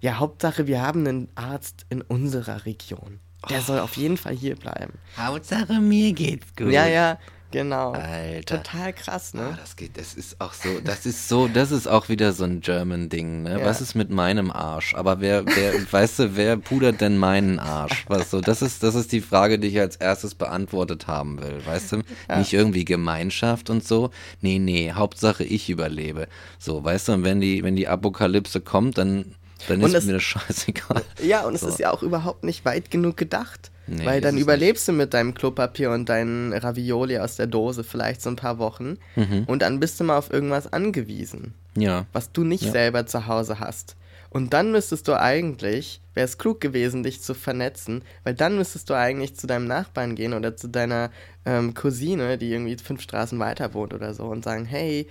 ja, 0.00 0.18
Hauptsache, 0.18 0.66
wir 0.66 0.82
haben 0.82 1.06
einen 1.06 1.28
Arzt 1.36 1.86
in 1.88 2.02
unserer 2.02 2.66
Region. 2.66 3.20
Der 3.50 3.60
soll 3.60 3.80
auf 3.80 3.96
jeden 3.96 4.16
Fall 4.16 4.34
hier 4.34 4.56
bleiben. 4.56 4.94
Hauptsache 5.18 5.80
mir 5.80 6.12
geht's 6.12 6.46
gut. 6.56 6.70
Ja, 6.70 6.86
ja, 6.86 7.18
genau. 7.50 7.90
Alter. 7.92 8.62
Total 8.62 8.92
krass, 8.92 9.32
Ah, 9.34 9.38
ne? 9.38 9.58
das 9.60 9.74
geht, 9.76 9.98
das 9.98 10.14
ist 10.14 10.40
auch 10.40 10.52
so, 10.52 10.68
das 10.82 11.04
ist 11.06 11.28
so, 11.28 11.48
das 11.48 11.70
ist 11.72 11.86
auch 11.88 12.08
wieder 12.08 12.32
so 12.32 12.44
ein 12.44 12.60
German-Ding, 12.60 13.42
ne? 13.42 13.58
Ja. 13.60 13.66
Was 13.66 13.80
ist 13.80 13.94
mit 13.94 14.10
meinem 14.10 14.50
Arsch? 14.52 14.94
Aber 14.94 15.20
wer, 15.20 15.44
wer, 15.44 15.72
weißt 15.92 16.20
du, 16.20 16.36
wer 16.36 16.56
pudert 16.56 17.00
denn 17.00 17.18
meinen 17.18 17.58
Arsch? 17.58 18.04
Was 18.08 18.30
so, 18.30 18.40
das 18.40 18.62
ist, 18.62 18.82
das 18.84 18.94
ist 18.94 19.10
die 19.12 19.20
Frage, 19.20 19.58
die 19.58 19.68
ich 19.68 19.80
als 19.80 19.96
erstes 19.96 20.34
beantwortet 20.36 21.08
haben 21.08 21.42
will, 21.42 21.60
weißt 21.66 21.92
du? 21.92 22.02
Nicht 22.36 22.52
irgendwie 22.52 22.84
Gemeinschaft 22.84 23.70
und 23.70 23.86
so. 23.86 24.10
Nee, 24.40 24.58
nee, 24.60 24.92
Hauptsache 24.92 25.42
ich 25.44 25.68
überlebe. 25.68 26.28
So, 26.58 26.82
weißt 26.82 27.08
du, 27.08 27.12
und 27.12 27.24
wenn 27.24 27.40
die, 27.40 27.62
wenn 27.64 27.74
die 27.76 27.88
Apokalypse 27.88 28.60
kommt, 28.60 28.98
dann, 28.98 29.34
dann 29.68 29.82
Und 29.82 29.90
ist 29.90 29.94
es- 29.96 30.04
mir 30.06 30.14
das 30.14 30.22
scheißegal. 30.22 31.02
Ja, 31.22 31.42
und 31.46 31.54
es 31.54 31.60
So. 31.62 31.68
ist 31.68 31.78
ja 31.78 31.90
auch 31.92 32.02
überhaupt 32.02 32.44
nicht 32.44 32.64
weit 32.64 32.90
genug 32.90 33.16
gedacht. 33.16 33.70
Nee, 33.86 34.06
weil 34.06 34.20
dann 34.20 34.36
es 34.36 34.40
überlebst 34.42 34.86
du 34.86 34.92
mit 34.92 35.12
deinem 35.12 35.34
Klopapier 35.34 35.90
und 35.90 36.08
deinen 36.08 36.52
Ravioli 36.52 37.18
aus 37.18 37.36
der 37.36 37.48
Dose 37.48 37.82
vielleicht 37.82 38.22
so 38.22 38.30
ein 38.30 38.36
paar 38.36 38.58
Wochen 38.58 38.96
Mhm. 39.16 39.44
und 39.46 39.62
dann 39.62 39.80
bist 39.80 39.98
du 39.98 40.04
mal 40.04 40.16
auf 40.18 40.32
irgendwas 40.32 40.72
angewiesen, 40.72 41.52
Ja. 41.76 42.06
was 42.12 42.30
du 42.32 42.44
nicht 42.44 42.62
Ja. 42.64 42.70
selber 42.72 43.06
zu 43.06 43.26
Hause 43.26 43.58
hast. 43.58 43.96
Und 44.30 44.54
dann 44.54 44.72
müsstest 44.72 45.08
du 45.08 45.18
eigentlich, 45.20 46.00
wäre 46.14 46.24
es 46.24 46.38
klug 46.38 46.60
gewesen, 46.60 47.02
dich 47.02 47.20
zu 47.22 47.34
vernetzen, 47.34 48.02
weil 48.24 48.34
dann 48.34 48.56
müsstest 48.56 48.88
du 48.88 48.94
eigentlich 48.94 49.34
zu 49.36 49.46
deinem 49.46 49.66
Nachbarn 49.66 50.14
gehen 50.14 50.32
oder 50.32 50.56
zu 50.56 50.68
deiner 50.68 51.10
ähm, 51.44 51.74
Cousine, 51.74 52.38
die 52.38 52.50
irgendwie 52.52 52.76
fünf 52.78 53.02
Straßen 53.02 53.38
weiter 53.40 53.74
wohnt 53.74 53.92
oder 53.92 54.14
so 54.14 54.24
und 54.26 54.44
sagen, 54.44 54.64
hey, 54.64 55.08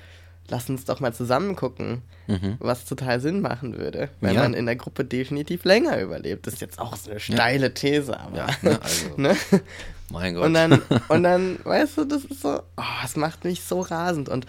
lass 0.51 0.69
uns 0.69 0.85
doch 0.85 0.99
mal 0.99 1.13
zusammen 1.13 1.55
gucken, 1.55 2.01
was 2.59 2.85
total 2.85 3.19
Sinn 3.19 3.41
machen 3.41 3.77
würde, 3.77 4.09
Mhm. 4.21 4.27
Ja. 4.29 4.33
man 4.43 4.53
in 4.53 4.65
der 4.67 4.75
Gruppe 4.75 5.03
definitiv 5.05 5.63
länger 5.63 5.99
überlebt. 5.99 6.45
Das 6.45 6.53
ist 6.55 6.59
jetzt 6.61 6.77
auch 6.79 6.95
so 6.95 7.09
eine 7.11 7.19
steile 7.19 7.73
These, 7.73 8.17
aber 8.19 8.37
Ja, 8.37 8.47
ne, 8.61 8.79
also, 8.81 9.15
ne? 9.17 9.35
mein 10.11 10.35
Gott. 10.35 10.45
Und 10.45 10.53
dann, 10.53 10.81
und 11.07 11.23
dann, 11.23 11.57
weißt 11.63 11.97
du, 11.97 12.05
das 12.05 12.25
ist 12.25 12.41
so, 12.41 12.61
oh, 12.77 12.83
es 13.03 13.15
macht 13.15 13.43
mich 13.45 13.63
so 13.63 13.79
rasend. 13.81 14.29
Und 14.29 14.45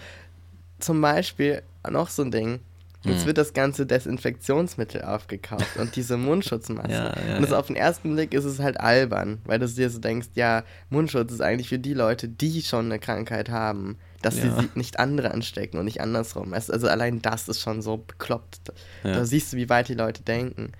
zum 0.79 1.01
Beispiel 1.01 1.63
noch 1.89 2.09
so 2.09 2.21
ein 2.23 2.31
Ding. 2.31 2.59
Jetzt 3.05 3.25
wird 3.25 3.37
das 3.37 3.51
ganze 3.51 3.85
Desinfektionsmittel 3.85 5.01
aufgekauft 5.01 5.75
und 5.77 5.93
diese 5.97 6.15
Mundschutzmasken. 6.15 6.91
Ja, 6.93 7.13
ja, 7.27 7.35
und 7.35 7.41
das 7.41 7.51
ja. 7.51 7.59
auf 7.59 7.67
den 7.67 7.75
ersten 7.75 8.13
Blick 8.13 8.33
ist 8.33 8.45
es 8.45 8.59
halt 8.59 8.79
albern, 8.79 9.39
weil 9.43 9.59
du 9.59 9.67
dir 9.67 9.89
so 9.89 9.99
denkst, 9.99 10.29
ja, 10.35 10.63
Mundschutz 10.89 11.33
ist 11.33 11.41
eigentlich 11.41 11.67
für 11.67 11.79
die 11.79 11.93
Leute, 11.93 12.29
die 12.29 12.61
schon 12.61 12.85
eine 12.85 12.99
Krankheit 12.99 13.49
haben, 13.49 13.97
dass 14.25 14.37
Ja. 14.37 14.59
sie 14.61 14.69
nicht 14.75 14.99
andere 14.99 15.31
anstecken 15.31 15.77
und 15.77 15.85
nicht 15.85 16.01
andersrum. 16.01 16.53
Also 16.53 16.73
allein 16.87 17.21
das 17.21 17.47
ist 17.47 17.61
schon 17.61 17.81
so 17.81 17.97
bekloppt. 17.97 18.73
Ja. 19.03 19.13
Da 19.13 19.25
siehst 19.25 19.53
du, 19.53 19.57
wie 19.57 19.69
weit 19.69 19.87
die 19.89 19.93
Leute 19.93 20.23
denken. 20.23 20.71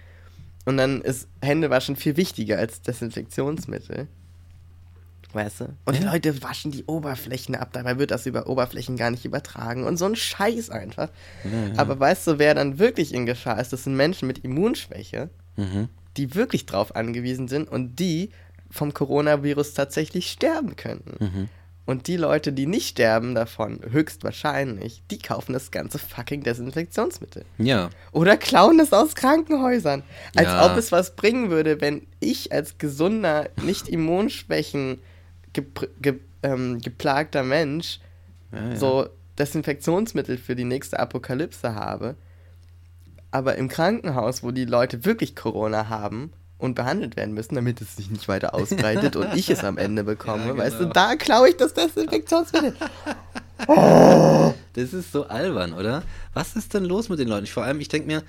Und 0.66 0.78
dann 0.78 1.02
ist 1.02 1.28
Händewaschen 1.42 1.96
viel 1.96 2.16
wichtiger 2.18 2.58
als 2.58 2.82
Desinfektionsmittel. 2.82 4.08
Weißt 5.34 5.62
du? 5.62 5.66
Und 5.86 5.98
die 5.98 6.04
Leute 6.04 6.44
waschen 6.44 6.72
die 6.72 6.84
Oberflächen 6.86 7.56
ab, 7.56 7.70
dabei 7.74 7.98
wird 7.98 8.12
das 8.12 8.28
über 8.28 8.48
Oberflächen 8.48 8.98
gar 8.98 9.10
nicht 9.10 9.26
übertragen. 9.26 9.84
Und 9.84 9.98
so 9.98 10.06
ein 10.06 10.16
Scheiß 10.16 10.70
einfach. 10.70 11.10
Ja. 11.44 11.80
Aber 11.80 12.00
weißt 12.00 12.28
du, 12.28 12.38
wer 12.40 12.54
dann 12.54 12.78
wirklich 12.78 13.14
in 13.16 13.26
Gefahr 13.26 13.60
ist? 13.60 13.74
Das 13.74 13.84
sind 13.84 13.96
Menschen 13.96 14.28
mit 14.28 14.40
Immunschwäche, 14.40 15.30
Mhm. 15.58 15.90
die 16.18 16.36
wirklich 16.36 16.68
drauf 16.68 16.96
angewiesen 16.96 17.48
sind 17.48 17.68
und 17.68 17.96
die 18.00 18.30
vom 18.70 18.94
Coronavirus 18.94 19.74
tatsächlich 19.74 20.32
sterben 20.32 20.76
könnten. 20.76 21.24
Mhm. 21.24 21.50
Und 21.86 22.08
die 22.08 22.16
Leute, 22.16 22.54
die 22.54 22.66
nicht 22.66 22.88
sterben 22.90 23.36
davon, 23.36 23.80
höchstwahrscheinlich, 23.90 25.04
die 25.12 25.20
kaufen 25.20 25.52
das 25.52 25.70
ganze 25.70 26.00
fucking 26.00 26.42
Desinfektionsmittel. 26.42 27.44
Ja. 27.58 27.90
Oder 28.14 28.38
klauen 28.38 28.80
es 28.80 28.94
aus 28.94 29.16
Krankenhäusern. 29.16 30.04
Als 30.36 30.48
Ja. 30.48 30.66
ob 30.72 30.78
es 30.78 30.94
was 30.94 31.16
bringen 31.18 31.50
würde, 31.50 31.82
wenn 31.82 32.08
ich 32.22 32.54
als 32.54 32.78
gesunder, 32.78 33.50
nicht 33.62 33.88
Immunschwächen 33.90 35.00
gepr- 35.54 35.90
ge 36.02 36.20
ähm, 36.42 36.80
geplagter 36.80 37.44
Mensch 37.44 38.00
ja, 38.52 38.70
ja. 38.70 38.76
so 38.78 39.10
Desinfektionsmittel 39.40 40.38
für 40.38 40.56
die 40.56 40.66
nächste 40.66 41.00
Apokalypse 41.00 41.76
habe. 41.76 42.16
Aber 43.32 43.56
im 43.56 43.68
Krankenhaus, 43.68 44.44
wo 44.44 44.52
die 44.52 44.66
Leute 44.66 45.06
wirklich 45.06 45.36
Corona 45.36 45.90
haben 45.90 46.32
und 46.64 46.76
behandelt 46.76 47.16
werden 47.18 47.34
müssen, 47.34 47.56
damit 47.56 47.82
es 47.82 47.96
sich 47.98 48.10
nicht 48.10 48.28
weiter 48.28 48.54
ausbreitet 48.56 49.16
und 49.16 49.36
ich 49.36 49.50
es 49.50 49.64
am 49.64 49.78
Ende 49.78 50.04
bekomme, 50.06 50.48
Ja, 50.48 50.58
weißt 50.58 50.76
du, 50.76 50.80
genau. 50.80 50.94
da 50.94 51.16
klaue 51.16 51.50
ich 51.50 51.58
das 51.58 51.74
Desinfektionsmittel. 51.74 52.76
Das 54.74 54.94
ist 54.94 55.12
so 55.12 55.28
albern, 55.28 55.74
oder? 55.74 56.04
Was 56.34 56.56
ist 56.56 56.74
denn 56.74 56.84
los 56.84 57.08
mit 57.08 57.20
den 57.20 57.28
Leuten? 57.30 57.46
Ich, 57.46 57.54
vor 57.54 57.64
allem, 57.64 57.80
ich 57.80 57.88
denke 57.88 58.08
mir, 58.08 58.24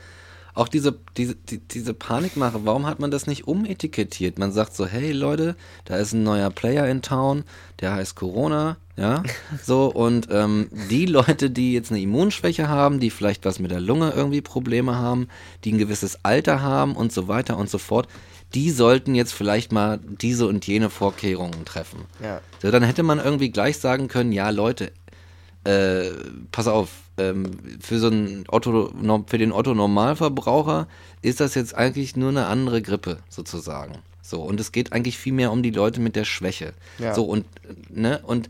auch 0.54 0.68
diese, 0.68 0.96
diese, 1.16 1.34
die, 1.34 1.58
diese 1.58 1.94
Panikmache, 1.94 2.64
warum 2.64 2.86
hat 2.86 3.00
man 3.00 3.10
das 3.10 3.26
nicht 3.26 3.46
umetikettiert? 3.46 4.38
Man 4.38 4.52
sagt 4.52 4.74
so, 4.74 4.86
hey 4.86 5.12
Leute, 5.12 5.56
da 5.84 5.96
ist 5.96 6.12
ein 6.12 6.22
neuer 6.22 6.50
Player 6.50 6.86
in 6.88 7.02
Town, 7.02 7.44
der 7.80 7.92
heißt 7.92 8.14
Corona, 8.14 8.76
ja, 8.96 9.24
so, 9.62 9.86
und 9.86 10.28
ähm, 10.30 10.68
die 10.90 11.06
Leute, 11.06 11.50
die 11.50 11.72
jetzt 11.72 11.90
eine 11.90 12.00
Immunschwäche 12.00 12.68
haben, 12.68 13.00
die 13.00 13.10
vielleicht 13.10 13.44
was 13.44 13.58
mit 13.58 13.72
der 13.72 13.80
Lunge 13.80 14.12
irgendwie 14.14 14.40
Probleme 14.40 14.96
haben, 14.96 15.28
die 15.64 15.72
ein 15.72 15.78
gewisses 15.78 16.20
Alter 16.22 16.62
haben 16.62 16.94
und 16.94 17.12
so 17.12 17.26
weiter 17.26 17.58
und 17.58 17.68
so 17.68 17.78
fort, 17.78 18.08
die 18.54 18.70
sollten 18.70 19.16
jetzt 19.16 19.34
vielleicht 19.34 19.72
mal 19.72 19.98
diese 20.00 20.46
und 20.46 20.64
jene 20.66 20.88
Vorkehrungen 20.88 21.64
treffen. 21.64 22.04
Ja. 22.22 22.40
So, 22.62 22.70
dann 22.70 22.84
hätte 22.84 23.02
man 23.02 23.18
irgendwie 23.18 23.50
gleich 23.50 23.78
sagen 23.78 24.06
können, 24.06 24.30
ja 24.30 24.50
Leute, 24.50 24.92
äh, 25.64 26.10
pass 26.52 26.66
auf, 26.66 26.90
ähm, 27.16 27.58
für 27.80 27.98
so 27.98 28.08
einen 28.08 28.44
Otto, 28.48 28.92
für 29.26 29.38
den 29.38 29.52
Otto 29.52 29.74
Normalverbraucher 29.74 30.88
ist 31.22 31.40
das 31.40 31.54
jetzt 31.54 31.74
eigentlich 31.74 32.16
nur 32.16 32.30
eine 32.30 32.46
andere 32.46 32.82
Grippe 32.82 33.18
sozusagen. 33.28 33.98
So 34.22 34.42
und 34.42 34.58
es 34.58 34.72
geht 34.72 34.92
eigentlich 34.92 35.18
viel 35.18 35.32
mehr 35.32 35.52
um 35.52 35.62
die 35.62 35.70
Leute 35.70 36.00
mit 36.00 36.16
der 36.16 36.24
Schwäche. 36.24 36.72
Ja. 36.98 37.14
So 37.14 37.24
und 37.24 37.44
ne 37.90 38.20
und 38.24 38.48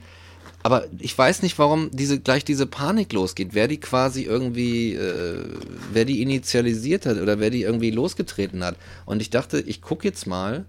aber 0.62 0.86
ich 0.98 1.16
weiß 1.16 1.42
nicht, 1.42 1.58
warum 1.58 1.90
diese 1.92 2.18
gleich 2.18 2.42
diese 2.42 2.66
Panik 2.66 3.12
losgeht. 3.12 3.50
Wer 3.52 3.68
die 3.68 3.78
quasi 3.78 4.22
irgendwie, 4.22 4.94
äh, 4.94 5.44
wer 5.92 6.06
die 6.06 6.22
initialisiert 6.22 7.04
hat 7.04 7.18
oder 7.18 7.38
wer 7.38 7.50
die 7.50 7.60
irgendwie 7.60 7.90
losgetreten 7.90 8.64
hat. 8.64 8.76
Und 9.04 9.20
ich 9.20 9.28
dachte, 9.28 9.60
ich 9.60 9.82
gucke 9.82 10.08
jetzt 10.08 10.26
mal, 10.26 10.64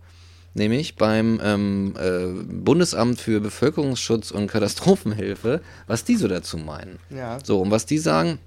nämlich 0.56 0.96
beim 0.96 1.40
ähm, 1.44 1.94
äh, 2.00 2.28
Bundesamt 2.44 3.22
für 3.22 3.40
Bevölkerungsschutz 3.40 4.32
und 4.32 4.48
Katastrophenhilfe, 4.48 5.62
was 5.86 6.04
die 6.04 6.16
so 6.16 6.28
dazu 6.28 6.58
meinen. 6.58 6.98
Ja. 7.10 7.38
So, 7.44 7.62
und 7.62 7.70
was 7.70 7.86
die 7.86 8.00
sagen, 8.00 8.40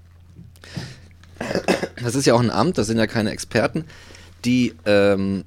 das 2.02 2.16
ist 2.16 2.26
ja 2.26 2.34
auch 2.34 2.40
ein 2.40 2.50
Amt, 2.50 2.78
das 2.78 2.88
sind 2.88 2.98
ja 2.98 3.06
keine 3.06 3.30
Experten, 3.30 3.84
die 4.44 4.74
ähm, 4.86 5.44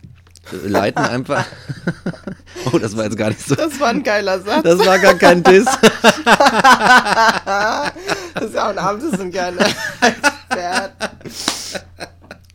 leiten 0.64 1.04
einfach. 1.04 1.46
oh, 2.72 2.78
das 2.78 2.96
war 2.96 3.06
jetzt 3.06 3.18
gar 3.18 3.30
nicht 3.30 3.46
so. 3.46 3.56
Das 3.56 3.80
war 3.80 3.90
ein 3.90 4.04
geiler 4.04 4.40
Satz. 4.40 4.64
Das 4.64 4.80
war 4.86 5.00
gar 5.00 5.16
kein 5.16 5.44
Diss. 5.44 5.68
Das 8.34 8.46
ist 8.46 8.56
ja 8.56 8.66
auch 8.66 8.70
ein 8.70 8.78
Amt, 8.80 9.04
das 9.04 9.20
sind 9.20 9.34
keine 9.34 9.60
Experten. 10.02 11.18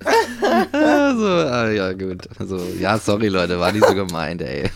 Also, 0.72 1.26
ah, 1.26 1.70
ja, 1.70 1.92
gut. 1.92 2.28
Also, 2.38 2.58
ja, 2.80 2.98
sorry, 2.98 3.28
Leute, 3.28 3.58
war 3.58 3.72
nicht 3.72 3.86
so 3.86 3.94
gemeint, 3.94 4.42
ey. 4.42 4.70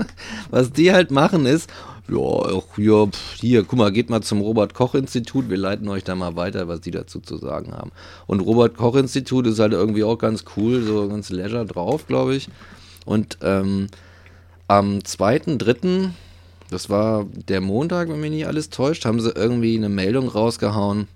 Was 0.50 0.72
die 0.72 0.92
halt 0.92 1.10
machen 1.10 1.46
ist, 1.46 1.70
ja, 2.08 2.62
hier, 2.76 3.10
hier, 3.40 3.64
guck 3.64 3.78
mal, 3.78 3.90
geht 3.90 4.10
mal 4.10 4.22
zum 4.22 4.40
Robert-Koch-Institut, 4.40 5.48
wir 5.48 5.56
leiten 5.56 5.88
euch 5.88 6.04
da 6.04 6.14
mal 6.14 6.36
weiter, 6.36 6.68
was 6.68 6.80
die 6.80 6.92
dazu 6.92 7.18
zu 7.20 7.36
sagen 7.36 7.72
haben. 7.72 7.90
Und 8.26 8.40
Robert-Koch-Institut 8.40 9.46
ist 9.48 9.58
halt 9.58 9.72
irgendwie 9.72 10.04
auch 10.04 10.16
ganz 10.16 10.44
cool, 10.56 10.82
so 10.82 11.08
ganz 11.08 11.30
leisure 11.30 11.66
drauf, 11.66 12.06
glaube 12.06 12.36
ich. 12.36 12.48
Und 13.04 13.38
ähm, 13.42 13.88
am 14.68 14.98
2.3., 14.98 16.10
das 16.70 16.90
war 16.90 17.26
der 17.48 17.60
Montag, 17.60 18.08
wenn 18.08 18.20
mich 18.20 18.30
nicht 18.30 18.46
alles 18.46 18.70
täuscht, 18.70 19.04
haben 19.04 19.20
sie 19.20 19.30
irgendwie 19.30 19.76
eine 19.76 19.88
Meldung 19.88 20.28
rausgehauen. 20.28 21.08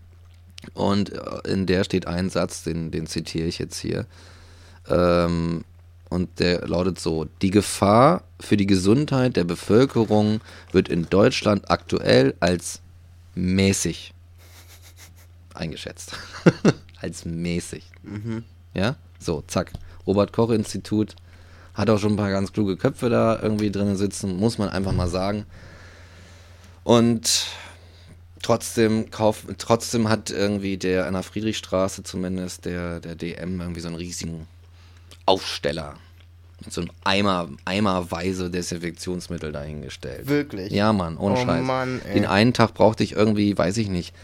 Und 0.74 1.12
äh, 1.12 1.48
in 1.48 1.66
der 1.66 1.84
steht 1.84 2.06
ein 2.06 2.30
Satz, 2.30 2.62
den, 2.62 2.90
den 2.90 3.06
zitiere 3.06 3.46
ich 3.46 3.58
jetzt 3.58 3.78
hier. 3.78 4.06
Ähm, 4.88 5.64
und 6.08 6.40
der 6.40 6.66
lautet 6.66 6.98
so: 6.98 7.26
Die 7.42 7.50
Gefahr 7.50 8.24
für 8.40 8.56
die 8.56 8.66
Gesundheit 8.66 9.36
der 9.36 9.44
Bevölkerung 9.44 10.40
wird 10.72 10.88
in 10.88 11.08
Deutschland 11.08 11.70
aktuell 11.70 12.34
als 12.40 12.80
mäßig 13.34 14.12
eingeschätzt. 15.54 16.12
als 17.00 17.24
mäßig. 17.24 17.84
Ja, 18.74 18.96
so, 19.18 19.42
zack. 19.46 19.72
Robert-Koch-Institut 20.06 21.14
hat 21.74 21.90
auch 21.90 21.98
schon 21.98 22.14
ein 22.14 22.16
paar 22.16 22.30
ganz 22.30 22.52
kluge 22.52 22.76
Köpfe 22.76 23.10
da 23.10 23.38
irgendwie 23.40 23.70
drin 23.70 23.96
sitzen, 23.96 24.36
muss 24.36 24.58
man 24.58 24.70
einfach 24.70 24.92
mal 24.92 25.08
sagen. 25.08 25.46
Und 26.82 27.46
trotzdem 28.42 29.10
kauf, 29.10 29.44
trotzdem 29.58 30.08
hat 30.08 30.30
irgendwie 30.30 30.76
der 30.76 31.06
an 31.06 31.14
der 31.14 31.22
Friedrichstraße 31.22 32.02
zumindest 32.02 32.64
der, 32.64 33.00
der 33.00 33.14
DM 33.14 33.60
irgendwie 33.60 33.80
so 33.80 33.88
einen 33.88 33.96
riesigen 33.96 34.46
Aufsteller 35.26 35.96
mit 36.64 36.72
so 36.72 36.82
einem 36.82 36.90
Eimer, 37.04 37.48
eimerweise 37.64 38.50
Desinfektionsmittel 38.50 39.52
dahingestellt. 39.52 40.26
Wirklich? 40.28 40.72
Ja, 40.72 40.92
Mann, 40.92 41.16
ohne 41.16 41.36
Oh 41.36 41.44
Scheiß. 41.44 41.64
Mann. 41.64 42.00
Den 42.14 42.26
einen 42.26 42.52
Tag 42.52 42.74
brauchte 42.74 43.02
ich 43.02 43.12
irgendwie, 43.12 43.56
weiß 43.56 43.78
ich 43.78 43.88
nicht. 43.88 44.14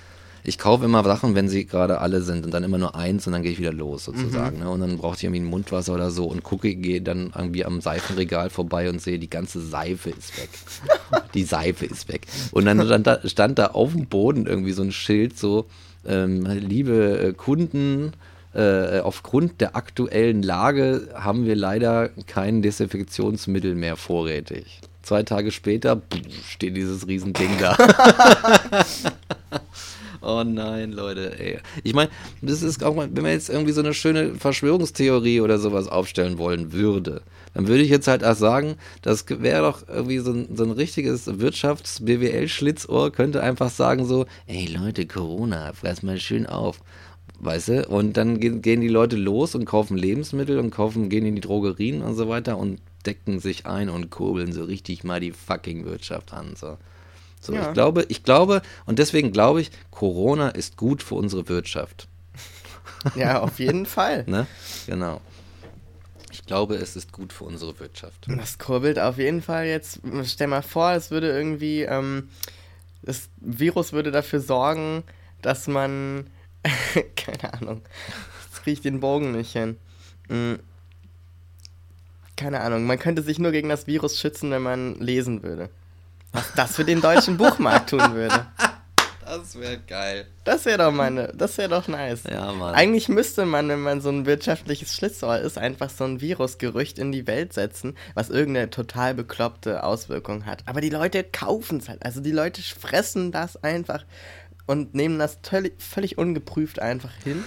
Ich 0.49 0.59
kaufe 0.59 0.85
immer 0.85 1.03
Sachen, 1.03 1.35
wenn 1.35 1.49
sie 1.49 1.67
gerade 1.67 2.01
alle 2.01 2.23
sind 2.23 2.45
und 2.45 2.55
dann 2.55 2.63
immer 2.63 2.79
nur 2.79 2.95
eins 2.95 3.27
und 3.27 3.33
dann 3.33 3.43
gehe 3.43 3.51
ich 3.51 3.59
wieder 3.59 3.73
los 3.73 4.05
sozusagen. 4.05 4.61
Ne? 4.61 4.71
Und 4.71 4.81
dann 4.81 4.97
brauchte 4.97 5.19
ich 5.19 5.25
irgendwie 5.25 5.41
ein 5.41 5.51
Mundwasser 5.51 5.93
oder 5.93 6.13
so 6.13 6.27
und 6.27 6.45
gucke, 6.45 6.73
gehe 6.77 7.03
dann 7.03 7.33
irgendwie 7.37 7.65
am 7.65 7.81
Seifenregal 7.81 8.49
vorbei 8.49 8.89
und 8.89 9.03
sehe, 9.03 9.19
die 9.19 9.29
ganze 9.29 9.61
Seife 9.61 10.11
ist 10.11 10.39
weg. 10.41 10.51
die 11.35 11.43
Seife 11.43 11.87
ist 11.87 12.09
weg. 12.09 12.29
Und 12.53 12.65
dann 12.67 12.81
stand 12.87 13.09
da, 13.09 13.19
stand 13.25 13.59
da 13.59 13.67
auf 13.69 13.93
dem 13.93 14.07
Boden 14.07 14.47
irgendwie 14.47 14.71
so 14.71 14.83
ein 14.83 14.93
Schild 14.93 15.37
so, 15.37 15.67
ähm, 16.07 16.47
liebe 16.47 17.19
äh, 17.19 17.33
Kunden, 17.33 18.13
äh, 18.55 19.01
aufgrund 19.01 19.61
der 19.61 19.75
aktuellen 19.75 20.45
Lage 20.45 21.09
haben 21.15 21.45
wir 21.45 21.57
leider 21.57 22.11
kein 22.29 22.63
Desinfektionsmittel 22.63 23.75
mehr 23.75 23.97
vorrätig. 23.97 24.81
Zwei 25.03 25.25
Tage 25.25 25.51
später 25.51 25.97
pff, 25.97 26.51
steht 26.51 26.77
dieses 26.77 27.09
Riesending 27.09 27.51
da. 27.59 27.77
oh 30.27 30.45
nein, 30.45 30.93
Leute, 30.93 31.39
ey. 31.39 31.59
Ich 31.85 31.95
meine, 31.95 32.11
das 32.43 32.63
ist 32.63 32.83
auch 32.83 32.95
mal, 32.95 33.09
wenn 33.13 33.23
man 33.23 33.33
jetzt 33.33 33.49
irgendwie 33.49 33.73
so 33.73 33.81
eine 33.81 33.95
schöne 33.95 34.35
Verschwörungstheorie 34.35 35.41
oder 35.41 35.59
sowas 35.59 35.89
aufstellen 35.89 36.39
wollen 36.39 36.73
würde, 36.73 37.23
dann 37.55 37.69
würde 37.69 37.83
ich 37.83 37.91
jetzt 37.91 38.09
halt 38.09 38.25
auch 38.25 38.35
sagen, 38.35 38.75
das 39.03 39.25
wäre 39.29 39.63
doch 39.63 39.89
irgendwie 39.89 40.19
so 40.19 40.33
ein, 40.33 40.49
so 40.55 40.65
ein 40.65 40.73
richtiges 40.73 41.27
Wirtschafts-BWL-Schlitzohr, 41.39 43.13
könnte 43.13 43.43
einfach 43.43 43.71
sagen 43.71 44.05
so, 44.05 44.27
ey 44.47 44.67
Leute, 44.67 45.07
Corona, 45.07 45.73
fress 45.73 46.03
mal 46.03 46.19
schön 46.19 46.47
auf. 46.47 46.81
Weißt 47.39 47.69
du? 47.69 47.89
Und 47.89 48.17
dann 48.17 48.41
gehen, 48.41 48.63
gehen 48.63 48.81
die 48.81 48.89
Leute 48.89 49.17
los 49.17 49.55
und 49.55 49.65
kaufen 49.65 49.97
Lebensmittel 49.97 50.59
und 50.59 50.71
kaufen, 50.71 51.09
gehen 51.09 51.27
in 51.27 51.35
die 51.35 51.41
Drogerien 51.41 52.03
und 52.03 52.15
so 52.15 52.29
weiter 52.29 52.57
und 52.57 52.81
decken 53.05 53.41
sich 53.41 53.67
ein 53.67 53.89
und 53.89 54.11
kurbeln 54.11 54.53
so 54.53 54.65
richtig 54.65 55.05
mal 55.05 55.21
die 55.21 55.33
fucking 55.33 55.85
Wirtschaft 55.85 56.33
an. 56.33 56.55
So. 56.57 56.77
So, 57.47 57.55
Ja. 57.55 57.69
ich 57.69 57.73
glaube, 57.75 58.05
ich 58.09 58.23
glaube, 58.25 58.63
und 58.85 58.99
deswegen 58.99 59.33
glaube 59.33 59.61
ich, 59.61 59.71
Corona 59.91 60.49
ist 60.51 60.77
gut 60.77 61.03
für 61.03 61.15
unsere 61.15 61.49
Wirtschaft. 61.49 62.09
Ja, 63.15 63.41
auf 63.41 63.59
jeden 63.59 63.87
Fall. 63.97 64.25
Ne? 64.27 64.47
Genau. 64.87 65.21
Ich 66.33 66.45
glaube, 66.45 66.75
es 66.75 66.97
ist 66.97 67.13
gut 67.13 67.33
für 67.33 67.45
unsere 67.45 67.79
Wirtschaft. 67.81 68.27
Das 68.29 68.59
kurbelt 68.59 68.99
auf 68.99 69.17
jeden 69.19 69.41
Fall 69.43 69.67
jetzt. 69.67 70.01
Stell 70.25 70.49
mal 70.49 70.63
vor, 70.63 70.93
es 70.93 71.11
würde 71.11 71.31
irgendwie, 71.31 71.83
ähm, 71.83 72.29
das 73.03 73.29
Virus 73.39 73.93
würde 73.93 74.11
dafür 74.11 74.41
sorgen, 74.41 75.03
dass 75.41 75.67
man, 75.67 76.27
keine 77.17 77.55
Ahnung, 77.55 77.83
jetzt 78.51 78.63
kriege 78.63 78.73
ich 78.75 78.81
den 78.83 79.01
Bogen 79.01 79.33
nicht 79.33 79.53
hin. 79.53 79.77
Hm. 80.29 80.59
Keine 82.37 82.61
Ahnung, 82.61 82.85
man 82.87 82.99
könnte 82.99 83.23
sich 83.23 83.39
nur 83.39 83.53
gegen 83.53 83.69
das 83.71 83.87
Virus 83.87 84.19
schützen, 84.21 84.51
wenn 84.51 84.63
man 84.63 84.97
lesen 85.01 85.43
würde. 85.43 85.71
Was 86.33 86.53
das 86.55 86.77
für 86.77 86.85
den 86.85 87.01
deutschen 87.01 87.37
Buchmarkt 87.37 87.91
tun 87.91 88.15
würde. 88.15 88.47
Das 89.27 89.59
wäre 89.59 89.79
geil. 89.79 90.27
Das 90.45 90.65
wäre 90.67 90.79
doch 90.79 90.93
meine, 90.93 91.33
das 91.35 91.59
wäre 91.59 91.69
doch 91.69 91.89
nice. 91.89 92.23
Ja, 92.31 92.53
Mann. 92.53 92.75
Eigentlich 92.75 93.09
müsste 93.09 93.45
man, 93.45 93.69
wenn 93.69 93.81
man 93.81 94.01
so 94.01 94.09
ein 94.09 94.25
wirtschaftliches 94.25 94.95
Schlitzohr 94.95 95.39
ist, 95.39 95.59
einfach 95.59 95.91
so 95.91 96.05
ein 96.05 96.21
Virusgerücht 96.21 96.99
in 97.01 97.11
die 97.11 97.27
Welt 97.27 97.53
setzen, 97.53 97.97
was 98.15 98.31
irgendeine 98.31 98.71
total 98.71 99.15
bekloppte 99.15 99.83
Auswirkung 99.83 100.47
hat. 100.47 100.63
Aber 100.67 100.81
die 100.81 100.91
Leute 100.91 101.25
kaufen 101.25 101.79
es 101.79 101.89
halt. 101.89 102.05
Also 102.05 102.21
die 102.21 102.31
Leute 102.31 102.63
fressen 102.63 103.33
das 103.33 103.63
einfach 103.65 104.05
und 104.67 104.95
nehmen 104.95 105.19
das 105.19 105.39
völlig, 105.43 105.83
völlig 105.83 106.19
ungeprüft 106.19 106.81
einfach 106.81 107.13
hin. 107.25 107.45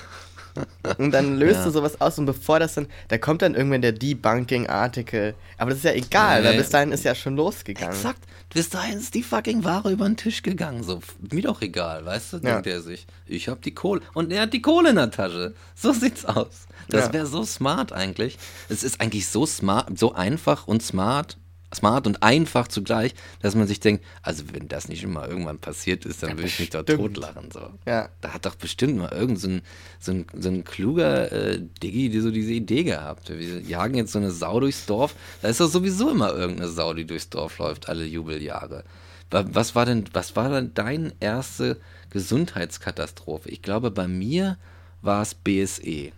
Und 0.97 1.12
dann 1.12 1.38
löst 1.38 1.60
Ja. 1.60 1.66
du 1.66 1.72
sowas 1.72 2.00
aus 2.02 2.18
und 2.20 2.26
bevor 2.26 2.60
das 2.60 2.74
dann, 2.76 2.88
da 3.10 3.18
kommt 3.18 3.41
dann 3.41 3.56
irgendwann 3.56 3.82
der 3.82 3.91
Debunking-Artikel. 3.91 5.36
Aber 5.58 5.70
das 5.72 5.80
ist 5.80 5.86
ja 5.86 5.93
egal, 5.93 6.43
weil 6.43 6.54
Nee. 6.54 6.58
bis 6.60 6.70
dahin 6.70 6.91
ist 6.91 7.04
ja 7.04 7.16
schon 7.16 7.36
losgegangen. 7.36 7.93
Exakt. 7.95 8.20
Bis 8.54 8.70
dahin 8.70 8.97
ist 8.97 9.14
die 9.14 9.24
fucking 9.24 9.64
Ware 9.64 9.91
über 9.91 10.06
den 10.06 10.18
Tisch 10.18 10.41
gegangen. 10.41 10.84
So, 10.84 11.02
mir 11.32 11.43
doch 11.43 11.62
egal, 11.62 12.06
weißt 12.06 12.34
du? 12.34 12.38
Ja. 12.38 12.54
Denkt 12.54 12.68
er 12.68 12.82
sich. 12.82 13.06
Ich 13.28 13.47
hab 13.47 13.62
die 13.62 13.74
Kohle. 13.74 14.02
Und 14.14 14.32
er 14.32 14.43
hat 14.43 14.54
die 14.54 14.62
Kohle 14.62 14.89
in 14.89 14.95
der 14.95 15.12
Tasche. 15.12 15.54
So 15.76 15.93
sieht's 15.93 16.26
aus. 16.26 16.66
Das 16.89 17.08
Ja. 17.08 17.14
wäre 17.14 17.26
so 17.28 17.43
smart 17.43 17.93
eigentlich. 17.93 18.38
Es 18.70 18.84
ist 18.84 19.00
eigentlich 19.02 19.28
so 19.28 19.45
smart, 19.45 19.97
so 20.00 20.14
einfach 20.16 20.68
und 20.68 20.82
smart. 20.82 21.38
Smart 21.74 22.07
und 22.07 22.24
einfach 22.24 22.67
zugleich, 22.67 23.13
dass 23.41 23.53
man 23.55 23.67
sich 23.67 23.80
denkt, 23.80 24.03
also 24.24 24.43
wenn 24.53 24.67
das 24.67 24.88
nicht 24.89 25.03
immer 25.03 25.28
irgendwann 25.28 25.59
passiert 25.59 26.03
ist, 26.05 26.24
dann 26.24 26.32
würde 26.32 26.47
ich 26.47 26.59
mich 26.59 26.72
doch 26.72 26.84
bestimmt. 26.84 27.15
totlachen. 27.15 27.51
So. 27.51 27.72
Ja. 27.86 28.09
Da 28.22 28.34
hat 28.34 28.45
doch 28.45 28.55
bestimmt 28.55 28.97
mal 28.97 29.11
irgend 29.11 29.39
so 29.39 29.49
ein, 29.49 29.61
so 29.99 30.11
ein, 30.11 30.26
so 30.34 30.49
ein 30.49 30.63
kluger 30.63 31.32
äh, 31.32 31.61
Diggi 31.84 32.09
die 32.09 32.20
so 32.22 32.32
diese 32.32 32.53
Idee 32.53 32.84
gehabt. 32.84 33.30
Wir 33.30 33.61
jagen 33.61 33.95
jetzt 33.95 34.11
so 34.13 34.20
eine 34.20 34.32
Sau 34.32 34.59
durchs 34.59 34.86
Dorf. 34.88 35.15
Da 35.41 35.49
ist 35.49 35.59
doch 35.59 35.70
sowieso 35.70 36.09
immer 36.09 36.34
irgendeine 36.34 36.70
Sau, 36.70 36.93
die 36.95 37.05
durchs 37.05 37.30
Dorf 37.30 37.59
läuft, 37.59 37.88
alle 37.88 38.03
Jubeljahre. 38.05 38.84
Wa- 39.30 39.45
Was 39.51 39.76
war 39.76 39.86
denn, 39.86 40.05
was 40.11 40.36
war 40.36 40.49
denn 40.49 40.74
deine 40.74 41.13
erste 41.20 41.78
Gesundheitskatastrophe? 42.09 43.49
Ich 43.49 43.61
glaube, 43.61 43.91
bei 43.91 44.07
mir 44.07 44.57
war 45.01 45.22
es 45.22 45.36
BSE. 45.36 46.11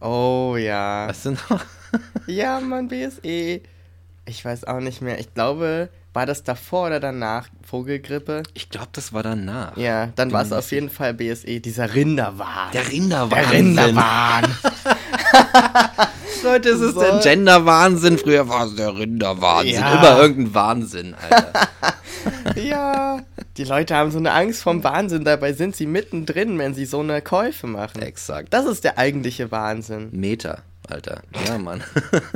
Oh 0.00 0.56
ja. 0.58 1.06
Weißt 1.08 1.26
du 1.26 1.30
noch? 1.30 1.64
Ja, 2.26 2.60
Mann, 2.60 2.88
BSE. 2.88 3.60
Ich 4.28 4.44
weiß 4.44 4.64
auch 4.64 4.80
nicht 4.80 5.02
mehr. 5.02 5.18
Ich 5.20 5.32
glaube, 5.34 5.88
war 6.12 6.26
das 6.26 6.42
davor 6.42 6.86
oder 6.88 6.98
danach 7.00 7.48
Vogelgrippe? 7.64 8.42
Ich 8.54 8.70
glaube, 8.70 8.88
das 8.92 9.12
war 9.12 9.22
danach. 9.22 9.76
Ja, 9.76 10.08
dann 10.16 10.32
war 10.32 10.42
es 10.42 10.52
auf 10.52 10.70
jeden 10.72 10.90
Fall 10.90 11.14
BSE, 11.14 11.60
dieser 11.60 11.94
Rinderwahn. 11.94 12.72
Der 12.72 12.90
Rinderwahn. 12.90 13.38
Der 13.38 13.50
Rinderwahn. 13.52 14.44
Leute, 16.42 16.70
es 16.70 16.80
ist 16.80 16.94
So. 16.94 17.00
der 17.00 17.18
Gender-Wahnsinn. 17.20 18.18
Früher 18.18 18.48
war 18.48 18.66
es 18.66 18.76
der 18.76 18.96
Rinderwahnsinn. 18.96 19.74
Ja. 19.74 19.94
Immer 19.98 20.20
irgendein 20.20 20.54
Wahnsinn, 20.54 21.14
Alter. 21.14 21.52
ja. 22.60 23.18
Die 23.56 23.64
Leute 23.64 23.96
haben 23.96 24.10
so 24.10 24.18
eine 24.18 24.32
Angst 24.32 24.62
vom 24.62 24.84
Wahnsinn, 24.84 25.24
dabei 25.24 25.52
sind 25.54 25.74
sie 25.76 25.86
mittendrin, 25.86 26.58
wenn 26.58 26.74
sie 26.74 26.84
so 26.84 27.00
eine 27.00 27.22
Käufe 27.22 27.66
machen. 27.66 28.02
Exakt. 28.02 28.52
Das 28.52 28.66
ist 28.66 28.84
der 28.84 28.98
eigentliche 28.98 29.50
Wahnsinn. 29.50 30.08
Meter, 30.12 30.62
Alter. 30.88 31.22
Ja, 31.46 31.58
Mann. 31.58 31.82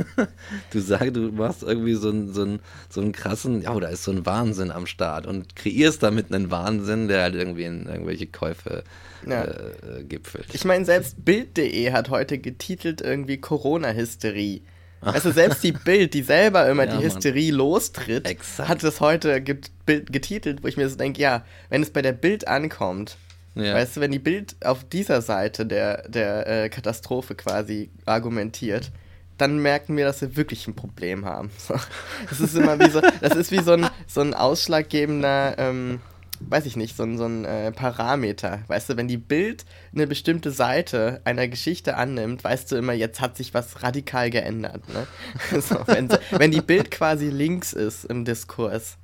du 0.71 0.79
sagst, 0.79 1.15
du 1.15 1.31
machst 1.31 1.63
irgendwie 1.63 1.93
so 1.95 2.09
einen, 2.09 2.33
so, 2.33 2.41
einen, 2.43 2.59
so 2.89 3.01
einen 3.01 3.11
krassen, 3.11 3.61
ja, 3.61 3.79
da 3.79 3.87
ist 3.87 4.03
so 4.03 4.11
ein 4.11 4.25
Wahnsinn 4.25 4.71
am 4.71 4.85
Start 4.87 5.25
und 5.27 5.55
kreierst 5.55 6.03
damit 6.03 6.33
einen 6.33 6.51
Wahnsinn, 6.51 7.07
der 7.07 7.23
halt 7.23 7.35
irgendwie 7.35 7.63
in 7.63 7.85
irgendwelche 7.87 8.27
Käufe 8.27 8.83
Ja. 9.27 9.43
äh, 9.45 10.03
gipfelt. 10.03 10.47
Ich 10.53 10.65
meine, 10.65 10.85
selbst 10.85 11.23
Bild.de 11.23 11.91
hat 11.91 12.09
heute 12.09 12.37
getitelt 12.37 13.01
irgendwie 13.01 13.37
Corona-Hysterie. 13.37 14.61
Also 15.03 15.31
selbst 15.31 15.63
die 15.63 15.71
Bild, 15.71 16.13
die 16.13 16.21
selber 16.21 16.69
immer 16.69 16.83
Ja, 16.85 16.91
die 16.91 16.95
Mann. 16.97 17.05
Hysterie 17.15 17.51
lostritt, 17.51 18.27
Exakt. 18.27 18.69
hat 18.69 18.83
das 18.83 18.99
heute 19.01 19.41
getitelt, 19.41 20.61
wo 20.63 20.67
ich 20.67 20.77
mir 20.77 20.87
so 20.89 20.95
denke, 20.95 21.19
ja, 21.21 21.43
wenn 21.69 21.81
es 21.81 21.89
bei 21.89 22.01
der 22.03 22.11
Bild 22.13 22.47
ankommt, 22.47 23.17
Ja. 23.55 23.73
weißt 23.73 23.97
du, 23.97 24.01
wenn 24.01 24.11
die 24.11 24.19
Bild 24.19 24.55
auf 24.63 24.83
dieser 24.87 25.21
Seite 25.21 25.65
der, 25.65 26.07
der 26.07 26.47
äh, 26.47 26.69
Katastrophe 26.69 27.35
quasi 27.35 27.89
argumentiert, 28.05 28.91
dann 29.37 29.59
merken 29.59 29.97
wir, 29.97 30.05
dass 30.05 30.21
wir 30.21 30.35
wirklich 30.35 30.67
ein 30.67 30.75
Problem 30.75 31.25
haben. 31.25 31.49
Das 32.29 32.39
ist 32.39 32.55
immer 32.55 32.79
wie 32.79 32.89
so, 32.89 33.01
das 33.21 33.35
ist 33.35 33.51
wie 33.51 33.61
so 33.61 33.73
ein, 33.73 33.87
so 34.07 34.21
ein 34.21 34.33
ausschlaggebender, 34.33 35.55
ähm, 35.57 35.99
weiß 36.39 36.65
ich 36.65 36.75
nicht, 36.75 36.95
so 36.95 37.03
ein, 37.03 37.17
so 37.17 37.25
ein 37.25 37.45
äh, 37.45 37.71
Parameter. 37.71 38.59
Weißt 38.67 38.89
du, 38.89 38.97
wenn 38.97 39.07
die 39.07 39.17
Bild 39.17 39.65
eine 39.93 40.07
bestimmte 40.07 40.51
Seite 40.51 41.21
einer 41.25 41.47
Geschichte 41.47 41.97
annimmt, 41.97 42.43
weißt 42.43 42.71
du 42.71 42.75
immer, 42.77 42.93
jetzt 42.93 43.19
hat 43.19 43.35
sich 43.35 43.53
was 43.53 43.83
radikal 43.83 44.29
geändert. 44.29 44.83
Ne? 44.89 45.07
So, 45.61 45.75
wenn, 45.87 46.09
wenn 46.31 46.51
die 46.51 46.61
Bild 46.61 46.91
quasi 46.91 47.29
links 47.29 47.73
ist 47.73 48.05
im 48.05 48.23
Diskurs, 48.25 48.97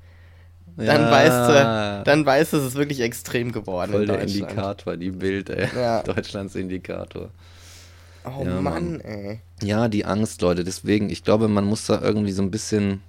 dann 0.77 1.01
Ja. 1.01 1.11
weißt 1.11 1.49
du, 1.49 2.03
dann 2.05 2.25
weißt 2.25 2.53
du, 2.53 2.57
es 2.57 2.65
ist 2.65 2.75
wirklich 2.75 3.01
extrem 3.01 3.51
geworden 3.51 3.91
Voll 3.91 4.01
in 4.03 4.07
der. 4.07 4.21
Indikator, 4.21 4.95
die 4.97 5.11
Bild, 5.11 5.49
ey. 5.49 5.67
Ja. 5.75 6.01
Deutschlands 6.03 6.55
Indikator. 6.55 7.29
Oh 8.25 8.43
Ja, 8.43 8.61
Mann, 8.61 8.63
Mann. 8.63 9.01
ey. 9.01 9.39
Ja, 9.63 9.87
die 9.87 10.05
Angst, 10.05 10.41
Leute. 10.41 10.63
Deswegen, 10.63 11.09
ich 11.09 11.23
glaube, 11.23 11.47
man 11.47 11.65
muss 11.65 11.85
da 11.87 12.01
irgendwie 12.01 12.31
so 12.33 12.41
ein 12.41 12.51
bisschen, 12.51 13.01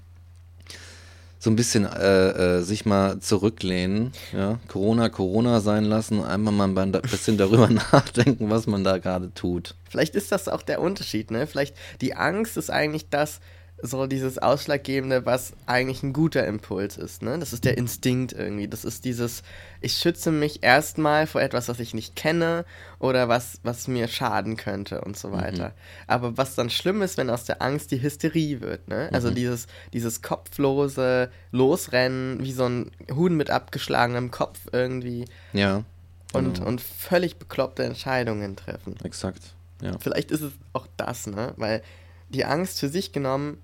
so 1.40 1.50
ein 1.50 1.56
bisschen 1.56 1.84
äh, 1.84 2.58
äh, 2.58 2.62
sich 2.62 2.86
mal 2.86 3.18
zurücklehnen. 3.20 4.12
Ja, 4.32 4.58
Corona, 4.68 5.08
Corona 5.08 5.60
sein 5.60 5.84
lassen, 5.84 6.22
einmal 6.24 6.52
mal 6.52 6.82
ein 6.82 6.92
bisschen 6.92 7.36
darüber 7.36 7.68
nachdenken, 7.92 8.50
was 8.50 8.66
man 8.66 8.82
da 8.84 8.98
gerade 8.98 9.32
tut. 9.34 9.74
Vielleicht 9.88 10.14
ist 10.14 10.32
das 10.32 10.48
auch 10.48 10.62
der 10.62 10.80
Unterschied, 10.80 11.30
ne? 11.30 11.46
Vielleicht 11.46 11.76
die 12.00 12.14
Angst 12.14 12.56
ist 12.56 12.70
eigentlich 12.70 13.08
das, 13.10 13.40
so 13.80 14.06
dieses 14.08 14.38
Ausschlaggebende, 14.38 15.24
was 15.24 15.52
eigentlich 15.66 16.02
ein 16.02 16.12
guter 16.12 16.44
Impuls 16.46 16.96
ist, 16.96 17.22
ne? 17.22 17.38
Das 17.38 17.52
ist 17.52 17.64
der 17.64 17.78
Instinkt 17.78 18.32
irgendwie. 18.32 18.66
Das 18.66 18.84
ist 18.84 19.04
dieses, 19.04 19.42
ich 19.80 19.94
schütze 19.94 20.32
mich 20.32 20.64
erstmal 20.64 21.28
vor 21.28 21.40
etwas, 21.40 21.68
was 21.68 21.78
ich 21.78 21.94
nicht 21.94 22.16
kenne 22.16 22.64
oder 22.98 23.28
was, 23.28 23.60
was 23.62 23.86
mir 23.86 24.08
schaden 24.08 24.56
könnte 24.56 25.00
und 25.02 25.16
so 25.16 25.30
weiter. 25.30 25.74
Aber 26.08 26.36
was 26.36 26.56
dann 26.56 26.70
schlimm 26.70 27.02
ist, 27.02 27.18
wenn 27.18 27.30
aus 27.30 27.44
der 27.44 27.62
Angst 27.62 27.92
die 27.92 28.02
Hysterie 28.02 28.60
wird, 28.60 28.88
ne? 28.88 29.10
Also 29.12 29.30
dieses, 29.30 29.68
dieses 29.92 30.22
kopflose 30.22 31.30
Losrennen, 31.52 32.42
wie 32.42 32.52
so 32.52 32.64
ein 32.68 32.90
Huhn 33.14 33.36
mit 33.36 33.50
abgeschlagenem 33.50 34.30
Kopf 34.32 34.58
irgendwie 34.72 35.26
Ja. 35.52 35.84
und, 36.32 36.54
genau. 36.54 36.66
und 36.68 36.80
völlig 36.80 37.36
bekloppte 37.36 37.84
Entscheidungen 37.84 38.56
treffen. 38.56 38.96
Exakt. 39.04 39.54
Ja. 39.80 39.92
Vielleicht 40.00 40.32
ist 40.32 40.40
es 40.40 40.52
auch 40.72 40.88
das, 40.96 41.28
ne? 41.28 41.52
Weil 41.56 41.82
die 42.30 42.44
Angst 42.44 42.80
für 42.80 42.88
sich 42.88 43.12
genommen, 43.12 43.58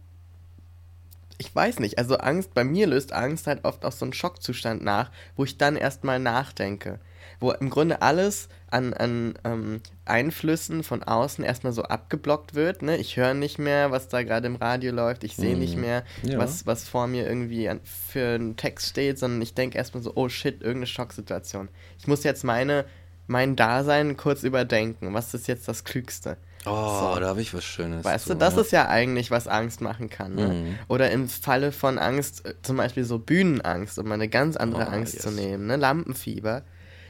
ich 1.39 1.55
weiß 1.55 1.81
nicht, 1.81 1.99
also 1.99 2.17
Angst, 2.19 2.55
bei 2.55 2.65
mir 2.65 2.87
löst 2.87 3.13
Angst 3.13 3.47
halt 3.47 3.65
oft 3.65 3.85
auch 3.85 3.93
so 3.93 4.05
einen 4.05 4.13
Schockzustand 4.13 4.83
nach, 4.85 5.11
wo 5.37 5.45
ich 5.45 5.59
dann 5.59 5.77
erstmal 5.77 6.19
nachdenke. 6.21 7.01
Wo 7.41 7.51
im 7.51 7.69
Grunde 7.71 8.01
alles 8.01 8.49
an, 8.71 8.95
an 8.95 9.35
ähm, 9.45 9.81
Einflüssen 10.05 10.85
von 10.85 11.03
außen 11.03 11.45
erstmal 11.45 11.73
so 11.73 11.83
abgeblockt 11.83 12.55
wird, 12.55 12.83
ne? 12.83 12.97
Ich 12.97 13.17
höre 13.17 13.35
nicht 13.35 13.59
mehr, 13.59 13.91
was 13.91 14.09
da 14.09 14.23
gerade 14.23 14.47
im 14.47 14.57
Radio 14.57 14.93
läuft, 14.93 15.25
ich 15.25 15.35
sehe 15.35 15.57
nicht 15.57 15.75
Mhm. 15.75 15.81
mehr, 15.81 16.05
Ja. 16.23 16.39
was, 16.39 16.67
was 16.67 16.89
vor 16.89 17.07
mir 17.09 17.27
irgendwie 17.27 17.69
an, 17.69 17.81
für 17.85 18.35
einen 18.37 18.57
Text 18.57 18.89
steht, 18.91 19.19
sondern 19.19 19.43
ich 19.43 19.55
denke 19.55 19.77
erstmal 19.79 20.03
so, 20.03 20.13
oh 20.15 20.29
shit, 20.29 20.61
irgendeine 20.61 20.87
Schocksituation. 20.87 21.69
Ich 21.99 22.07
muss 22.07 22.23
jetzt 22.23 22.45
meine, 22.45 22.85
mein 23.27 23.57
Dasein 23.57 24.17
kurz 24.17 24.45
überdenken. 24.45 25.13
Was 25.15 25.35
ist 25.35 25.49
jetzt 25.49 25.67
das 25.67 25.83
Klügste? 25.85 26.37
Oh, 26.67 27.15
So. 27.15 27.21
da 27.21 27.27
habe 27.29 27.41
ich 27.43 27.53
was 27.53 27.65
Schönes. 27.65 28.05
Weißt 28.05 28.29
du, 28.31 28.35
das 28.35 28.57
ist 28.57 28.73
ja 28.73 28.89
eigentlich, 28.89 29.31
was 29.31 29.49
Angst 29.49 29.81
machen 29.81 30.09
kann. 30.11 30.35
Ne? 30.35 30.49
Mhm. 30.49 30.79
Oder 30.89 31.11
im 31.11 31.29
Falle 31.29 31.73
von 31.73 31.99
Angst, 31.99 32.47
äh, 32.47 32.55
zum 32.63 32.77
Beispiel 32.79 33.05
so 33.05 33.19
Bühnenangst, 33.19 33.99
um 33.99 34.07
mal 34.09 34.15
eine 34.15 34.29
ganz 34.29 34.57
andere 34.57 34.85
Oh, 34.87 34.91
Angst 34.93 35.15
yes. 35.15 35.23
zu 35.23 35.31
nehmen, 35.31 35.67
ne? 35.67 35.77
Lampenfieber, 35.77 36.63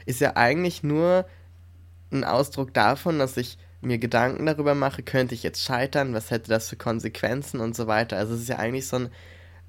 ist 0.05 0.19
ja 0.19 0.35
eigentlich 0.35 0.83
nur 0.83 1.25
ein 2.11 2.23
Ausdruck 2.23 2.73
davon, 2.73 3.17
dass 3.19 3.37
ich 3.37 3.57
mir 3.81 3.97
Gedanken 3.97 4.45
darüber 4.45 4.75
mache, 4.75 5.03
könnte 5.03 5.35
ich 5.35 5.43
jetzt 5.43 5.63
scheitern, 5.63 6.13
was 6.13 6.31
hätte 6.31 6.49
das 6.49 6.69
für 6.69 6.75
Konsequenzen 6.75 7.59
und 7.59 7.75
so 7.75 7.87
weiter. 7.87 8.17
Also 8.17 8.33
es 8.33 8.41
ist 8.41 8.49
ja 8.49 8.57
eigentlich 8.57 8.87
so 8.87 8.97
ein, 8.97 9.09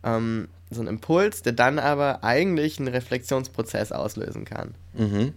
ähm, 0.05 0.49
so 0.71 0.81
ein 0.81 0.87
Impuls, 0.87 1.43
der 1.43 1.53
dann 1.53 1.79
aber 1.79 2.25
eigentlich 2.25 2.79
einen 2.79 2.89
Reflexionsprozess 2.89 3.93
auslösen 3.93 4.45
kann. 4.45 4.75
Mhm. 4.95 5.35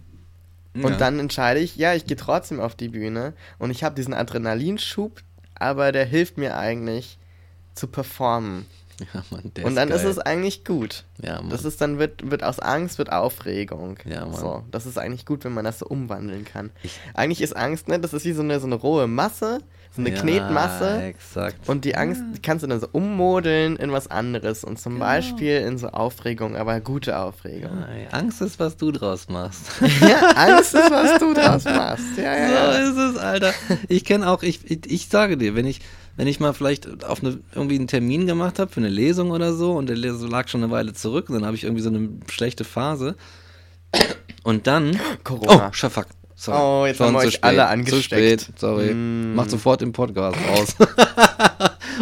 Und 0.74 0.82
Ja. 0.92 0.96
dann 0.96 1.18
entscheide 1.18 1.60
ich, 1.60 1.76
ja, 1.76 1.94
ich 1.94 2.06
gehe 2.06 2.16
trotzdem 2.16 2.60
auf 2.60 2.74
die 2.74 2.88
Bühne 2.88 3.32
und 3.58 3.70
ich 3.70 3.82
habe 3.82 3.94
diesen 3.96 4.14
Adrenalinschub, 4.14 5.20
aber 5.54 5.90
der 5.92 6.04
hilft 6.04 6.38
mir 6.38 6.56
eigentlich 6.56 7.18
zu 7.74 7.86
performen. 7.86 8.66
Ja, 9.14 9.24
Mann, 9.30 9.50
der 9.56 9.64
und 9.64 9.76
dann 9.76 9.88
ist 9.88 10.02
geil. 10.02 10.10
es 10.10 10.18
eigentlich 10.18 10.62
gut. 10.62 11.04
Ja, 11.22 11.36
Mann. 11.40 11.48
Das 11.48 11.64
ist 11.64 11.80
dann 11.80 11.98
wird, 11.98 12.30
wird 12.30 12.44
aus 12.44 12.58
Angst 12.60 12.98
wird 12.98 13.10
Aufregung. 13.10 13.96
Ja, 14.04 14.26
Mann. 14.26 14.34
So, 14.38 14.62
das 14.70 14.84
ist 14.84 14.98
eigentlich 14.98 15.24
gut, 15.24 15.42
wenn 15.44 15.54
man 15.54 15.64
das 15.64 15.78
so 15.78 15.86
umwandeln 15.86 16.44
kann. 16.44 16.70
eigentlich 17.14 17.40
ist 17.40 17.56
Angst, 17.56 17.88
ne, 17.88 17.98
das 17.98 18.12
ist 18.12 18.26
wie 18.26 18.32
so 18.32 18.42
eine, 18.42 18.60
so 18.60 18.66
eine 18.66 18.74
rohe 18.74 19.06
Masse, 19.06 19.60
so 19.94 20.02
eine 20.02 20.10
ja, 20.10 20.20
Knetmasse. 20.20 21.02
Exakt. 21.02 21.68
Und 21.68 21.84
die 21.84 21.96
Angst 21.96 22.22
die 22.36 22.40
kannst 22.40 22.62
du 22.62 22.68
dann 22.68 22.78
so 22.78 22.88
ummodeln 22.92 23.76
in 23.76 23.90
was 23.90 24.08
anderes 24.08 24.62
und 24.62 24.78
zum 24.78 24.94
Genau. 24.94 25.04
Beispiel 25.04 25.56
in 25.62 25.78
so 25.78 25.88
Aufregung, 25.88 26.54
aber 26.56 26.80
gute 26.80 27.18
Aufregung. 27.18 27.82
Ei, 27.84 28.06
Angst 28.12 28.40
ist, 28.40 28.60
was 28.60 28.76
du 28.76 28.92
draus 28.92 29.28
machst. 29.28 29.66
Ja, 30.00 30.30
Angst 30.36 30.74
ist, 30.74 30.90
was 30.90 31.18
du 31.18 31.34
draus 31.34 31.64
machst. 31.64 32.16
Ja, 32.16 32.36
ja, 32.36 32.50
ja. 32.50 32.72
So 32.86 33.00
ist 33.02 33.14
es, 33.14 33.18
Alter. 33.18 33.52
Ich 33.88 34.04
kenne 34.04 34.28
auch, 34.30 34.42
ich, 34.42 34.70
ich, 34.70 34.90
ich 34.90 35.08
sage 35.08 35.36
dir, 35.36 35.54
wenn 35.56 35.66
ich, 35.66 35.80
wenn 36.16 36.26
ich 36.28 36.38
mal 36.38 36.52
vielleicht 36.52 37.04
auf 37.04 37.22
eine, 37.22 37.38
irgendwie 37.54 37.76
einen 37.76 37.88
Termin 37.88 38.26
gemacht 38.26 38.58
habe 38.58 38.70
für 38.70 38.80
eine 38.80 38.88
Lesung 38.88 39.30
oder 39.32 39.52
so 39.54 39.72
und 39.72 39.88
der 39.88 39.96
Leser 39.96 40.28
lag 40.28 40.48
schon 40.48 40.62
eine 40.62 40.72
Weile 40.72 40.92
zurück 40.92 41.28
und 41.28 41.34
dann 41.34 41.46
habe 41.46 41.56
ich 41.56 41.64
irgendwie 41.64 41.82
so 41.82 41.88
eine 41.90 42.08
schlechte 42.30 42.64
Phase, 42.64 43.16
Und 44.44 44.66
dann. 44.66 44.98
Corona. 45.24 45.68
Oh, 45.68 45.72
Schafak. 45.72 46.06
Sorry. 46.42 46.58
Oh, 46.58 46.86
jetzt 46.86 46.96
Schon 46.96 47.06
haben 47.08 47.12
wir 47.14 47.20
zu 47.20 47.26
euch 47.28 47.34
spät. 47.34 47.44
alle 47.44 47.56
Zu 47.58 47.66
angesteckt. 47.68 48.40
spät, 48.42 48.58
sorry. 48.58 48.94
Mm. 48.94 49.34
Macht 49.34 49.50
sofort 49.50 49.82
den 49.82 49.92
Podcast 49.92 50.38
aus. 50.54 50.74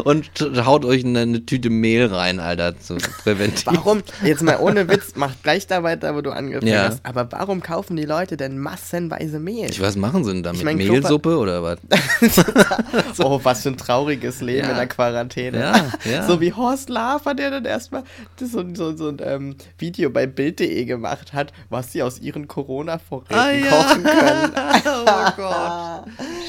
Und 0.04 0.30
haut 0.64 0.84
euch 0.84 1.04
eine, 1.04 1.20
eine 1.20 1.44
Tüte 1.44 1.70
Mehl 1.70 2.06
rein, 2.06 2.38
Alter, 2.38 2.78
zu 2.78 2.98
präventiv. 3.24 3.66
Warum, 3.66 4.02
jetzt 4.22 4.42
mal 4.44 4.58
ohne 4.60 4.88
Witz, 4.88 5.14
mach 5.16 5.32
gleich 5.42 5.66
da 5.66 5.82
weiter, 5.82 6.14
wo 6.14 6.20
du 6.20 6.30
angefangen 6.30 6.70
Ja. 6.72 6.84
hast. 6.84 7.00
Aber 7.04 7.26
warum 7.32 7.60
kaufen 7.62 7.96
die 7.96 8.04
Leute 8.04 8.36
denn 8.36 8.58
massenweise 8.60 9.40
Mehl? 9.40 9.68
Ich, 9.68 9.80
was 9.82 9.96
machen 9.96 10.22
sie 10.22 10.32
denn 10.34 10.44
damit? 10.44 10.60
Ich 10.60 10.64
mein, 10.64 10.76
Mehlsuppe 10.76 11.36
oder 11.36 11.62
was? 11.64 11.78
Oh, 13.18 13.40
was 13.42 13.62
für 13.62 13.70
ein 13.70 13.76
trauriges 13.76 14.40
Leben 14.40 14.66
Ja. 14.66 14.70
in 14.70 14.76
der 14.76 14.86
Quarantäne. 14.86 15.58
Ja, 15.58 15.84
ja. 16.10 16.26
So 16.26 16.40
wie 16.40 16.52
Horst 16.52 16.88
Lafer, 16.88 17.34
der 17.34 17.50
dann 17.50 17.64
erstmal 17.64 18.04
so, 18.38 18.64
so, 18.74 18.96
so 18.96 19.08
ein 19.08 19.16
ähm, 19.20 19.56
Video 19.78 20.10
bei 20.10 20.26
Bild.de 20.26 20.84
gemacht 20.84 21.32
hat, 21.32 21.52
was 21.70 21.92
sie 21.92 22.02
aus 22.04 22.20
ihren 22.20 22.46
Corona-Vorräten 22.46 23.34
Ah, 23.36 23.50
kochen 23.68 24.04
können. 24.04 24.27
oh 24.86 25.30
Gott. 25.36 26.04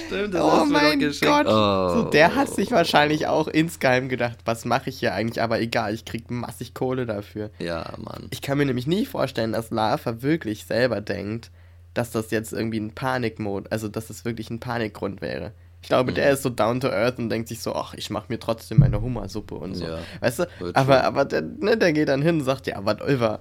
Stimmt, 0.07 0.33
das 0.33 0.41
oh 0.41 0.51
hast 0.51 0.61
du 0.61 0.65
mir 0.65 0.73
doch 0.73 0.81
mein 0.83 0.99
geschickt. 0.99 1.31
Gott. 1.31 1.45
Oh. 1.47 1.89
So, 1.95 2.03
der 2.09 2.35
hat 2.35 2.49
sich 2.49 2.71
wahrscheinlich 2.71 3.27
auch 3.27 3.47
insgeheim 3.47 4.09
gedacht, 4.09 4.37
was 4.45 4.65
mache 4.65 4.89
ich 4.89 4.99
hier 4.99 5.13
eigentlich? 5.13 5.41
Aber 5.41 5.59
egal, 5.59 5.93
ich 5.93 6.05
krieg 6.05 6.29
massig 6.31 6.73
Kohle 6.73 7.05
dafür. 7.05 7.51
Ja, 7.59 7.93
Mann. 7.97 8.27
Ich 8.31 8.41
kann 8.41 8.57
mir 8.57 8.65
nämlich 8.65 8.87
nie 8.87 9.05
vorstellen, 9.05 9.51
dass 9.53 9.69
Lava 9.71 10.21
wirklich 10.21 10.65
selber 10.65 11.01
denkt, 11.01 11.51
dass 11.93 12.11
das 12.11 12.31
jetzt 12.31 12.53
irgendwie 12.53 12.79
ein 12.79 12.93
Panikmod, 12.93 13.71
also 13.71 13.87
dass 13.87 14.07
das 14.07 14.25
wirklich 14.25 14.49
ein 14.49 14.59
Panikgrund 14.59 15.21
wäre. 15.21 15.51
Ich 15.81 15.87
glaube, 15.87 16.11
Mhm. 16.11 16.15
der 16.15 16.31
ist 16.31 16.43
so 16.43 16.49
down 16.49 16.79
to 16.81 16.87
earth 16.89 17.19
und 17.19 17.29
denkt 17.29 17.47
sich 17.47 17.61
so, 17.61 17.73
ach, 17.73 17.93
ich 17.93 18.09
mache 18.09 18.25
mir 18.29 18.39
trotzdem 18.39 18.79
meine 18.79 19.01
Hummersuppe 19.01 19.55
und 19.55 19.75
so. 19.75 19.85
Ja, 19.85 19.99
weißt 20.19 20.39
du? 20.39 20.45
Aber, 20.73 21.03
aber 21.05 21.23
der, 21.25 21.41
ne, 21.41 21.77
der 21.77 21.93
geht 21.93 22.09
dann 22.09 22.21
hin 22.21 22.39
und 22.39 22.43
sagt, 22.45 22.67
ja, 22.67 22.79
was 22.83 22.99
over. 23.01 23.39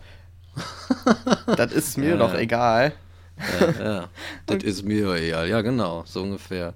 das 1.57 1.73
ist 1.73 1.99
mir 1.99 2.11
Ja, 2.11 2.17
doch 2.17 2.35
egal. 2.35 2.93
Ja, 3.39 3.85
ja. 3.85 4.09
das 4.47 4.63
ist 4.65 4.85
mir 4.85 5.13
egal. 5.15 5.49
Ja, 5.49 5.63
genau, 5.63 6.05
so 6.07 6.23
ungefähr. 6.23 6.75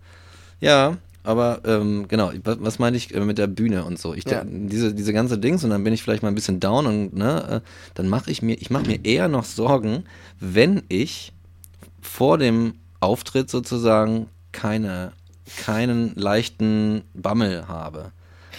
Ja, 0.61 0.97
aber 1.25 1.61
ähm, 1.65 2.07
genau, 2.09 2.33
was, 2.45 2.79
meine 2.79 2.97
ich 2.97 3.15
äh, 3.15 3.21
mit 3.21 3.39
der 3.39 3.47
Bühne 3.47 3.85
und 3.85 3.99
so? 3.99 4.15
Ich, 4.15 4.25
Ja. 4.29 4.43
diese, 4.45 4.93
diese 4.93 5.13
ganze 5.13 5.39
Dings 5.39 5.63
und 5.63 5.71
dann 5.71 5.85
bin 5.85 5.93
ich 5.93 6.03
vielleicht 6.03 6.23
mal 6.23 6.29
ein 6.31 6.35
bisschen 6.35 6.59
down 6.59 6.87
und 6.87 7.15
ne, 7.15 7.63
äh, 7.63 7.69
dann 7.95 8.09
mache 8.09 8.31
ich 8.31 8.43
mir, 8.43 8.55
ich 8.55 8.71
mache 8.71 8.87
mir 8.87 9.05
eher 9.05 9.29
noch 9.29 9.45
Sorgen, 9.45 10.05
wenn 10.41 10.83
ich 10.89 11.33
vor 12.01 12.39
dem 12.39 12.75
Auftritt 13.01 13.51
sozusagen 13.51 14.27
keine, 14.51 15.13
keinen 15.65 16.15
leichten 16.17 17.03
Bammel 17.15 17.69
habe. 17.69 18.13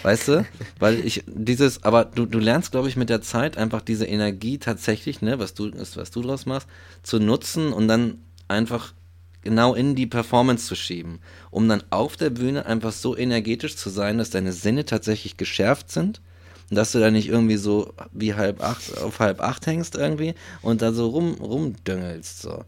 Weißt 0.03 0.27
du? 0.27 0.45
Weil 0.79 0.99
ich 1.05 1.23
dieses, 1.27 1.83
aber 1.83 2.05
du, 2.05 2.25
du 2.25 2.37
lernst, 2.37 2.71
glaube 2.71 2.89
ich, 2.89 2.97
mit 2.97 3.09
der 3.09 3.21
Zeit 3.21 3.57
einfach 3.57 3.81
diese 3.81 4.05
Energie 4.05 4.57
tatsächlich, 4.57 5.21
ne, 5.21 5.39
was 5.39 5.53
du, 5.53 5.71
was 5.73 6.11
du 6.11 6.21
draus 6.21 6.45
machst, 6.45 6.67
zu 7.01 7.19
nutzen 7.19 7.73
und 7.73 7.87
dann 7.87 8.19
einfach 8.47 8.93
genau 9.41 9.73
in 9.73 9.95
die 9.95 10.07
Performance 10.07 10.67
zu 10.67 10.75
schieben, 10.75 11.19
um 11.51 11.67
dann 11.67 11.83
auf 11.89 12.17
der 12.17 12.29
Bühne 12.29 12.65
einfach 12.65 12.91
so 12.91 13.17
energetisch 13.17 13.75
zu 13.75 13.89
sein, 13.89 14.17
dass 14.17 14.29
deine 14.29 14.51
Sinne 14.51 14.85
tatsächlich 14.85 15.37
geschärft 15.37 15.91
sind 15.91 16.21
und 16.69 16.75
dass 16.75 16.91
du 16.91 16.99
da 16.99 17.11
nicht 17.11 17.29
irgendwie 17.29 17.57
so 17.57 17.93
wie 18.11 18.33
halb 18.33 18.61
acht 18.63 18.97
auf 18.97 19.19
halb 19.19 19.41
acht 19.41 19.67
hängst 19.67 19.95
irgendwie 19.95 20.33
und 20.61 20.81
da 20.81 20.93
so 20.93 21.07
rum 21.07 21.35
rumdöngelst 21.35 22.41
so. 22.41 22.63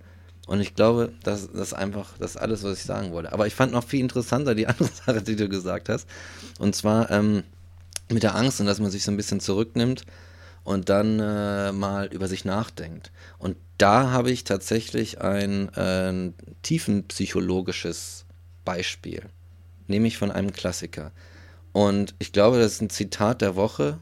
Und 0.47 0.61
ich 0.61 0.75
glaube, 0.75 1.11
das, 1.23 1.49
das 1.51 1.69
ist 1.69 1.73
einfach 1.73 2.17
das 2.19 2.31
ist 2.31 2.37
alles, 2.37 2.63
was 2.63 2.77
ich 2.79 2.83
sagen 2.83 3.11
wollte. 3.11 3.33
Aber 3.33 3.47
ich 3.47 3.55
fand 3.55 3.71
noch 3.71 3.83
viel 3.83 3.99
interessanter 3.99 4.55
die 4.55 4.67
andere 4.67 4.89
Sache, 4.89 5.21
die 5.21 5.35
du 5.35 5.49
gesagt 5.49 5.89
hast. 5.89 6.07
Und 6.59 6.75
zwar 6.75 7.09
ähm, 7.11 7.43
mit 8.09 8.23
der 8.23 8.35
Angst 8.35 8.59
und 8.59 8.67
dass 8.67 8.79
man 8.79 8.91
sich 8.91 9.03
so 9.03 9.11
ein 9.11 9.17
bisschen 9.17 9.39
zurücknimmt 9.39 10.05
und 10.63 10.89
dann 10.89 11.19
äh, 11.19 11.71
mal 11.71 12.07
über 12.07 12.27
sich 12.27 12.45
nachdenkt. 12.45 13.11
Und 13.37 13.57
da 13.77 14.11
habe 14.11 14.31
ich 14.31 14.43
tatsächlich 14.43 15.21
ein 15.21 15.73
äh, 15.75 16.31
tiefenpsychologisches 16.61 18.25
Beispiel, 18.63 19.23
nämlich 19.87 20.17
von 20.17 20.31
einem 20.31 20.53
Klassiker. 20.53 21.11
Und 21.71 22.15
ich 22.19 22.31
glaube, 22.31 22.59
das 22.59 22.73
ist 22.73 22.81
ein 22.81 22.89
Zitat 22.89 23.41
der 23.41 23.55
Woche. 23.55 23.99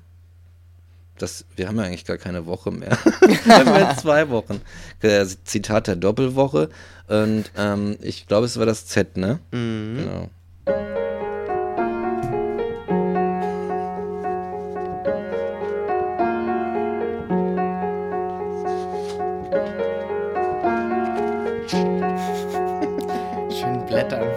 Das, 1.17 1.45
wir 1.55 1.67
haben 1.67 1.77
ja 1.77 1.83
eigentlich 1.83 2.05
gar 2.05 2.17
keine 2.17 2.45
Woche 2.47 2.71
mehr. 2.71 2.89
wir 3.45 3.55
haben 3.55 3.67
ja 3.67 3.95
zwei 3.97 4.29
Wochen. 4.29 4.61
Äh, 5.01 5.25
Zitat 5.43 5.87
der 5.87 5.95
Doppelwoche. 5.95 6.69
Und 7.07 7.51
ähm, 7.55 7.97
ich 8.01 8.27
glaube, 8.27 8.45
es 8.45 8.57
war 8.57 8.65
das 8.65 8.87
Z, 8.87 9.17
ne? 9.17 9.39
Mhm. 9.51 9.97
Genau. 9.97 10.29
Schön 23.51 23.85
blättern. 23.85 24.27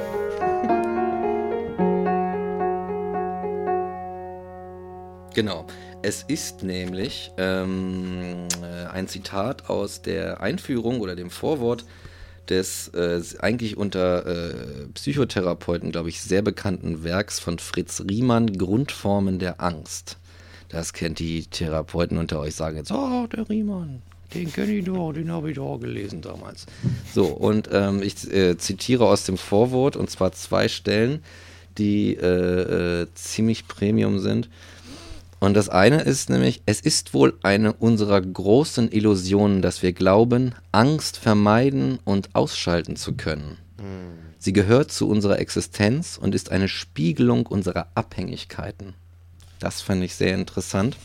Genau. 5.34 5.66
Es 6.06 6.22
ist 6.22 6.62
nämlich 6.62 7.32
ähm, 7.36 8.46
äh, 8.62 8.86
ein 8.92 9.08
Zitat 9.08 9.68
aus 9.68 10.02
der 10.02 10.40
Einführung 10.40 11.00
oder 11.00 11.16
dem 11.16 11.30
Vorwort 11.30 11.84
des 12.48 12.86
äh, 12.94 13.20
eigentlich 13.40 13.76
unter 13.76 14.24
äh, 14.24 14.86
Psychotherapeuten, 14.94 15.90
glaube 15.90 16.08
ich, 16.08 16.20
sehr 16.20 16.42
bekannten 16.42 17.02
Werks 17.02 17.40
von 17.40 17.58
Fritz 17.58 18.04
Riemann, 18.08 18.56
Grundformen 18.56 19.40
der 19.40 19.60
Angst. 19.60 20.18
Das 20.68 20.92
kennt 20.92 21.18
die 21.18 21.46
Therapeuten 21.46 22.18
unter 22.18 22.38
euch, 22.38 22.54
sagen 22.54 22.76
jetzt, 22.76 22.92
oh, 22.92 23.26
der 23.26 23.50
Riemann, 23.50 24.00
den 24.32 24.52
kenne 24.52 24.74
ich 24.74 24.84
doch, 24.84 25.12
den 25.12 25.32
habe 25.32 25.50
ich 25.50 25.56
doch 25.56 25.78
gelesen 25.78 26.20
damals. 26.20 26.66
So, 27.12 27.24
und 27.24 27.68
ähm, 27.72 28.00
ich 28.00 28.32
äh, 28.32 28.56
zitiere 28.56 29.08
aus 29.08 29.24
dem 29.24 29.38
Vorwort, 29.38 29.96
und 29.96 30.08
zwar 30.08 30.30
zwei 30.30 30.68
Stellen, 30.68 31.24
die 31.78 32.14
äh, 32.14 33.02
äh, 33.02 33.06
ziemlich 33.14 33.66
Premium 33.66 34.20
sind. 34.20 34.48
Und 35.38 35.54
das 35.54 35.68
eine 35.68 36.00
ist 36.02 36.30
nämlich, 36.30 36.62
es 36.66 36.80
ist 36.80 37.12
wohl 37.12 37.38
eine 37.42 37.72
unserer 37.72 38.20
großen 38.20 38.90
Illusionen, 38.90 39.60
dass 39.62 39.82
wir 39.82 39.92
glauben, 39.92 40.54
Angst 40.72 41.18
vermeiden 41.18 41.98
und 42.04 42.34
ausschalten 42.34 42.96
zu 42.96 43.14
können. 43.14 43.58
Sie 44.38 44.52
gehört 44.52 44.92
zu 44.92 45.08
unserer 45.08 45.38
Existenz 45.38 46.18
und 46.18 46.34
ist 46.34 46.50
eine 46.50 46.68
Spiegelung 46.68 47.46
unserer 47.46 47.88
Abhängigkeiten. 47.94 48.94
Das 49.58 49.82
fand 49.82 50.02
ich 50.02 50.14
sehr 50.14 50.34
interessant. 50.34 50.96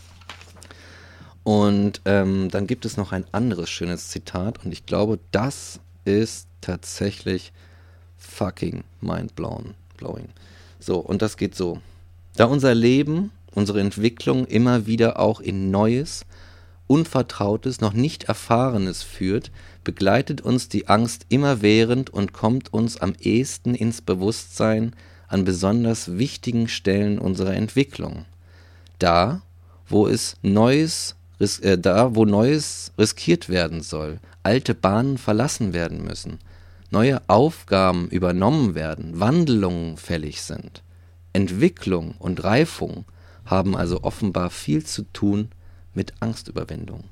Und 1.43 2.01
ähm, 2.05 2.49
dann 2.51 2.67
gibt 2.67 2.85
es 2.85 2.97
noch 2.97 3.11
ein 3.11 3.25
anderes 3.31 3.69
schönes 3.69 4.09
Zitat 4.09 4.63
und 4.63 4.71
ich 4.71 4.85
glaube, 4.85 5.19
das 5.31 5.79
ist 6.05 6.47
tatsächlich 6.61 7.51
fucking 8.17 8.83
mindblown. 9.01 9.73
Blowing. 9.97 10.29
So, 10.79 10.99
und 10.99 11.21
das 11.21 11.37
geht 11.37 11.55
so. 11.55 11.81
Da 12.35 12.45
unser 12.45 12.75
Leben, 12.75 13.31
unsere 13.53 13.79
Entwicklung 13.79 14.45
immer 14.45 14.85
wieder 14.85 15.19
auch 15.19 15.39
in 15.39 15.71
Neues, 15.71 16.25
Unvertrautes, 16.87 17.79
noch 17.79 17.93
nicht 17.93 18.25
Erfahrenes 18.25 19.01
führt, 19.01 19.51
begleitet 19.83 20.41
uns 20.41 20.67
die 20.67 20.89
Angst 20.89 21.25
immerwährend 21.29 22.09
und 22.09 22.33
kommt 22.33 22.73
uns 22.73 22.97
am 22.97 23.13
ehesten 23.19 23.75
ins 23.75 24.01
Bewusstsein 24.01 24.93
an 25.29 25.45
besonders 25.45 26.17
wichtigen 26.17 26.67
Stellen 26.67 27.17
unserer 27.17 27.53
Entwicklung. 27.53 28.25
Da, 28.99 29.41
wo 29.87 30.07
es 30.07 30.35
Neues, 30.41 31.15
äh, 31.39 31.77
da, 31.77 32.13
wo 32.15 32.25
Neues 32.25 32.91
riskiert 32.97 33.47
werden 33.47 33.81
soll, 33.81 34.19
alte 34.43 34.75
Bahnen 34.75 35.17
verlassen 35.17 35.73
werden 35.73 36.03
müssen, 36.03 36.39
neue 36.89 37.21
Aufgaben 37.27 38.09
übernommen 38.09 38.75
werden, 38.75 39.19
Wandlungen 39.19 39.95
fällig 39.95 40.41
sind. 40.41 40.83
Entwicklung 41.31 42.15
und 42.19 42.43
Reifung 42.43 43.05
haben 43.45 43.75
also 43.75 44.03
offenbar 44.03 44.49
viel 44.49 44.85
zu 44.85 45.03
tun 45.13 45.49
mit 45.93 46.13
Angstüberwindung. 46.19 47.03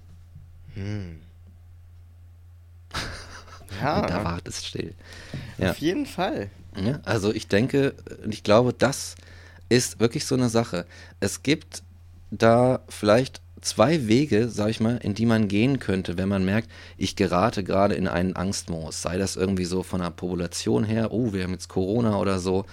Ja, 3.81 4.01
Und 4.01 4.09
da 4.09 4.23
war 4.23 4.39
es 4.45 4.65
still. 4.65 4.95
Ja. 5.57 5.71
auf 5.71 5.77
jeden 5.77 6.07
Fall. 6.07 6.49
Ja, 6.75 6.99
also 7.03 7.31
ich 7.33 7.47
denke, 7.47 7.93
und 8.23 8.33
ich 8.33 8.43
glaube, 8.43 8.73
das 8.73 9.15
ist 9.69 9.99
wirklich 9.99 10.25
so 10.25 10.35
eine 10.35 10.49
Sache. 10.49 10.85
Es 11.19 11.43
gibt 11.43 11.83
da 12.31 12.81
vielleicht 12.89 13.41
zwei 13.61 14.07
Wege, 14.07 14.49
sag 14.49 14.69
ich 14.69 14.79
mal, 14.79 14.97
in 14.97 15.13
die 15.13 15.25
man 15.25 15.47
gehen 15.47 15.79
könnte, 15.79 16.17
wenn 16.17 16.29
man 16.29 16.45
merkt, 16.45 16.69
ich 16.97 17.15
gerate 17.15 17.63
gerade 17.63 17.95
in 17.95 18.07
einen 18.07 18.35
Angstmodus. 18.35 19.01
Sei 19.01 19.17
das 19.17 19.35
irgendwie 19.35 19.65
so 19.65 19.83
von 19.83 20.01
der 20.01 20.09
Population 20.11 20.83
her, 20.83 21.11
oh, 21.11 21.33
wir 21.33 21.43
haben 21.43 21.53
jetzt 21.53 21.69
Corona 21.69 22.17
oder 22.17 22.39
so. 22.39 22.65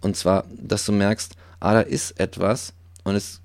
Und 0.00 0.16
zwar, 0.16 0.44
dass 0.50 0.84
du 0.84 0.92
merkst, 0.92 1.36
ah, 1.60 1.74
da 1.74 1.80
ist 1.80 2.18
etwas 2.20 2.72
und 3.06 3.14
es, 3.14 3.40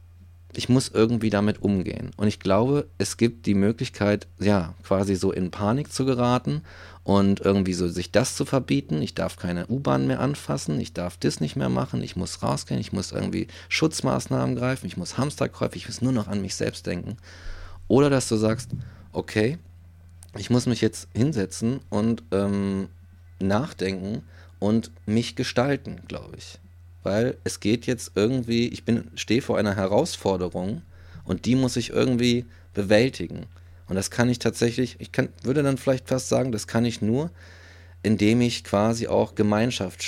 ich 0.53 0.69
muss 0.69 0.89
irgendwie 0.89 1.29
damit 1.29 1.61
umgehen. 1.61 2.09
Und 2.17 2.27
ich 2.27 2.39
glaube, 2.39 2.87
es 2.97 3.15
gibt 3.15 3.45
die 3.45 3.53
Möglichkeit, 3.53 4.25
ja, 4.39 4.73
quasi 4.83 5.15
so 5.15 5.31
in 5.31 5.51
Panik 5.51 5.93
zu 5.93 6.03
geraten 6.03 6.63
und 7.03 7.41
irgendwie 7.41 7.73
so 7.73 7.87
sich 7.87 8.11
das 8.11 8.35
zu 8.35 8.43
verbieten. 8.43 9.03
Ich 9.03 9.13
darf 9.13 9.37
keine 9.37 9.67
U-Bahn 9.67 10.07
mehr 10.07 10.19
anfassen, 10.19 10.81
ich 10.81 10.93
darf 10.93 11.15
das 11.17 11.41
nicht 11.41 11.57
mehr 11.57 11.69
machen, 11.69 12.01
ich 12.01 12.15
muss 12.15 12.41
rausgehen, 12.41 12.81
ich 12.81 12.91
muss 12.91 13.11
irgendwie 13.11 13.45
Schutzmaßnahmen 13.69 14.55
greifen, 14.55 14.87
ich 14.87 14.97
muss 14.97 15.19
Hamsterkäufe, 15.19 15.75
ich 15.75 15.87
muss 15.87 16.01
nur 16.01 16.11
noch 16.11 16.27
an 16.27 16.41
mich 16.41 16.55
selbst 16.55 16.87
denken. 16.87 17.17
Oder 17.87 18.09
dass 18.09 18.27
du 18.27 18.37
sagst, 18.37 18.71
okay, 19.13 19.59
ich 20.39 20.49
muss 20.49 20.65
mich 20.65 20.81
jetzt 20.81 21.07
hinsetzen 21.13 21.81
und 21.91 22.23
ähm, 22.31 22.87
nachdenken 23.39 24.23
und 24.57 24.89
mich 25.05 25.35
gestalten, 25.35 26.01
glaube 26.07 26.37
ich. 26.37 26.57
Weil 27.03 27.37
es 27.43 27.59
geht 27.59 27.87
jetzt 27.87 28.11
irgendwie, 28.15 28.67
ich 28.67 28.83
bin, 28.83 29.09
stehe 29.15 29.41
vor 29.41 29.57
einer 29.57 29.75
Herausforderung 29.75 30.81
und 31.23 31.45
die 31.45 31.55
muss 31.55 31.75
ich 31.77 31.89
irgendwie 31.89 32.45
bewältigen. 32.73 33.47
Und 33.87 33.95
das 33.95 34.11
kann 34.11 34.29
ich 34.29 34.39
tatsächlich, 34.39 34.95
ich 34.99 35.11
kann, 35.11 35.29
würde 35.43 35.63
dann 35.63 35.77
vielleicht 35.77 36.07
fast 36.07 36.29
sagen, 36.29 36.51
das 36.51 36.67
kann 36.67 36.85
ich 36.85 37.01
nur, 37.01 37.31
indem 38.03 38.41
ich 38.41 38.63
quasi 38.63 39.07
auch 39.07 39.35
Gemeinschaft 39.35 40.05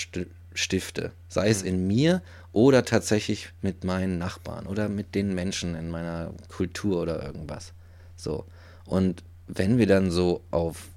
stifte. 0.53 1.11
Sei 1.27 1.49
es 1.49 1.61
in 1.61 1.87
mir 1.87 2.21
oder 2.51 2.85
tatsächlich 2.85 3.49
mit 3.61 3.83
meinen 3.83 4.17
Nachbarn 4.19 4.67
oder 4.67 4.87
mit 4.87 5.15
den 5.15 5.33
Menschen 5.33 5.75
in 5.75 5.89
meiner 5.89 6.33
Kultur 6.47 7.01
oder 7.01 7.23
irgendwas. 7.23 7.73
So. 8.15 8.45
Und 8.85 9.23
wenn 9.47 9.77
wir 9.77 9.87
dann 9.87 10.11
so 10.11 10.41
auf, 10.51 10.87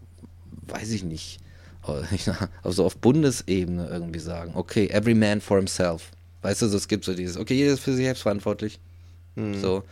weiß 0.69 0.91
ich 0.91 1.03
nicht, 1.03 1.41
also 2.63 2.85
auf 2.85 2.97
Bundesebene 2.97 3.89
irgendwie 3.89 4.19
sagen, 4.19 4.53
okay, 4.55 4.89
every 4.89 5.15
man 5.15 5.41
for 5.41 5.57
himself. 5.57 6.11
Weißt 6.43 6.63
du, 6.63 6.69
so, 6.69 6.77
es 6.77 6.89
gibt 6.89 7.05
so 7.05 7.15
dieses, 7.15 7.37
okay, 7.37 7.55
jeder 7.55 7.73
ist 7.73 7.81
für 7.81 7.95
sich 7.95 8.05
selbst 8.05 8.23
verantwortlich. 8.23 8.79
Mhm. 9.35 9.61
So, 9.61 9.83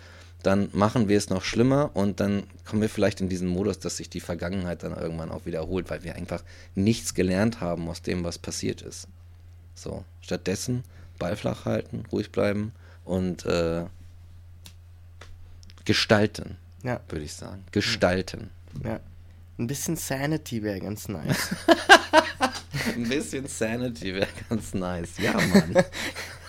dann 0.43 0.69
machen 0.73 1.09
wir 1.09 1.17
es 1.17 1.31
noch 1.31 1.43
schlimmer 1.43 1.91
und 1.95 2.21
dann 2.21 2.45
kommen 2.65 2.83
wir 2.83 2.89
vielleicht 2.89 3.21
in 3.21 3.29
diesen 3.29 3.49
Modus, 3.49 3.79
dass 3.79 3.97
sich 3.97 4.11
die 4.11 4.21
Vergangenheit 4.21 4.83
dann 4.83 4.95
irgendwann 4.97 5.31
auch 5.31 5.47
wiederholt, 5.47 5.91
weil 5.91 6.05
wir 6.05 6.17
einfach 6.17 6.43
nichts 6.75 7.15
gelernt 7.15 7.61
haben 7.61 7.89
aus 7.89 8.03
dem, 8.03 8.25
was 8.25 8.39
passiert 8.39 8.83
ist. 8.83 9.09
So, 9.75 10.05
stattdessen 10.21 10.85
Ball 11.19 11.37
flach 11.37 11.65
halten, 11.65 12.05
ruhig 12.13 12.31
bleiben 12.31 12.73
und 13.05 13.47
äh, 13.47 13.85
gestalten, 15.85 16.57
ja. 16.83 17.01
würde 17.09 17.25
ich 17.25 17.35
sagen. 17.35 17.65
Gestalten. 17.73 18.51
Ja. 18.85 19.01
Ein 19.59 19.67
bisschen 19.67 19.97
Sanity 19.97 20.63
wäre 20.63 20.81
ganz 20.81 21.09
nice. 21.09 21.55
Ein 22.97 23.09
bisschen 23.09 23.47
Sanity 23.47 24.15
wäre 24.15 24.29
ganz 24.49 24.75
nice. 24.75 25.11
Ja, 25.19 25.33
Mann. 25.33 25.85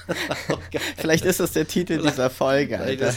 okay. 0.49 0.79
Vielleicht 0.97 1.25
ist 1.25 1.39
das 1.39 1.53
der 1.53 1.67
Titel 1.67 2.01
dieser 2.01 2.29
Folge, 2.29 2.79
Alter. 2.79 3.13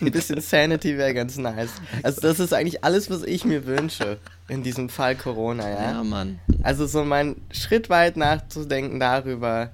Ein 0.00 0.10
bisschen 0.10 0.40
Sanity 0.40 0.96
wäre 0.96 1.14
ganz 1.14 1.36
nice. 1.36 1.70
Also 2.02 2.20
das 2.20 2.38
ist 2.38 2.52
eigentlich 2.52 2.84
alles, 2.84 3.10
was 3.10 3.22
ich 3.22 3.44
mir 3.44 3.66
wünsche 3.66 4.18
in 4.48 4.62
diesem 4.62 4.88
Fall 4.88 5.16
Corona, 5.16 5.68
ja? 5.68 5.92
Ja, 5.92 6.04
Mann. 6.04 6.38
Also 6.62 6.86
so 6.86 7.04
mal 7.04 7.36
Schritt 7.50 7.90
weit 7.90 8.16
nachzudenken 8.16 9.00
darüber, 9.00 9.70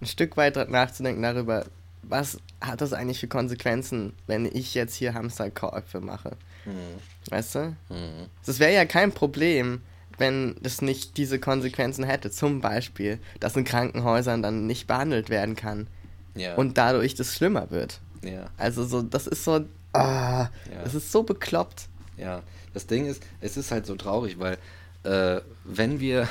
ein 0.00 0.06
Stück 0.06 0.36
weit 0.36 0.68
nachzudenken 0.68 1.22
darüber, 1.22 1.64
was 2.02 2.38
hat 2.60 2.80
das 2.80 2.92
eigentlich 2.92 3.20
für 3.20 3.28
Konsequenzen, 3.28 4.12
wenn 4.26 4.44
ich 4.44 4.74
jetzt 4.74 4.94
hier 4.94 5.14
Hamsterkäufe 5.14 6.00
mache? 6.00 6.36
Mhm. 6.64 7.30
Weißt 7.30 7.54
du? 7.54 7.76
Mhm. 7.88 8.28
Das 8.44 8.58
wäre 8.58 8.72
ja 8.72 8.84
kein 8.84 9.12
Problem, 9.12 9.82
wenn 10.18 10.56
es 10.62 10.82
nicht 10.82 11.16
diese 11.16 11.38
Konsequenzen 11.38 12.04
hätte. 12.04 12.30
Zum 12.30 12.60
Beispiel, 12.60 13.18
dass 13.40 13.56
in 13.56 13.64
Krankenhäusern 13.64 14.42
dann 14.42 14.66
nicht 14.66 14.86
behandelt 14.86 15.30
werden 15.30 15.56
kann. 15.56 15.86
Ja. 16.34 16.54
Und 16.54 16.78
dadurch 16.78 17.14
das 17.14 17.34
schlimmer 17.34 17.70
wird. 17.70 18.00
Ja. 18.22 18.50
Also 18.56 18.84
so, 18.84 19.02
das 19.02 19.26
ist 19.26 19.44
so, 19.44 19.64
ah, 19.92 20.42
ja. 20.42 20.50
das 20.84 20.94
ist 20.94 21.12
so 21.12 21.22
bekloppt. 21.22 21.88
Ja, 22.16 22.42
das 22.72 22.86
Ding 22.86 23.06
ist, 23.06 23.22
es 23.40 23.56
ist 23.56 23.70
halt 23.70 23.86
so 23.86 23.96
traurig, 23.96 24.38
weil 24.38 24.58
äh, 25.02 25.40
wenn 25.64 26.00
wir, 26.00 26.28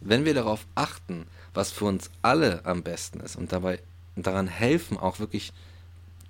wenn 0.00 0.24
wir 0.24 0.34
darauf 0.34 0.66
achten, 0.74 1.26
was 1.54 1.70
für 1.70 1.84
uns 1.84 2.10
alle 2.22 2.64
am 2.64 2.82
besten 2.82 3.20
ist 3.20 3.36
und 3.36 3.52
dabei 3.52 3.80
daran 4.16 4.48
helfen, 4.48 4.96
auch 4.98 5.18
wirklich 5.20 5.52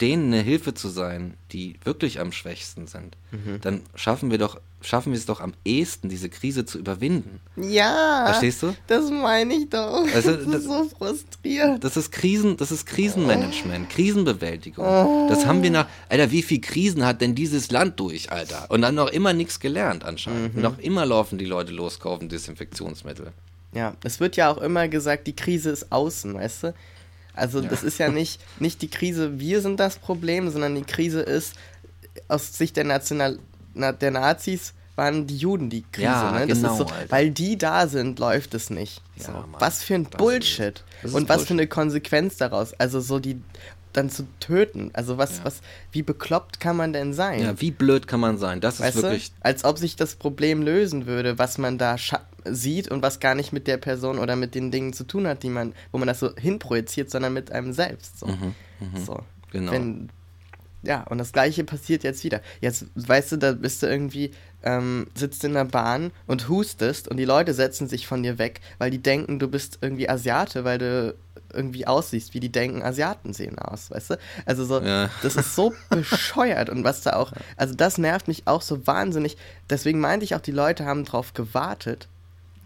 denen 0.01 0.33
eine 0.33 0.43
Hilfe 0.43 0.75
zu 0.75 0.89
sein, 0.89 1.35
die 1.53 1.77
wirklich 1.85 2.21
am 2.21 2.33
schwächsten 2.33 2.87
sind, 2.87 3.17
mhm. 3.31 3.61
dann 3.61 3.81
schaffen 3.95 4.31
wir 4.31 4.39
doch, 4.39 4.61
schaffen 4.81 5.13
wir 5.13 5.19
es 5.19 5.27
doch 5.27 5.41
am 5.41 5.55
ehesten, 5.65 6.09
diese 6.09 6.29
Krise 6.29 6.65
zu 6.65 6.79
überwinden. 6.79 7.41
Ja. 7.57 8.27
Verstehst 8.27 8.63
du? 8.63 8.75
Das 8.87 9.11
meine 9.11 9.55
ich 9.55 9.69
doch. 9.69 10.07
Also, 10.15 10.33
das 10.33 10.47
ist 10.47 10.55
das, 10.55 10.65
so 10.65 10.89
frustrierend. 10.97 11.83
Das 11.83 11.97
ist 11.97 12.13
Krisen, 12.13 12.57
das 12.57 12.71
ist 12.71 12.87
Krisenmanagement, 12.87 13.89
oh. 13.91 13.95
Krisenbewältigung. 13.95 14.87
Oh. 14.87 15.27
Das 15.29 15.47
haben 15.47 15.63
wir 15.63 15.71
nach, 15.71 15.89
Alter, 16.09 16.31
wie 16.31 16.43
viel 16.43 16.61
Krisen 16.61 17.05
hat 17.05 17.21
denn 17.21 17.35
dieses 17.35 17.71
Land 17.71 17.99
durch, 17.99 18.31
Alter? 18.31 18.67
Und 18.71 18.83
dann 18.83 18.95
noch 18.95 19.09
immer 19.09 19.33
nichts 19.33 19.59
gelernt 19.59 20.05
anscheinend. 20.05 20.55
Mhm. 20.55 20.63
Noch 20.63 20.79
immer 20.79 21.05
laufen 21.07 21.39
die 21.39 21.47
Leute 21.47 21.73
los, 21.73 21.99
kaufen 21.99 22.29
Desinfektionsmittel. 22.29 23.33
Ja, 23.75 23.95
es 24.05 24.21
wird 24.21 24.37
ja 24.37 24.51
auch 24.51 24.59
immer 24.59 24.89
gesagt, 24.89 25.27
die 25.27 25.37
Krise 25.37 25.71
ist 25.71 25.93
außen, 25.93 26.35
weißt 26.35 26.63
du? 26.63 26.75
Also 27.39 27.61
ja. 27.61 27.69
das 27.69 27.83
ist 27.83 27.99
ja 27.99 28.09
nicht, 28.09 28.41
nicht 28.61 28.83
die 28.83 28.89
Krise, 28.89 29.39
wir 29.39 29.61
sind 29.61 29.81
das 29.81 29.99
Problem, 29.99 30.51
sondern 30.51 30.75
die 30.75 30.83
Krise 30.83 31.21
ist 31.21 31.55
aus 32.27 32.57
Sicht 32.57 32.77
der, 32.77 32.85
National, 32.85 33.39
der 33.75 34.11
Nazis 34.11 34.75
waren 34.97 35.27
die 35.27 35.37
Juden 35.37 35.71
die 35.71 35.85
Krise. 35.93 36.07
Ja, 36.07 36.33
ne? 36.33 36.47
genau, 36.47 36.77
so, 36.77 36.87
weil 37.09 37.31
die 37.31 37.57
da 37.57 37.87
sind, 37.87 38.19
läuft 38.19 38.53
es 38.55 38.69
nicht. 38.69 39.01
Ja, 39.17 39.27
so. 39.27 39.45
was 39.59 39.85
für 39.85 39.95
ein 39.95 40.05
Bullshit. 40.05 40.83
Und 41.05 41.13
was 41.13 41.23
Bullshit. 41.23 41.47
für 41.47 41.55
eine 41.55 41.67
Konsequenz 41.69 42.37
daraus. 42.37 42.75
Also 42.75 43.01
so 43.01 43.21
die 43.21 43.41
dann 43.93 44.11
zu 44.11 44.27
töten. 44.41 44.91
Also 44.93 45.19
was, 45.19 45.39
ja. 45.39 45.45
was, 45.45 45.61
wie 45.93 46.03
bekloppt 46.03 46.61
kann 46.61 46.77
man 46.77 46.93
denn 46.93 47.13
sein? 47.13 47.43
Ja, 47.43 47.61
wie 47.61 47.71
blöd 47.71 48.07
kann 48.07 48.21
man 48.21 48.39
sein? 48.39 48.61
Das 48.61 48.81
weißt 48.81 48.97
ist 48.97 49.03
wirklich. 49.03 49.31
Du? 49.33 49.37
Als 49.43 49.65
ob 49.65 49.79
sich 49.79 49.97
das 49.97 50.17
Problem 50.17 50.63
lösen 50.63 51.07
würde, 51.07 51.39
was 51.39 51.59
man 51.59 51.79
da 51.79 51.97
sieht 52.45 52.89
und 52.89 53.03
was 53.03 53.21
gar 53.21 53.35
nicht 53.35 53.53
mit 53.53 53.67
der 53.67 53.77
Person 53.77 54.19
oder 54.19 54.37
mit 54.37 54.55
den 54.55 54.71
Dingen 54.71 54.93
zu 54.93 55.05
tun 55.05 55.27
hat, 55.27 55.43
die 55.43 55.51
man, 55.51 55.75
wo 55.93 55.99
man 55.99 56.09
das 56.09 56.21
so 56.21 56.35
hinprojiziert, 56.37 57.11
sondern 57.11 57.33
mit 57.33 57.53
einem 57.53 57.73
selbst. 57.73 58.19
So. 58.19 58.27
Mhm, 58.27 58.55
mh. 58.81 59.01
so. 59.05 59.21
Genau. 59.51 59.73
Wenn, 59.73 60.11
ja, 60.83 61.03
und 61.05 61.19
das 61.19 61.33
gleiche 61.33 61.65
passiert 61.65 62.05
jetzt 62.05 62.23
wieder. 62.25 62.41
Jetzt, 62.61 62.87
weißt 62.95 63.33
du, 63.33 63.37
da 63.37 63.53
bist 63.53 63.83
du 63.83 63.87
irgendwie, 63.87 64.31
ähm, 64.63 65.07
sitzt 65.15 65.45
in 65.45 65.55
der 65.55 65.65
Bahn 65.65 66.11
und 66.27 66.49
hustest 66.49 67.09
und 67.09 67.17
die 67.17 67.25
Leute 67.25 67.55
setzen 67.55 67.89
sich 67.89 68.07
von 68.07 68.23
dir 68.23 68.39
weg, 68.39 68.61
weil 68.79 68.91
die 68.91 69.03
denken, 69.03 69.39
du 69.39 69.49
bist 69.49 69.79
irgendwie 69.81 70.09
Asiate, 70.09 70.65
weil 70.65 70.79
du 70.79 71.15
irgendwie 71.53 71.87
aussiehst, 71.87 72.35
wie 72.35 72.41
die 72.41 72.53
denken, 72.53 72.83
Asiaten 72.83 73.33
sehen 73.33 73.59
aus, 73.59 73.91
weißt 73.91 74.11
du? 74.11 74.19
Also 74.45 74.65
so, 74.65 74.81
ja. 74.81 75.09
das 75.23 75.37
ist 75.37 75.55
so 75.55 75.73
bescheuert 75.91 76.71
und 76.71 76.85
was 76.85 77.03
da 77.03 77.15
auch, 77.15 77.33
also 77.57 77.75
das 77.75 77.99
nervt 77.99 78.29
mich 78.29 78.47
auch 78.47 78.63
so 78.63 78.87
wahnsinnig. 78.87 79.37
Deswegen 79.71 80.01
meinte 80.01 80.25
ich 80.25 80.35
auch, 80.35 80.41
die 80.41 80.53
Leute 80.53 80.85
haben 80.85 81.05
drauf 81.05 81.35
gewartet, 81.35 82.09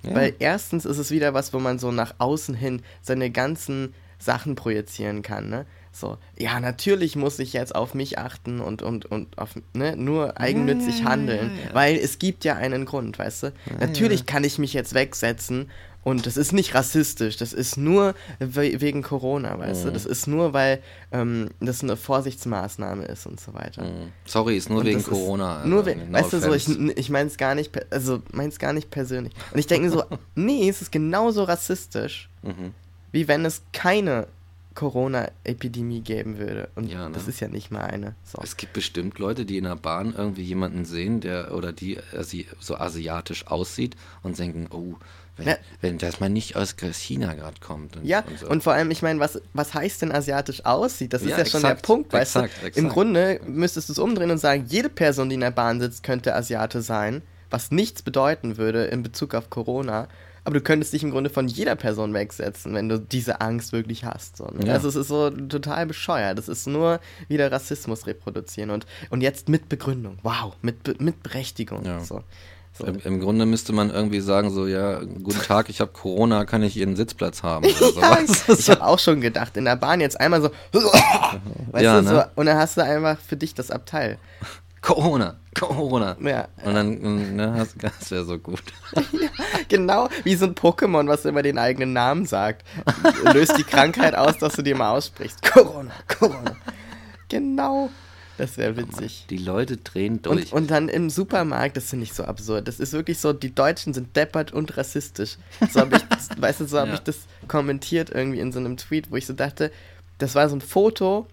ja. 0.03 0.15
weil 0.15 0.35
erstens 0.39 0.85
ist 0.85 0.99
es 0.99 1.11
wieder 1.11 1.35
was, 1.35 1.53
wo 1.53 1.59
man 1.59 1.79
so 1.79 1.93
nach 1.93 2.15
außen 2.19 2.55
hin 2.55 2.83
seine 3.03 3.31
ganzen 3.31 3.95
Sachen 4.19 4.55
projizieren 4.55 5.23
kann, 5.23 5.49
ne? 5.49 5.67
So, 5.93 6.17
ja, 6.39 6.59
natürlich 6.59 7.17
muss 7.17 7.39
ich 7.39 7.53
jetzt 7.53 7.75
auf 7.75 7.93
mich 7.93 8.19
achten 8.19 8.61
und, 8.61 8.81
und, 8.81 9.05
und 9.05 9.37
auf, 9.37 9.51
ne, 9.75 9.95
nur 9.95 10.41
eigennützig 10.41 11.05
handeln, 11.05 11.51
weil 11.75 11.97
es 11.97 12.19
gibt 12.19 12.45
ja 12.45 12.57
einen 12.57 12.87
Grund, 12.87 13.19
weißt 13.19 13.43
du? 13.43 13.53
natürlich 13.79 14.25
kann 14.25 14.43
ich 14.43 14.59
mich 14.59 14.73
jetzt 14.73 14.95
wegsetzen 14.95 15.69
und 16.05 16.27
das 16.27 16.37
ist 16.37 16.53
nicht 16.53 16.75
rassistisch, 16.75 17.37
das 17.37 17.53
ist 17.53 17.77
nur 17.77 18.15
we 18.41 18.81
wegen 18.81 19.03
Corona, 19.03 19.57
weißt 19.59 19.83
mhm. 19.83 19.89
du? 19.89 19.93
Das 19.93 20.05
ist 20.05 20.27
nur, 20.27 20.53
weil 20.53 20.81
ähm, 21.13 21.51
das 21.61 21.83
eine 21.83 21.97
Vorsichtsmaßnahme 21.97 23.05
ist 23.05 23.27
und 23.27 23.39
so 23.39 23.55
weiter. 23.55 23.85
Mhm. 23.85 24.13
Sorry, 24.25 24.57
ist 24.57 24.69
nur 24.69 24.81
und 24.81 24.87
wegen 24.87 25.03
Corona. 25.03 25.65
Nur 25.65 25.87
we 25.87 25.95
no 25.95 26.13
weißt 26.13 26.35
offense. 26.35 26.47
du, 26.49 26.59
so, 26.59 26.89
ich, 26.91 26.99
ich 26.99 27.11
meine 27.11 27.29
es 27.29 27.37
gar 27.37 27.55
nicht, 27.55 27.71
also 27.93 28.21
meins 28.33 28.59
gar 28.59 28.73
nicht 28.73 28.91
persönlich. 28.91 29.33
Und 29.53 29.61
ich 29.61 29.69
denke 29.69 29.89
mir 29.89 29.93
so, 29.93 30.03
nee, 30.35 30.69
es 30.69 30.83
ist 30.83 30.91
genauso 30.91 31.45
rassistisch, 31.45 32.29
mhm. 32.43 32.75
wie 33.13 33.29
wenn 33.29 33.45
es 33.45 33.63
keine 33.73 34.27
Corona-Epidemie 34.75 36.01
geben 36.01 36.39
würde. 36.39 36.69
Und 36.75 36.91
ja, 36.91 37.09
ne? 37.09 37.15
das 37.15 37.29
ist 37.29 37.41
ja 37.41 37.49
nicht 37.49 37.71
mal 37.71 37.83
eine. 37.83 38.15
So. 38.25 38.41
Es 38.43 38.57
gibt 38.57 38.73
bestimmt 38.73 39.19
Leute, 39.19 39.45
die 39.45 39.59
in 39.59 39.65
der 39.65 39.77
Bahn 39.77 40.15
irgendwie 40.17 40.43
jemanden 40.43 40.85
sehen, 40.85 41.21
der 41.21 41.55
oder 41.55 41.73
die 41.73 41.99
asi 42.17 42.47
so 42.59 42.77
asiatisch 42.77 43.47
aussieht 43.47 43.97
und 44.23 44.39
denken, 44.39 44.69
oh, 44.71 44.97
wenn, 45.37 45.47
ja. 45.47 45.57
wenn 45.81 45.99
das 45.99 46.21
mal 46.21 46.29
nicht 46.29 46.57
aus 46.57 46.77
China 46.77 47.35
gerade 47.35 47.59
kommt. 47.61 47.97
Und, 47.97 48.05
ja, 48.05 48.21
und, 48.21 48.39
so. 48.39 48.49
und, 48.49 48.63
vor 48.63 48.75
allem, 48.75 48.91
ich 48.91 49.03
meine, 49.03 49.19
was, 49.19 49.41
was 49.55 49.73
heißt 49.75 50.03
denn 50.03 50.13
asiatisch 50.13 50.65
aussieht? 50.65 51.13
Das 51.13 51.23
ist 51.23 51.31
ja, 51.31 51.39
ja 51.39 51.47
schon 51.47 51.63
der 51.63 51.75
Punkt, 51.75 52.13
weißt 52.13 52.37
exakt, 52.37 52.55
du? 52.55 52.67
Exakt. 52.67 52.77
Im 52.77 52.89
Grunde 52.89 53.41
müsstest 53.47 53.89
du 53.89 53.93
es 53.95 53.99
umdrehen 53.99 54.31
und 54.31 54.39
sagen, 54.39 54.67
jede 54.69 54.89
Person, 54.89 55.29
die 55.29 55.35
in 55.35 55.41
der 55.41 55.51
Bahn 55.51 55.81
sitzt, 55.81 56.03
könnte 56.03 56.35
Asiate 56.35 56.83
sein, 56.83 57.23
was 57.51 57.71
nichts 57.71 58.03
bedeuten 58.03 58.57
würde 58.59 58.85
in 58.85 59.03
Bezug 59.03 59.35
auf 59.35 59.49
Corona. 59.49 60.09
Aber 60.45 60.55
du 60.55 60.61
könntest 60.61 60.93
dich 60.93 61.03
im 61.03 61.11
Grunde 61.11 61.31
von 61.31 61.47
jeder 61.47 61.77
Person 61.77 62.15
wegsetzen, 62.15 62.75
wenn 62.75 62.89
du 62.89 62.99
diese 62.99 63.41
Angst 63.41 63.73
wirklich 63.73 64.05
hast. 64.05 64.37
So, 64.37 64.47
ne? 64.47 64.67
ja. 64.67 64.73
Also 64.75 64.89
es 64.89 64.97
ist 64.97 65.09
so 65.09 65.31
total 65.31 65.87
bescheuert. 65.87 66.37
Das 66.37 66.49
ist 66.49 66.67
nur 66.67 67.01
wieder 67.29 67.53
Rassismus 67.53 68.07
reproduzieren 68.07 68.71
und, 68.71 68.87
und 69.11 69.21
jetzt 69.21 69.49
mit 69.49 69.69
Begründung. 69.69 70.19
Wow, 70.23 70.57
mit, 70.63 71.01
mit 71.01 71.23
Berechtigung. 71.23 71.85
Ja. 71.85 72.01
So. 72.01 72.23
So. 72.75 72.87
Im, 72.87 73.21
Grunde 73.21 73.45
müsste 73.45 73.75
man 73.75 73.91
irgendwie 73.91 74.21
sagen, 74.21 74.51
so, 74.51 74.67
ja, 74.67 75.01
guten 75.01 75.43
Tag, 75.43 75.69
ich 75.69 75.83
habe 75.83 75.93
Corona, 75.93 76.47
kann 76.47 76.63
ich 76.63 76.75
Ihren 76.79 76.97
Sitzplatz 76.97 77.43
haben? 77.43 77.67
ja, 77.97 78.19
ich 78.49 78.71
habe 78.71 78.83
auch 78.83 78.99
schon 78.99 79.21
gedacht, 79.21 79.59
in 79.59 79.67
der 79.67 79.77
Bahn 79.77 80.01
jetzt 80.01 80.19
einmal 80.19 80.41
so, 80.41 80.51
weißt 80.73 81.85
ja, 81.85 82.01
du, 82.01 82.09
ne? 82.09 82.11
so, 82.11 82.41
und 82.41 82.47
dann 82.47 82.57
hast 82.57 82.79
du 82.79 82.81
einfach 82.83 83.19
für 83.19 83.37
dich 83.37 83.53
das 83.53 83.71
Abteil. 83.71 84.17
Corona, 84.83 85.37
Corona. 85.55 86.17
Ja. 86.21 86.49
Und 86.65 86.75
dann, 86.75 87.37
ne, 87.37 87.67
das 87.81 88.11
wäre 88.11 88.25
so 88.25 88.37
gut. 88.39 88.63
ja, 89.13 89.29
genau, 89.69 90.09
wie 90.25 90.35
so 90.35 90.45
ein 90.47 90.55
Pokémon, 90.57 91.07
was 91.09 91.25
immer 91.25 91.43
den 91.43 91.57
eigenen 91.57 91.93
Namen 91.93 92.27
sagt. 92.27 92.67
Löst 93.33 93.57
die 93.57 93.63
Krankheit 93.63 94.15
aus, 94.17 94.39
dass 94.39 94.55
du 94.55 94.63
dir 94.63 94.77
mal 94.77 94.91
aussprichst. 94.91 95.41
Corona, 95.43 95.93
Corona. 96.19 96.57
Genau. 97.29 97.91
Das 98.39 98.57
wäre 98.57 98.77
witzig. 98.77 99.27
Die 99.31 99.37
Leute 99.37 99.77
drehen 99.77 100.21
durch. 100.23 100.53
Und, 100.53 100.63
und 100.63 100.71
dann 100.71 100.89
im 100.89 101.11
Supermarkt, 101.11 101.77
das 101.77 101.91
finde 101.91 102.05
ich 102.05 102.13
so 102.13 102.25
absurd. 102.25 102.67
Das 102.67 102.81
ist 102.81 102.93
wirklich 102.93 103.21
so, 103.21 103.33
die 103.33 103.55
Deutschen 103.55 103.95
sind 103.95 104.17
deppert 104.17 104.53
und 104.53 104.77
rassistisch. 104.77 105.37
So 105.71 105.81
habe 105.81 105.97
ich, 105.97 106.43
weißt 106.43 106.61
du, 106.61 106.65
so 106.67 106.79
habe 106.79 106.89
Ja. 106.89 106.95
ich 106.95 107.01
das 107.01 107.19
kommentiert 107.47 108.11
irgendwie 108.11 108.41
in 108.41 108.51
so 108.51 108.59
einem 108.59 108.77
Tweet, 108.79 109.13
wo 109.13 109.17
ich 109.17 109.27
so 109.27 109.33
dachte, 109.33 109.71
das 110.19 110.35
war 110.35 110.49
so 110.49 110.57
ein 110.57 110.61
Foto, 110.61 111.27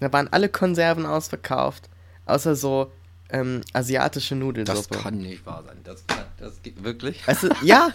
da 0.00 0.12
waren 0.12 0.28
alle 0.32 0.48
Konserven 0.48 1.06
ausverkauft, 1.06 1.88
außer 2.26 2.54
so 2.54 2.92
ähm, 3.30 3.62
asiatische 3.72 4.34
das 4.34 4.40
Nudelsuppe. 4.40 4.98
kann 4.98 5.18
nicht 5.18 5.44
wahr 5.46 5.64
sein. 5.66 5.78
Das, 5.84 6.06
kann, 6.06 6.24
das 6.38 6.62
geht 6.62 6.82
wirklich. 6.84 7.24
Du, 7.24 7.50
ja. 7.62 7.88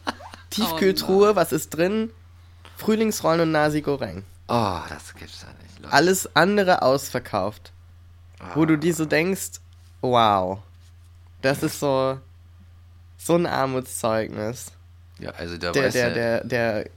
Tiefkühltruhe, 0.50 1.36
was 1.36 1.52
ist 1.52 1.70
drin? 1.70 2.10
Frühlingsrollen 2.76 3.42
und 3.42 3.52
Nasi 3.52 3.82
Goreng. 3.82 4.24
Oh, 4.48 4.78
das 4.88 5.14
gibt's 5.14 5.42
ja 5.42 5.48
nicht. 5.62 5.78
Leute. 5.80 5.92
Alles 5.92 6.34
andere 6.34 6.82
ausverkauft. 6.82 7.72
Wo 8.54 8.64
du 8.64 8.78
dir 8.78 8.94
so 8.94 9.04
denkst, 9.04 9.60
wow, 10.00 10.60
das 11.42 11.62
ist 11.62 11.80
so, 11.80 12.18
so 13.16 13.34
ein 13.34 13.46
Armutszeugnis 13.46 14.72
Ja, 15.18 15.30
also 15.30 15.58
der, 15.58 15.72
der, 15.72 15.90
ja, 15.90 16.10
der, 16.10 16.44
der 16.44 16.90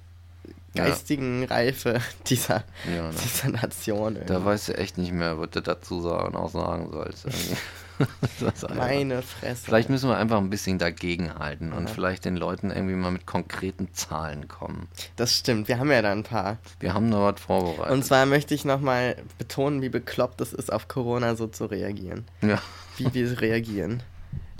geistigen 0.76 1.44
Reife 1.46 2.00
dieser, 2.28 2.64
Ja, 2.94 3.10
ne? 3.10 3.14
dieser 3.24 3.50
Nation. 3.50 4.16
Da 4.16 4.22
irgendwie. 4.22 4.46
weiß 4.46 4.66
du 4.68 4.78
echt 4.78 4.98
nicht 4.98 5.12
mehr, 5.12 5.40
was 5.40 5.50
du 5.52 5.62
dazu 5.62 6.02
sagen, 6.02 6.36
auch 6.36 6.50
sagen 6.52 6.90
sollst. 6.92 7.28
Meine 8.76 9.22
Fresse. 9.22 9.64
Vielleicht 9.66 9.90
müssen 9.90 10.10
wir 10.10 10.18
einfach 10.18 10.38
ein 10.38 10.50
bisschen 10.50 10.80
dagegenhalten 10.80 11.72
und 11.72 11.88
Ja. 11.88 11.94
vielleicht 11.94 12.26
den 12.26 12.36
Leuten 12.36 12.72
irgendwie 12.72 12.96
mal 12.96 13.12
mit 13.12 13.26
konkreten 13.28 13.94
Zahlen 13.94 14.48
kommen. 14.48 14.88
das 15.18 15.38
stimmt, 15.38 15.68
wir 15.68 15.78
haben 15.78 15.92
ja 15.92 16.02
da 16.02 16.12
ein 16.12 16.24
paar. 16.24 16.58
Wir 16.80 16.94
haben 16.96 17.12
da 17.12 17.22
was 17.22 17.40
vorbereitet. 17.40 17.92
Und 17.94 18.04
zwar 18.04 18.26
möchte 18.26 18.56
ich 18.56 18.66
nochmal 18.66 19.18
betonen, 19.38 19.82
wie 19.84 19.90
bekloppt 19.90 20.42
es 20.42 20.52
ist, 20.54 20.72
auf 20.74 20.88
Corona 20.88 21.36
so 21.36 21.48
zu 21.48 21.66
reagieren. 21.66 22.26
ja. 22.42 22.60
wie 22.98 23.14
wir 23.14 23.40
reagieren. 23.42 24.02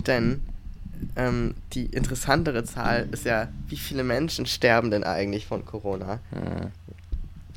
Denn 0.06 0.42
ähm, 1.16 1.54
die 1.72 1.86
interessantere 1.86 2.64
Zahl 2.64 3.08
ist 3.12 3.24
ja, 3.24 3.48
wie 3.68 3.76
viele 3.76 4.04
Menschen 4.04 4.46
sterben 4.46 4.90
denn 4.90 5.04
eigentlich 5.04 5.46
von 5.46 5.64
Corona? 5.64 6.20
Ja. 6.34 6.70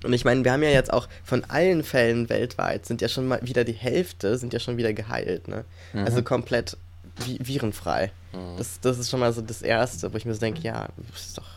Und 0.04 0.14
ich 0.14 0.24
meine, 0.24 0.44
wir 0.44 0.52
haben 0.52 0.62
ja 0.62 0.70
jetzt 0.70 0.94
auch 0.94 1.08
von 1.24 1.44
allen 1.46 1.84
Fällen 1.84 2.30
weltweit 2.30 2.86
sind 2.86 3.02
ja 3.02 3.08
schon 3.08 3.28
mal 3.28 3.40
wieder 3.42 3.64
die 3.64 3.74
Hälfte 3.74 4.38
sind 4.38 4.54
ja 4.54 4.60
schon 4.60 4.78
wieder 4.78 4.94
geheilt, 4.94 5.48
ne? 5.48 5.66
Also 5.94 6.22
komplett 6.22 6.78
vi 7.18 7.40
virenfrei. 7.42 8.12
Das, 8.58 8.80
das 8.82 9.00
ist 9.00 9.10
schon 9.10 9.22
mal 9.22 9.32
so 9.34 9.42
das 9.42 9.62
Erste, 9.62 10.14
wo 10.14 10.18
ich 10.18 10.26
mir 10.26 10.34
so 10.34 10.40
denke, 10.42 10.62
ja, 10.62 10.90
ist 11.16 11.38
doch 11.38 11.48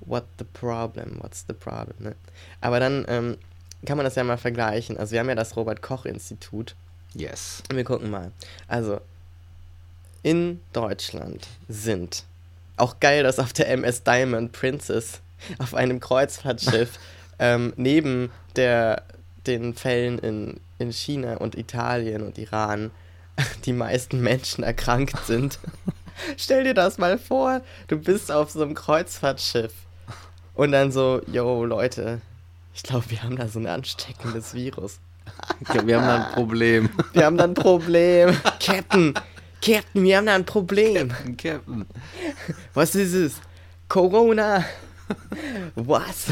what 0.00 0.24
the 0.38 0.44
problem, 0.44 1.18
what's 1.20 1.44
the 1.46 1.52
problem, 1.54 1.96
ne? 2.00 2.14
Aber 2.60 2.80
dann 2.80 3.04
ähm, 3.08 3.36
kann 3.84 3.96
man 3.96 4.04
das 4.04 4.14
ja 4.14 4.24
mal 4.24 4.38
vergleichen. 4.38 4.96
Also 4.96 5.12
wir 5.12 5.20
haben 5.20 5.28
ja 5.28 5.34
das 5.34 5.56
Robert-Koch-Institut 5.56 6.74
Yes. 7.14 7.62
wir 7.72 7.84
gucken 7.84 8.10
mal. 8.10 8.30
Also, 8.68 9.00
in 10.22 10.60
Deutschland 10.72 11.46
sind 11.68 12.24
auch 12.76 13.00
geil, 13.00 13.22
dass 13.22 13.38
auf 13.38 13.52
der 13.52 13.70
MS 13.70 14.02
Diamond 14.02 14.52
Princess 14.52 15.20
auf 15.58 15.74
einem 15.74 16.00
Kreuzfahrtschiff 16.00 16.98
ähm, 17.38 17.72
neben 17.76 18.30
der, 18.56 19.02
den 19.46 19.74
Fällen 19.74 20.18
in, 20.18 20.60
in 20.78 20.92
China 20.92 21.36
und 21.36 21.56
Italien 21.56 22.22
und 22.22 22.38
Iran 22.38 22.90
die 23.64 23.72
meisten 23.72 24.20
Menschen 24.20 24.64
erkrankt 24.64 25.26
sind. 25.26 25.58
Stell 26.36 26.64
dir 26.64 26.74
das 26.74 26.96
mal 26.96 27.18
vor, 27.18 27.60
du 27.88 27.98
bist 27.98 28.32
auf 28.32 28.50
so 28.50 28.62
einem 28.62 28.74
Kreuzfahrtschiff 28.74 29.72
und 30.54 30.72
dann 30.72 30.90
so, 30.90 31.20
yo 31.30 31.64
Leute, 31.64 32.20
ich 32.74 32.82
glaube, 32.82 33.10
wir 33.10 33.22
haben 33.22 33.36
da 33.36 33.48
so 33.48 33.58
ein 33.58 33.66
ansteckendes 33.66 34.54
Virus. 34.54 34.98
Ich 35.60 35.68
glaub, 35.68 35.86
wir 35.86 36.00
haben 36.00 36.06
da 36.06 36.26
ein 36.26 36.32
Problem. 36.32 36.90
Wir 37.12 37.24
haben 37.24 37.36
da 37.36 37.44
ein 37.44 37.54
Problem. 37.54 38.36
Captain, 38.60 39.14
Captain, 39.66 40.04
wir 40.04 40.16
haben 40.18 40.26
da 40.26 40.34
ein 40.36 40.44
Problem. 40.44 41.10
Captain. 41.36 41.86
Was 42.74 42.94
ist 42.94 43.14
es? 43.14 43.34
Corona. 43.88 44.64
Was? 45.74 46.26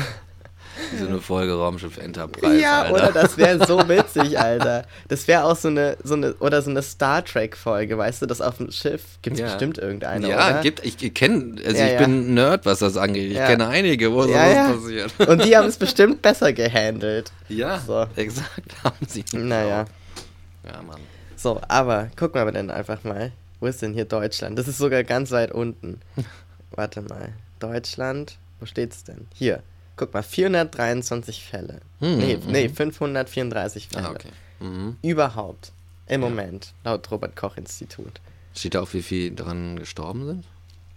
So 0.98 1.06
eine 1.06 1.20
Folge 1.20 1.54
Raumschiff 1.54 1.98
Enterprise. 1.98 2.60
Ja, 2.60 2.82
Alter. 2.82 2.94
oder 2.94 3.12
das 3.12 3.36
wäre 3.36 3.64
so 3.66 3.78
witzig, 3.88 4.38
Alter. 4.38 4.84
Das 5.08 5.26
wäre 5.28 5.44
auch 5.44 5.54
so 5.56 5.68
eine, 5.68 5.96
so 6.02 6.14
eine, 6.14 6.34
oder 6.34 6.62
so 6.62 6.70
eine 6.70 6.82
Star 6.82 7.24
Trek-Folge, 7.24 7.96
weißt 7.96 8.22
du, 8.22 8.26
das 8.26 8.40
auf 8.40 8.56
dem 8.58 8.72
Schiff 8.72 9.02
gibt 9.22 9.34
es 9.36 9.40
Ja. 9.40 9.46
bestimmt 9.46 9.78
irgendeine, 9.78 10.28
ja, 10.28 10.50
oder? 10.50 10.60
gibt, 10.62 10.84
ich 10.84 10.96
kenne, 11.14 11.56
also 11.64 11.76
Ja, 11.78 11.86
ich 11.86 11.92
ja. 11.92 11.98
bin 11.98 12.30
ein 12.30 12.34
Nerd, 12.34 12.66
was 12.66 12.80
das 12.80 12.96
angeht. 12.96 13.30
Ich 13.32 13.36
kenne 13.38 13.68
einige, 13.68 14.12
wo 14.12 14.22
sowas 14.24 14.76
passiert. 14.80 15.12
Und 15.28 15.44
die 15.44 15.56
haben 15.56 15.68
es 15.68 15.76
bestimmt 15.76 16.22
besser 16.22 16.52
gehandelt. 16.52 17.30
Ja, 17.48 17.78
So. 17.78 18.06
exakt, 18.16 18.74
haben 18.82 19.06
sie. 19.08 19.24
Naja. 19.32 19.84
Ja, 20.64 20.82
Mann. 20.82 21.00
So, 21.44 21.60
aber 21.68 22.08
gucken 22.16 22.42
wir 22.42 22.52
denn 22.52 22.70
einfach 22.70 23.04
mal. 23.04 23.30
Wo 23.60 23.66
ist 23.66 23.82
denn 23.82 23.92
hier 23.92 24.06
Deutschland? 24.06 24.58
Das 24.58 24.66
ist 24.66 24.78
sogar 24.78 25.04
ganz 25.04 25.30
weit 25.30 25.52
unten. 25.52 26.00
Warte 26.70 27.02
mal. 27.02 27.34
Deutschland, 27.58 28.38
wo 28.60 28.64
steht's 28.64 29.04
denn? 29.04 29.26
Hier. 29.34 29.62
Guck 29.96 30.14
mal, 30.14 30.22
423 30.22 31.44
Fälle. 31.44 31.82
Hm, 32.00 32.16
nee, 32.16 32.38
mhm. 32.38 32.50
nee, 32.50 32.68
534 32.70 33.88
Fälle. 33.88 34.08
Ah, 34.08 34.12
okay. 34.12 34.30
Mhm. 34.60 34.96
Überhaupt. 35.02 35.72
Im 36.06 36.22
Moment, 36.22 36.72
laut 36.82 37.10
Robert-Koch-Institut. 37.10 38.22
Steht 38.54 38.74
da 38.74 38.80
auch, 38.80 38.94
wie 38.94 39.02
viel 39.02 39.34
dran 39.34 39.78
gestorben 39.78 40.24
sind? 40.24 40.46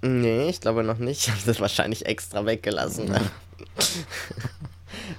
Nee, 0.01 0.47
ich 0.47 0.61
glaube 0.61 0.85
noch 0.85 0.97
nicht. 0.97 1.23
Ich 1.27 1.29
habe 1.29 1.41
das 1.45 1.59
wahrscheinlich 1.59 2.05
extra 2.05 2.45
weggelassen. 2.45 3.13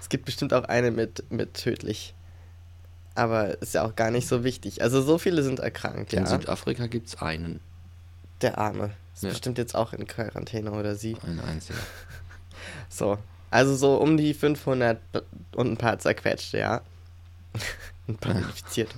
es 0.01 0.09
gibt 0.09 0.25
bestimmt 0.25 0.55
auch 0.55 0.65
eine 0.65 0.91
mit, 0.91 1.31
mit 1.31 1.53
tödlich. 1.53 2.15
Aber 3.19 3.61
ist 3.61 3.75
ja 3.75 3.85
auch 3.85 3.97
gar 3.97 4.11
nicht 4.13 4.29
so 4.29 4.45
wichtig. 4.45 4.81
Also 4.83 5.03
so 5.03 5.19
viele 5.19 5.43
sind 5.43 5.59
erkrankt, 5.59 6.13
In 6.13 6.21
ja. 6.21 6.27
Südafrika 6.27 6.87
gibt 6.87 7.09
es 7.09 7.21
einen. 7.21 7.61
Der 8.43 8.59
Arme. 8.59 8.91
Ist 9.15 9.25
Ja. 9.25 9.31
bestimmt 9.31 9.59
jetzt 9.59 9.75
auch 9.75 9.93
in 9.93 10.07
Quarantäne 10.07 10.71
oder 10.71 10.95
sie. 10.95 11.17
Ein 11.27 11.41
einziger. 11.41 11.79
So. 12.89 13.19
Also 13.51 13.75
so 13.77 13.97
um 13.97 14.17
die 14.17 14.35
500 14.35 14.99
und 15.57 15.73
ein 15.73 15.77
paar 15.77 15.99
zerquetschte, 15.99 16.59
ja. 16.59 16.83
ein 18.09 18.17
paar 18.19 18.37
infizierte. 18.37 18.95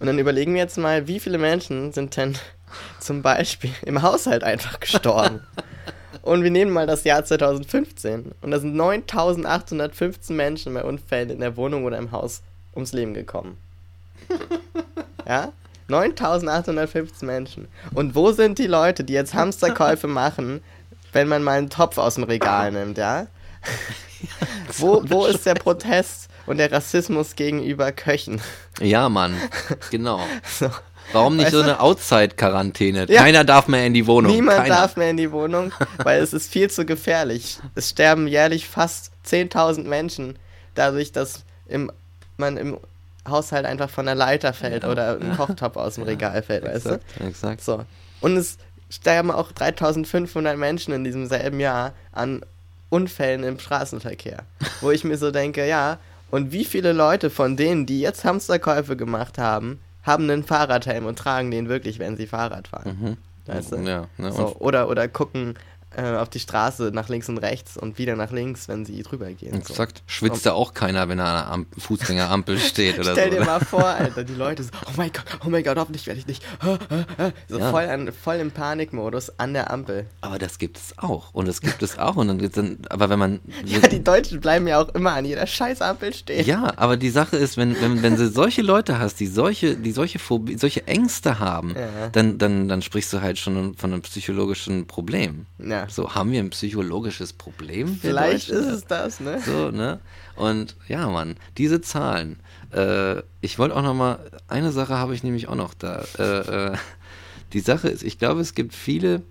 Und 0.00 0.06
dann 0.06 0.18
überlegen 0.18 0.54
wir 0.54 0.60
jetzt 0.62 0.78
mal, 0.78 1.06
wie 1.06 1.20
viele 1.20 1.38
Menschen 1.38 1.92
sind 1.92 2.16
denn 2.16 2.36
zum 3.00 3.22
Beispiel 3.22 3.70
im 3.82 4.02
Haushalt 4.02 4.42
einfach 4.42 4.80
gestorben? 4.80 5.40
Und 6.22 6.42
wir 6.42 6.50
nehmen 6.50 6.72
mal 6.72 6.86
das 6.86 7.04
Jahr 7.04 7.24
2015. 7.24 8.32
Und 8.40 8.50
da 8.50 8.58
sind 8.58 8.74
9815 8.74 10.34
Menschen 10.34 10.74
bei 10.74 10.82
Unfällen 10.82 11.30
in 11.30 11.40
der 11.40 11.56
Wohnung 11.56 11.84
oder 11.84 11.98
im 11.98 12.10
Haus 12.12 12.42
ums 12.74 12.92
Leben 12.92 13.14
gekommen. 13.14 13.56
Ja? 15.26 15.52
9815 15.88 17.26
Menschen. 17.26 17.68
Und 17.94 18.14
wo 18.14 18.32
sind 18.32 18.58
die 18.58 18.66
Leute, 18.66 19.04
die 19.04 19.12
jetzt 19.14 19.32
Hamsterkäufe 19.32 20.06
machen, 20.06 20.62
wenn 21.12 21.28
man 21.28 21.42
mal 21.42 21.58
einen 21.58 21.70
Topf 21.70 21.98
aus 21.98 22.16
dem 22.16 22.24
Regal 22.24 22.72
nimmt, 22.72 22.98
ja? 22.98 23.26
wo, 24.78 25.02
wo 25.04 25.26
ist 25.26 25.46
der 25.46 25.54
Protest 25.54 26.28
und 26.46 26.58
der 26.58 26.72
Rassismus 26.72 27.36
gegenüber 27.36 27.92
Köchen? 27.92 28.40
Ja, 28.80 29.08
Mann, 29.08 29.34
genau. 29.90 30.20
So. 30.58 30.70
Warum 31.12 31.36
nicht 31.36 31.46
Weißt 31.46 31.54
so 31.54 31.60
eine 31.60 31.80
Outside-Quarantäne? 31.80 33.06
Ja. 33.10 33.22
Keiner 33.22 33.44
darf 33.44 33.68
mehr 33.68 33.86
in 33.86 33.92
die 33.92 34.06
Wohnung. 34.06 34.32
Niemand 34.32 34.56
Keiner. 34.56 34.74
darf 34.74 34.96
mehr 34.96 35.10
in 35.10 35.18
die 35.18 35.30
Wohnung, 35.30 35.70
weil 35.98 36.22
es 36.22 36.32
ist 36.32 36.50
viel 36.50 36.70
zu 36.70 36.86
gefährlich. 36.86 37.58
Es 37.74 37.90
sterben 37.90 38.26
jährlich 38.26 38.66
fast 38.66 39.12
10.000 39.26 39.84
Menschen 39.84 40.38
dadurch, 40.74 41.12
dass 41.12 41.44
im, 41.68 41.92
man 42.36 42.56
im 42.56 42.78
Haushalt 43.28 43.64
einfach 43.64 43.88
von 43.88 44.06
der 44.06 44.14
Leiter 44.14 44.52
fällt 44.52 44.84
oder 44.84 45.18
ein 45.18 45.36
Kochtopf 45.36 45.76
aus 45.76 45.94
dem 45.94 46.04
Regal 46.04 46.42
fällt, 46.42 46.64
weißt 46.64 46.86
du? 46.86 46.90
Exakt, 46.90 47.20
exakt. 47.20 47.60
So. 47.62 47.84
Und 48.20 48.36
es 48.36 48.58
sterben 48.90 49.30
auch 49.30 49.52
3500 49.52 50.56
Menschen 50.58 50.92
in 50.92 51.04
diesem 51.04 51.26
selben 51.26 51.60
Jahr 51.60 51.92
an 52.12 52.42
Unfällen 52.90 53.42
im 53.42 53.58
Straßenverkehr. 53.58 54.44
Wo 54.80 54.90
ich 54.90 55.04
mir 55.04 55.16
so 55.16 55.30
denke, 55.30 55.66
ja, 55.66 55.98
und 56.30 56.52
wie 56.52 56.64
viele 56.64 56.92
Leute 56.92 57.30
von 57.30 57.56
denen, 57.56 57.86
die 57.86 58.00
jetzt 58.00 58.24
Hamsterkäufe 58.24 58.96
gemacht 58.96 59.38
haben, 59.38 59.80
haben 60.02 60.24
einen 60.24 60.44
Fahrradhelm 60.44 61.06
und 61.06 61.18
tragen 61.18 61.50
den 61.50 61.68
wirklich, 61.68 61.98
wenn 61.98 62.16
sie 62.16 62.26
Fahrrad 62.26 62.68
fahren. 62.68 62.98
Mhm. 63.00 63.16
Weißt 63.46 63.72
du? 63.72 63.76
Ja, 63.76 64.06
ne? 64.16 64.32
So, 64.32 64.56
oder, 64.58 64.88
oder 64.88 65.06
gucken 65.08 65.54
äh, 65.96 66.16
auf 66.16 66.28
die 66.28 66.38
Straße 66.40 66.90
nach 66.92 67.08
links 67.08 67.28
und 67.28 67.38
rechts 67.38 67.76
und 67.76 67.98
wieder 67.98 68.16
nach 68.16 68.30
links, 68.30 68.68
wenn 68.68 68.84
sie 68.84 69.02
drüber 69.02 69.30
gehen. 69.32 69.52
So. 69.52 69.58
Exakt. 69.72 70.02
Schwitzt 70.06 70.44
da 70.46 70.52
auch 70.52 70.74
keiner, 70.74 71.08
wenn 71.08 71.18
er 71.18 71.26
an 71.26 71.34
einer 71.36 71.50
Am 71.52 71.66
Fußgängerampel 71.78 72.58
steht 72.58 72.98
oder 72.98 73.12
Stell 73.12 73.32
so. 73.32 73.38
dir 73.38 73.44
mal 73.44 73.60
vor, 73.60 73.84
Alter, 73.86 74.24
die 74.24 74.34
Leute 74.34 74.62
so, 74.64 74.70
oh 74.86 74.90
mein 74.96 75.12
Gott, 75.12 75.24
oh 75.44 75.48
mein 75.48 75.62
Gott, 75.64 75.76
hoffentlich 75.78 76.06
werde 76.06 76.20
ich 76.20 76.26
nicht. 76.26 76.42
So 77.48 77.58
Ja. 77.58 77.70
voll, 77.70 77.84
an, 77.84 78.12
voll 78.12 78.36
im 78.36 78.50
Panikmodus 78.50 79.38
an 79.38 79.52
der 79.54 79.70
Ampel. 79.70 80.06
Aber 80.20 80.38
das 80.38 80.58
gibt 80.58 80.78
es 80.78 80.94
auch. 80.98 81.32
Und 81.34 81.46
das 81.48 81.60
gibt 81.60 81.82
es 81.82 81.98
auch. 81.98 82.16
Und 82.16 82.28
dann 82.56 82.78
aber 82.90 83.08
wenn 83.10 83.18
man. 83.18 83.40
Ja, 83.64 83.80
die 83.88 84.02
Deutschen 84.04 84.40
bleiben 84.40 84.66
ja 84.68 84.80
auch 84.82 84.88
immer 84.94 85.12
an 85.12 85.24
jeder 85.24 85.46
scheiß 85.46 85.80
Ampel 85.80 86.12
stehen. 86.12 86.44
Ja, 86.46 86.72
aber 86.76 86.96
die 86.96 87.10
Sache 87.10 87.36
ist, 87.36 87.56
wenn, 87.56 87.80
wenn, 87.80 88.02
wenn 88.02 88.16
du 88.16 88.28
solche 88.28 88.62
Leute 88.62 88.98
hast, 88.98 89.20
die 89.20 89.26
solche, 89.26 89.76
die 89.76 89.92
solche 89.92 90.18
Phobie, 90.18 90.58
solche 90.58 90.86
Ängste 90.86 91.38
haben, 91.38 91.74
Ja. 91.74 92.08
dann, 92.12 92.38
dann, 92.38 92.68
dann 92.68 92.82
sprichst 92.82 93.12
du 93.12 93.20
halt 93.20 93.38
schon 93.38 93.74
von 93.74 93.92
einem 93.92 94.02
psychologischen 94.02 94.86
Problem. 94.86 95.46
Ja. 95.58 95.83
Ja. 95.84 95.90
So, 95.90 96.14
haben 96.14 96.32
wir 96.32 96.40
ein 96.40 96.50
psychologisches 96.50 97.32
Problem? 97.32 97.98
Vielleicht 98.00 98.48
ist 98.48 98.66
es 98.66 98.86
das, 98.86 99.20
ne? 99.20 99.40
So, 99.40 99.70
ne? 99.70 100.00
Und 100.36 100.76
ja, 100.88 101.08
Mann, 101.08 101.36
diese 101.58 101.80
Zahlen. 101.80 102.38
Äh, 102.72 103.22
ich 103.40 103.58
wollte 103.58 103.76
auch 103.76 103.82
noch 103.82 103.94
mal, 103.94 104.18
eine 104.48 104.72
Sache 104.72 104.96
habe 104.96 105.14
ich 105.14 105.22
nämlich 105.22 105.48
auch 105.48 105.54
noch 105.54 105.74
da. 105.74 106.04
Äh, 106.18 106.72
äh, 106.72 106.76
die 107.52 107.60
Sache 107.60 107.88
ist, 107.88 108.02
ich 108.02 108.18
glaube, 108.18 108.40
es 108.40 108.54
gibt 108.54 108.74
viele, 108.74 109.22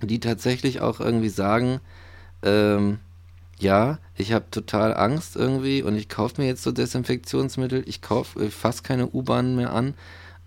die 0.00 0.20
tatsächlich 0.20 0.80
auch 0.80 1.00
irgendwie 1.00 1.28
sagen, 1.28 1.80
ähm, 2.42 2.98
ja, 3.58 3.98
ich 4.16 4.32
habe 4.32 4.50
total 4.50 4.96
Angst 4.96 5.36
irgendwie 5.36 5.82
und 5.82 5.96
ich 5.96 6.08
kaufe 6.08 6.40
mir 6.40 6.48
jetzt 6.48 6.62
so 6.62 6.72
Desinfektionsmittel, 6.72 7.84
ich 7.86 8.02
kaufe 8.02 8.50
fast 8.50 8.84
keine 8.84 9.08
U-Bahnen 9.08 9.56
mehr 9.56 9.72
an. 9.72 9.94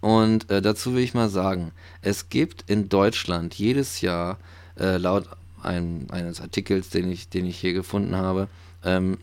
Und 0.01 0.51
äh, 0.51 0.61
dazu 0.61 0.93
will 0.93 1.01
ich 1.01 1.13
mal 1.13 1.29
sagen, 1.29 1.71
es 2.01 2.29
gibt 2.29 2.69
in 2.69 2.89
Deutschland 2.89 3.55
jedes 3.55 4.01
Jahr, 4.01 4.37
äh, 4.79 4.97
laut 4.97 5.27
ein, 5.63 6.07
eines 6.11 6.41
Artikels, 6.41 6.89
den 6.89 7.11
ich, 7.11 7.29
den 7.29 7.45
ich 7.45 7.57
hier 7.57 7.73
gefunden 7.73 8.15
habe, 8.15 8.47
ähm, 8.83 9.17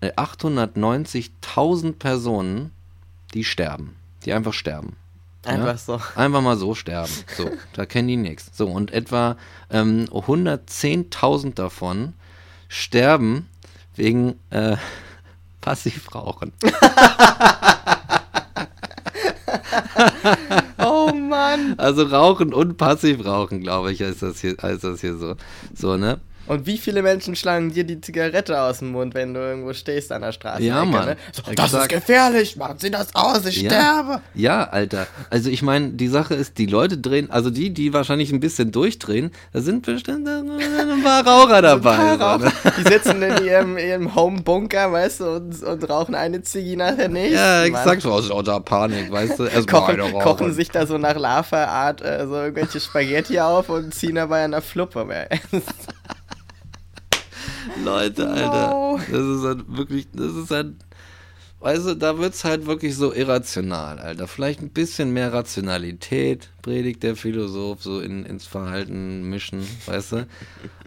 äh, 0.00 0.12
890.000 0.12 1.92
Personen, 1.94 2.72
die 3.32 3.44
sterben, 3.44 3.96
die 4.24 4.32
einfach 4.32 4.52
sterben. 4.52 4.96
Einfach 5.44 5.66
Ja? 5.66 5.76
so. 5.76 6.00
Einfach 6.16 6.40
mal 6.40 6.56
so 6.56 6.74
sterben. 6.74 7.12
So, 7.36 7.50
da 7.74 7.84
kennen 7.86 8.08
die 8.08 8.16
nichts. 8.16 8.50
So, 8.56 8.66
und 8.68 8.92
etwa 8.92 9.36
ähm, 9.70 10.06
110.000 10.06 11.54
davon 11.54 12.14
sterben 12.68 13.48
wegen 13.94 14.38
äh, 14.50 14.76
Passivrauchen. 15.60 16.52
Mann. 21.56 21.74
Also 21.78 22.04
Rauchen 22.04 22.52
und 22.52 22.76
Passivrauchen, 22.76 23.60
glaube 23.60 23.92
ich, 23.92 24.00
ist 24.00 24.22
das 24.22 24.40
hier, 24.40 24.58
ist 24.62 24.84
das 24.84 25.00
hier 25.00 25.16
so. 25.16 25.34
So, 25.74 25.96
ne? 25.96 26.20
Und 26.46 26.66
wie 26.66 26.76
viele 26.78 27.02
Menschen 27.02 27.36
schlagen 27.36 27.72
dir 27.72 27.84
die 27.84 28.00
Zigarette 28.00 28.60
aus 28.60 28.78
dem 28.80 28.92
Mund, 28.92 29.14
wenn 29.14 29.32
du 29.32 29.40
irgendwo 29.40 29.72
stehst 29.72 30.12
an 30.12 30.22
der 30.22 30.32
Straße? 30.32 30.62
Ja, 30.62 30.84
Mann. 30.84 31.06
Ne? 31.06 31.16
So, 31.32 31.42
das 31.54 31.66
ist 31.68 31.74
Exakt. 31.74 31.88
gefährlich, 31.92 32.56
machen 32.56 32.76
Sie 32.78 32.90
das 32.90 33.14
aus, 33.14 33.46
ich 33.46 33.62
Ja. 33.62 33.70
sterbe. 33.70 34.20
Ja, 34.34 34.64
Alter. 34.64 35.06
Also 35.30 35.48
ich 35.50 35.62
meine, 35.62 35.90
die 35.90 36.08
Sache 36.08 36.34
ist, 36.34 36.58
die 36.58 36.66
Leute 36.66 36.98
drehen, 36.98 37.30
also 37.30 37.50
die, 37.50 37.70
die 37.72 37.92
wahrscheinlich 37.92 38.30
ein 38.32 38.40
bisschen 38.40 38.72
durchdrehen, 38.72 39.30
da 39.52 39.60
sind 39.60 39.86
bestimmt 39.86 40.28
ein 40.28 41.02
paar 41.02 41.26
Raucher 41.26 41.62
dabei. 41.62 42.12
Ein 42.12 42.18
paar 42.18 42.38
so, 42.38 42.44
ne? 42.44 42.50
Raucher, 42.52 42.72
die 42.78 42.82
sitzen 42.92 43.22
in 43.22 43.44
ihrem, 43.44 43.78
ihrem 43.78 44.14
Home-Bunker, 44.14 44.92
weißt 44.92 45.20
du, 45.20 45.24
und, 45.36 45.62
und 45.62 45.88
rauchen 45.88 46.14
eine 46.14 46.42
Ziggy 46.42 46.76
nach 46.76 46.94
der 46.96 47.08
nächsten. 47.08 47.36
Ja, 47.36 47.64
exakt. 47.64 48.04
Aus 48.04 48.28
lauter 48.28 48.60
Panik, 48.60 49.10
weißt 49.10 49.38
du. 49.38 49.44
Erstmal 49.44 49.96
Kochen, 49.96 50.12
kochen 50.20 50.52
sich 50.52 50.68
da 50.70 50.86
so 50.86 50.98
nach 50.98 51.16
Lava-Art 51.16 52.02
äh, 52.02 52.26
so 52.26 52.34
irgendwelche 52.34 52.80
Spaghetti 52.80 53.40
auf 53.40 53.68
und 53.70 53.94
ziehen 53.94 54.16
dabei 54.16 54.44
an 54.44 54.50
der 54.50 54.60
Fluppe. 54.62 55.04
Leute, 57.84 58.28
Alter. 58.28 58.70
Wow. 58.72 59.00
Das 59.10 59.20
ist 59.20 59.44
halt 59.44 59.76
wirklich, 59.76 60.08
das 60.12 60.34
ist 60.34 60.50
halt, 60.50 60.74
weißt 61.64 61.86
du, 61.86 61.94
da 61.94 62.18
wird's 62.18 62.44
halt 62.44 62.66
wirklich 62.66 62.94
so 62.94 63.14
irrational, 63.14 63.98
Alter. 63.98 64.28
Vielleicht 64.28 64.60
ein 64.60 64.68
bisschen 64.68 65.14
mehr 65.14 65.32
Rationalität 65.32 66.50
predigt 66.60 67.02
der 67.02 67.16
Philosoph 67.16 67.82
so 67.82 68.00
in, 68.00 68.26
ins 68.26 68.46
Verhalten 68.46 69.30
mischen, 69.30 69.66
weißt 69.86 70.12
du? 70.12 70.26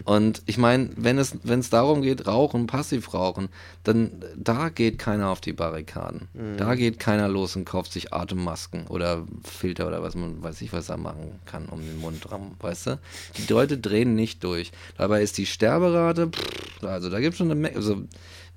Und 0.05 0.43
ich 0.45 0.59
meine, 0.59 0.91
wenn 0.95 1.17
es, 1.17 1.35
wenn 1.41 1.61
es 1.61 1.71
darum 1.71 2.03
geht, 2.03 2.27
Rauchen, 2.27 2.67
Passivrauchen, 2.67 3.49
dann 3.83 4.23
da 4.35 4.69
geht 4.69 4.99
keiner 4.99 5.29
auf 5.29 5.41
die 5.41 5.53
Barrikaden. 5.53 6.27
Da 6.57 6.75
geht 6.75 6.99
keiner 6.99 7.27
los 7.27 7.55
und 7.55 7.65
kauft 7.65 7.91
sich 7.91 8.13
Atemmasken 8.13 8.85
oder 8.85 9.25
Filter 9.43 9.87
oder 9.87 10.03
was 10.03 10.13
man 10.13 10.43
weiß 10.43 10.61
ich, 10.61 10.73
was 10.73 10.89
er 10.89 10.97
machen 10.97 11.39
kann 11.45 11.65
um 11.69 11.79
den 11.81 11.99
Mund 11.99 12.31
rum, 12.31 12.51
weißt 12.59 12.87
du? 12.87 12.99
Die 13.37 13.51
Leute 13.51 13.79
drehen 13.79 14.13
nicht 14.13 14.43
durch. 14.43 14.71
Dabei 14.95 15.23
ist 15.23 15.39
die 15.39 15.47
Sterberate, 15.47 16.27
pff, 16.27 16.83
also 16.83 17.09
da 17.09 17.19
gibt 17.19 17.33
es 17.33 17.37
schon 17.39 17.49
eine 17.49 17.59
Menge, 17.59 17.77
also 17.77 18.03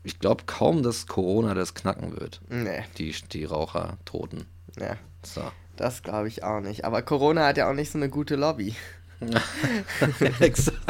ich 0.02 0.18
glaube 0.18 0.44
kaum, 0.46 0.82
dass 0.82 1.06
Corona 1.06 1.54
das 1.54 1.74
knacken 1.74 2.18
wird. 2.18 2.40
nee, 2.48 2.82
Die, 2.98 3.14
die 3.32 3.44
Rauchertoten. 3.44 4.46
ja, 4.78 4.96
So. 5.24 5.42
das 5.76 6.02
glaube 6.02 6.28
ich 6.28 6.42
auch 6.44 6.60
nicht. 6.60 6.84
Aber 6.84 7.02
Corona 7.02 7.46
hat 7.46 7.56
ja 7.56 7.68
auch 7.70 7.74
nicht 7.74 7.90
so 7.92 7.98
eine 7.98 8.08
gute 8.08 8.36
Lobby. 8.36 8.74
Exakt. 10.40 10.80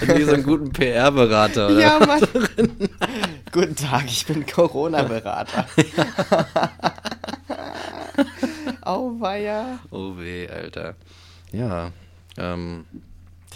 Wie 0.00 0.22
so 0.24 0.34
einen 0.34 0.42
guten 0.42 0.70
PR-Berater? 0.70 1.70
Ja, 1.80 1.98
Mann. 1.98 2.20
Guten 3.52 3.74
Tag, 3.76 4.04
ich 4.04 4.26
bin 4.26 4.44
Corona-Berater. 4.44 5.64
Auweia. 8.82 9.78
Oh 9.90 10.16
weh, 10.18 10.48
Alter. 10.48 10.94
Ja, 11.52 11.92
ähm, 12.36 12.84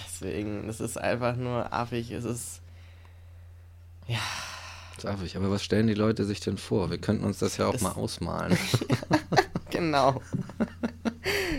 Deswegen, 0.07 0.69
es 0.69 0.81
ist 0.81 0.97
einfach 0.97 1.37
nur 1.37 1.73
affig. 1.73 2.11
Es 2.11 2.25
ist. 2.25 2.61
Sag 4.99 5.23
ich. 5.23 5.37
Aber 5.37 5.51
was 5.51 5.63
stellen 5.65 5.87
die 5.87 5.95
Leute 5.95 6.25
sich 6.25 6.41
denn 6.41 6.57
vor? 6.59 6.91
Wir 6.91 6.99
könnten 6.99 7.25
uns 7.25 7.39
das 7.39 7.57
ja 7.57 7.67
auch 7.67 7.73
Das- 7.73 7.83
mal 7.83 7.93
ausmalen. 7.93 8.57
Genau. 9.71 10.23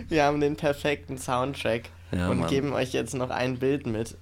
Wir 0.08 0.24
haben 0.24 0.40
den 0.40 0.56
perfekten 0.56 1.18
Soundtrack 1.18 1.90
Ja, 2.14 2.30
und 2.30 2.40
Mann. 2.40 2.50
geben 2.50 2.72
euch 2.72 2.94
jetzt 2.94 3.14
noch 3.14 3.30
ein 3.30 3.58
Bild 3.60 3.86
mit, 3.86 4.16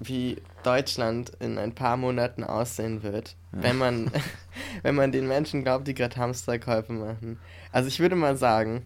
wie 0.00 0.36
Deutschland 0.64 1.32
in 1.40 1.56
ein 1.56 1.74
paar 1.74 1.96
Monaten 1.96 2.44
aussehen 2.44 3.02
wird, 3.02 3.36
wenn 3.52 3.78
man 3.78 4.10
wenn 4.82 4.94
man 4.94 5.12
den 5.12 5.26
Menschen 5.26 5.64
glaubt, 5.64 5.88
die 5.88 5.94
gerade 5.94 6.16
Hamsterkäufe 6.16 6.92
machen. 6.92 7.38
Also 7.72 7.88
ich 7.88 8.00
würde 8.00 8.16
mal 8.16 8.36
sagen, 8.36 8.84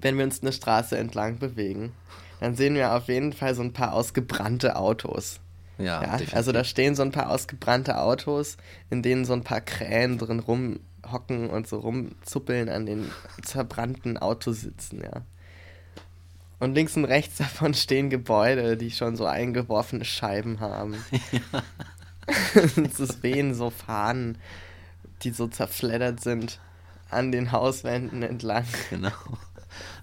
wenn 0.00 0.16
wir 0.16 0.24
uns 0.24 0.40
eine 0.40 0.52
Straße 0.52 0.96
entlang 0.96 1.38
bewegen, 1.40 1.92
dann 2.38 2.54
sehen 2.54 2.76
wir 2.76 2.92
auf 2.94 3.08
jeden 3.08 3.32
Fall 3.32 3.56
so 3.56 3.62
ein 3.62 3.72
paar 3.72 3.92
ausgebrannte 3.92 4.76
Autos. 4.76 5.40
Ja, 5.78 6.02
Ja, 6.02 6.18
also 6.32 6.52
da 6.52 6.64
stehen 6.64 6.94
so 6.94 7.02
ein 7.02 7.12
paar 7.12 7.30
ausgebrannte 7.30 7.98
Autos, 7.98 8.56
in 8.90 9.02
denen 9.02 9.24
so 9.24 9.32
ein 9.32 9.44
paar 9.44 9.60
Krähen 9.60 10.18
drin 10.18 10.40
rumhocken 10.40 11.50
und 11.50 11.66
so 11.68 11.78
rumzuppeln 11.78 12.68
an 12.68 12.86
den 12.86 13.10
zerbrannten 13.42 14.18
Autositzen, 14.18 15.02
ja. 15.02 15.22
Und 16.60 16.74
links 16.74 16.96
und 16.96 17.04
rechts 17.04 17.36
davon 17.38 17.74
stehen 17.74 18.10
Gebäude, 18.10 18.76
die 18.76 18.90
schon 18.90 19.16
so 19.16 19.26
eingeworfene 19.26 20.04
Scheiben 20.04 20.60
haben. 20.60 20.96
es 22.54 23.22
wehen 23.22 23.54
so 23.54 23.70
Fahnen, 23.70 24.38
die 25.22 25.30
so 25.30 25.48
zerfleddert 25.48 26.20
sind, 26.20 26.60
an 27.10 27.32
den 27.32 27.52
Hauswänden 27.52 28.22
entlang. 28.22 28.66
Genau. 28.90 29.12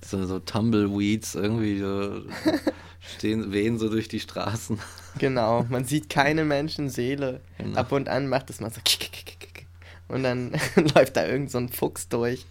So, 0.06 0.26
so 0.26 0.40
Tumbleweeds 0.40 1.36
irgendwie 1.36 1.80
so 1.80 2.22
stehen, 3.00 3.52
wehen 3.52 3.78
so 3.78 3.90
durch 3.90 4.08
die 4.08 4.20
Straßen. 4.20 4.80
Genau, 5.18 5.66
man 5.70 5.86
sieht 5.86 6.10
keine 6.10 6.46
Menschenseele. 6.46 7.42
Genau. 7.58 7.80
Ab 7.80 7.92
und 7.92 8.10
an 8.10 8.28
macht 8.28 8.50
es 8.50 8.60
mal 8.60 8.72
so 8.72 8.82
kick, 8.84 9.00
kick, 9.00 9.26
kick, 9.26 9.40
kick. 9.40 9.68
und 10.08 10.24
dann 10.24 10.52
läuft 10.96 11.18
da 11.18 11.26
irgend 11.26 11.52
so 11.52 11.58
ein 11.58 11.70
Fuchs 11.70 12.10
durch, 12.10 12.46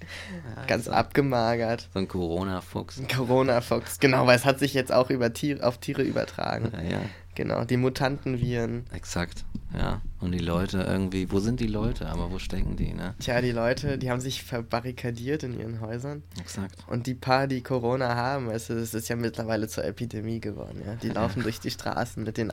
ganz 0.66 0.86
exakt. 0.86 0.96
abgemagert. 0.96 1.88
So 1.92 1.98
ein 1.98 2.08
Corona-Fuchs. 2.08 2.98
Ein 2.98 3.08
Corona-Fuchs, 3.08 4.00
genau, 4.00 4.26
weil 4.26 4.36
es 4.36 4.44
hat 4.44 4.58
sich 4.58 4.74
jetzt 4.74 4.92
auch 4.92 5.10
über 5.10 5.32
Tiere, 5.32 5.66
auf 5.66 5.78
Tiere 5.78 6.02
übertragen. 6.02 6.72
Ja, 6.72 6.82
ja, 6.82 7.00
Genau, 7.34 7.64
die 7.64 7.76
Mutantenviren. 7.76 8.84
exakt. 8.92 9.44
Ja. 9.76 10.02
Und 10.20 10.32
die 10.32 10.38
Leute 10.38 10.82
irgendwie, 10.82 11.30
wo 11.32 11.40
sind 11.40 11.58
die 11.58 11.66
Leute? 11.66 12.06
Aber 12.08 12.30
wo 12.30 12.38
stecken 12.38 12.76
die, 12.76 12.94
ne? 12.94 13.14
Tja, 13.18 13.40
die 13.40 13.50
Leute, 13.50 13.98
die 13.98 14.08
haben 14.10 14.20
sich 14.20 14.44
verbarrikadiert 14.44 15.42
in 15.42 15.58
ihren 15.58 15.80
Häusern. 15.80 16.22
Exakt. 16.40 16.76
Und 16.86 17.08
die 17.08 17.14
paar, 17.14 17.48
die 17.48 17.60
Corona 17.60 18.14
haben, 18.14 18.46
weißt 18.46 18.70
du, 18.70 18.74
das 18.74 18.94
ist 18.94 19.08
ja 19.08 19.16
mittlerweile 19.16 19.66
zur 19.66 19.84
Epidemie 19.84 20.40
geworden, 20.40 20.80
ja. 20.86 20.94
Die 20.94 21.08
laufen 21.08 21.42
durch 21.42 21.58
die 21.58 21.70
Straßen 21.70 22.22
mit 22.22 22.36
den 22.36 22.52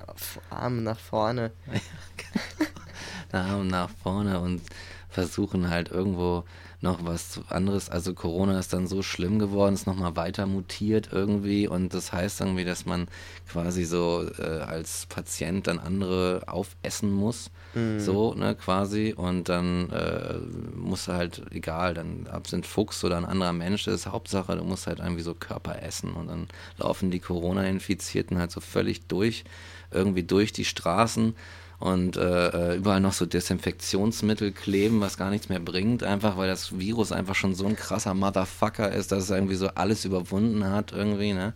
Armen 0.50 0.84
nach 0.84 1.00
vorne. 1.00 1.52
nach 3.32 3.58
und 3.58 3.68
nach 3.68 3.90
vorne 4.02 4.40
und 4.40 4.62
versuchen 5.10 5.70
halt 5.70 5.90
irgendwo 5.92 6.44
noch 6.82 7.06
was 7.06 7.40
anderes. 7.50 7.90
Also 7.90 8.14
Corona 8.14 8.60
ist 8.60 8.74
dann 8.74 8.88
so 8.88 9.04
schlimm 9.04 9.40
geworden, 9.40 9.76
ist 9.76 9.88
nochmal 9.88 10.16
weiter 10.16 10.46
mutiert 10.48 11.10
irgendwie 11.12 11.68
und 11.68 11.94
das 11.94 12.12
heißt 12.12 12.42
irgendwie, 12.42 12.66
dass 12.66 12.86
man 12.86 13.08
quasi 13.48 13.86
so 13.86 14.28
äh, 14.40 14.62
als 14.62 15.06
Patient 15.06 15.68
dann 15.68 15.80
andere 15.80 16.44
aufessen 16.48 17.12
muss. 17.12 17.52
So, 18.00 18.34
ne, 18.34 18.56
quasi. 18.56 19.14
Und 19.16 19.48
dann 19.48 19.90
äh, 19.92 20.36
musst 20.76 21.08
du 21.08 21.14
halt, 21.14 21.42
egal, 21.52 21.94
dann 21.94 22.28
ab 22.28 22.48
sind 22.48 22.66
Fuchs 22.66 23.04
oder 23.04 23.18
ein 23.18 23.26
anderer 23.26 23.54
Mensch, 23.54 23.86
das 23.86 23.96
ist 23.96 24.08
Hauptsache, 24.08 24.58
du 24.58 24.64
musst 24.64 24.88
halt 24.88 25.00
irgendwie 25.00 25.22
so 25.22 25.34
Körper 25.34 25.82
essen. 25.82 26.14
Und 26.14 26.28
dann 26.28 26.48
laufen 26.78 27.12
die 27.12 27.20
Corona-Infizierten 27.20 28.38
halt 28.38 28.52
so 28.52 28.60
völlig 28.60 29.08
durch, 29.08 29.46
irgendwie 29.92 30.24
durch 30.24 30.52
die 30.52 30.66
Straßen 30.66 31.36
und 31.82 32.16
äh, 32.16 32.74
äh, 32.74 32.78
überall 32.78 33.00
noch 33.00 33.14
so 33.14 33.26
Desinfektionsmittel 33.26 34.52
kleben, 34.52 35.02
was 35.02 35.18
gar 35.18 35.32
nichts 35.32 35.50
mehr 35.50 35.60
bringt, 35.60 36.04
einfach 36.04 36.38
weil 36.38 36.48
das 36.48 36.78
Virus 36.78 37.12
einfach 37.12 37.34
schon 37.34 37.56
so 37.56 37.66
ein 37.66 37.76
krasser 37.76 38.14
Motherfucker 38.14 38.92
ist, 38.92 39.12
dass 39.12 39.24
es 39.24 39.30
irgendwie 39.32 39.56
so 39.56 39.68
alles 39.70 40.06
überwunden 40.06 40.64
hat 40.66 40.92
irgendwie, 40.92 41.34
ne? 41.34 41.54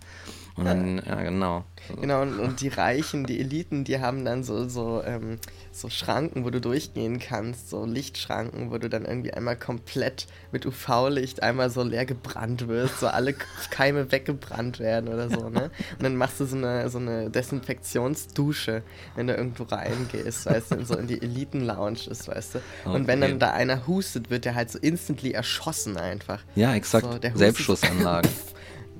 Und 0.58 0.66
dann, 0.66 1.02
ja, 1.06 1.22
genau. 1.22 1.66
Genau, 2.00 2.22
und, 2.22 2.40
und 2.40 2.62
die 2.62 2.70
Reichen, 2.70 3.26
die 3.26 3.42
Eliten, 3.42 3.84
die 3.84 4.00
haben 4.00 4.24
dann 4.24 4.44
so, 4.46 4.70
so, 4.70 5.04
ähm, 5.04 5.38
so 5.74 5.90
Schranken, 5.90 6.46
wo 6.46 6.50
du 6.50 6.62
durchgehen 6.62 7.20
kannst, 7.20 7.70
so 7.70 7.86
Lichtschranken, 7.86 8.72
wo 8.72 8.78
du 8.78 8.90
dann 8.90 9.04
irgendwie 9.04 9.34
einmal 9.34 9.58
komplett 9.58 10.28
mit 10.54 10.66
UV-Licht 10.66 11.44
einmal 11.44 11.70
so 11.70 11.84
leer 11.84 12.06
gebrannt 12.06 12.70
wirst, 12.70 13.02
so 13.02 13.08
alle 13.08 13.36
Keime 13.70 14.14
weggebrannt 14.14 14.80
werden 14.80 15.10
oder 15.10 15.30
so, 15.30 15.50
ne? 15.50 15.72
Und 15.98 16.04
dann 16.04 16.16
machst 16.16 16.40
du 16.40 16.46
so 16.46 16.56
eine, 16.56 16.90
so 16.90 17.00
eine 17.00 17.30
Desinfektionsdusche, 17.30 18.82
wenn 19.16 19.28
du 19.28 19.36
irgendwo 19.36 19.64
reingehst, 19.64 20.46
weißt 20.46 20.72
du, 20.72 20.86
so 20.86 20.96
in 20.96 21.08
die 21.08 21.22
Eliten-Lounge 21.22 22.10
ist, 22.10 22.30
weißt 22.30 22.56
du. 22.56 22.58
Und 22.86 22.96
okay. 22.96 23.08
wenn 23.08 23.22
dann 23.22 23.40
da 23.40 23.52
einer 23.52 23.88
hustet, 23.88 24.30
wird 24.30 24.46
der 24.46 24.56
halt 24.56 24.72
so 24.72 24.80
instantly 24.80 25.32
erschossen 25.32 25.98
einfach. 25.98 26.42
Ja, 26.56 26.74
exakt. 26.74 27.06
So, 27.06 27.38
Selbstschussanlagen. 27.38 28.32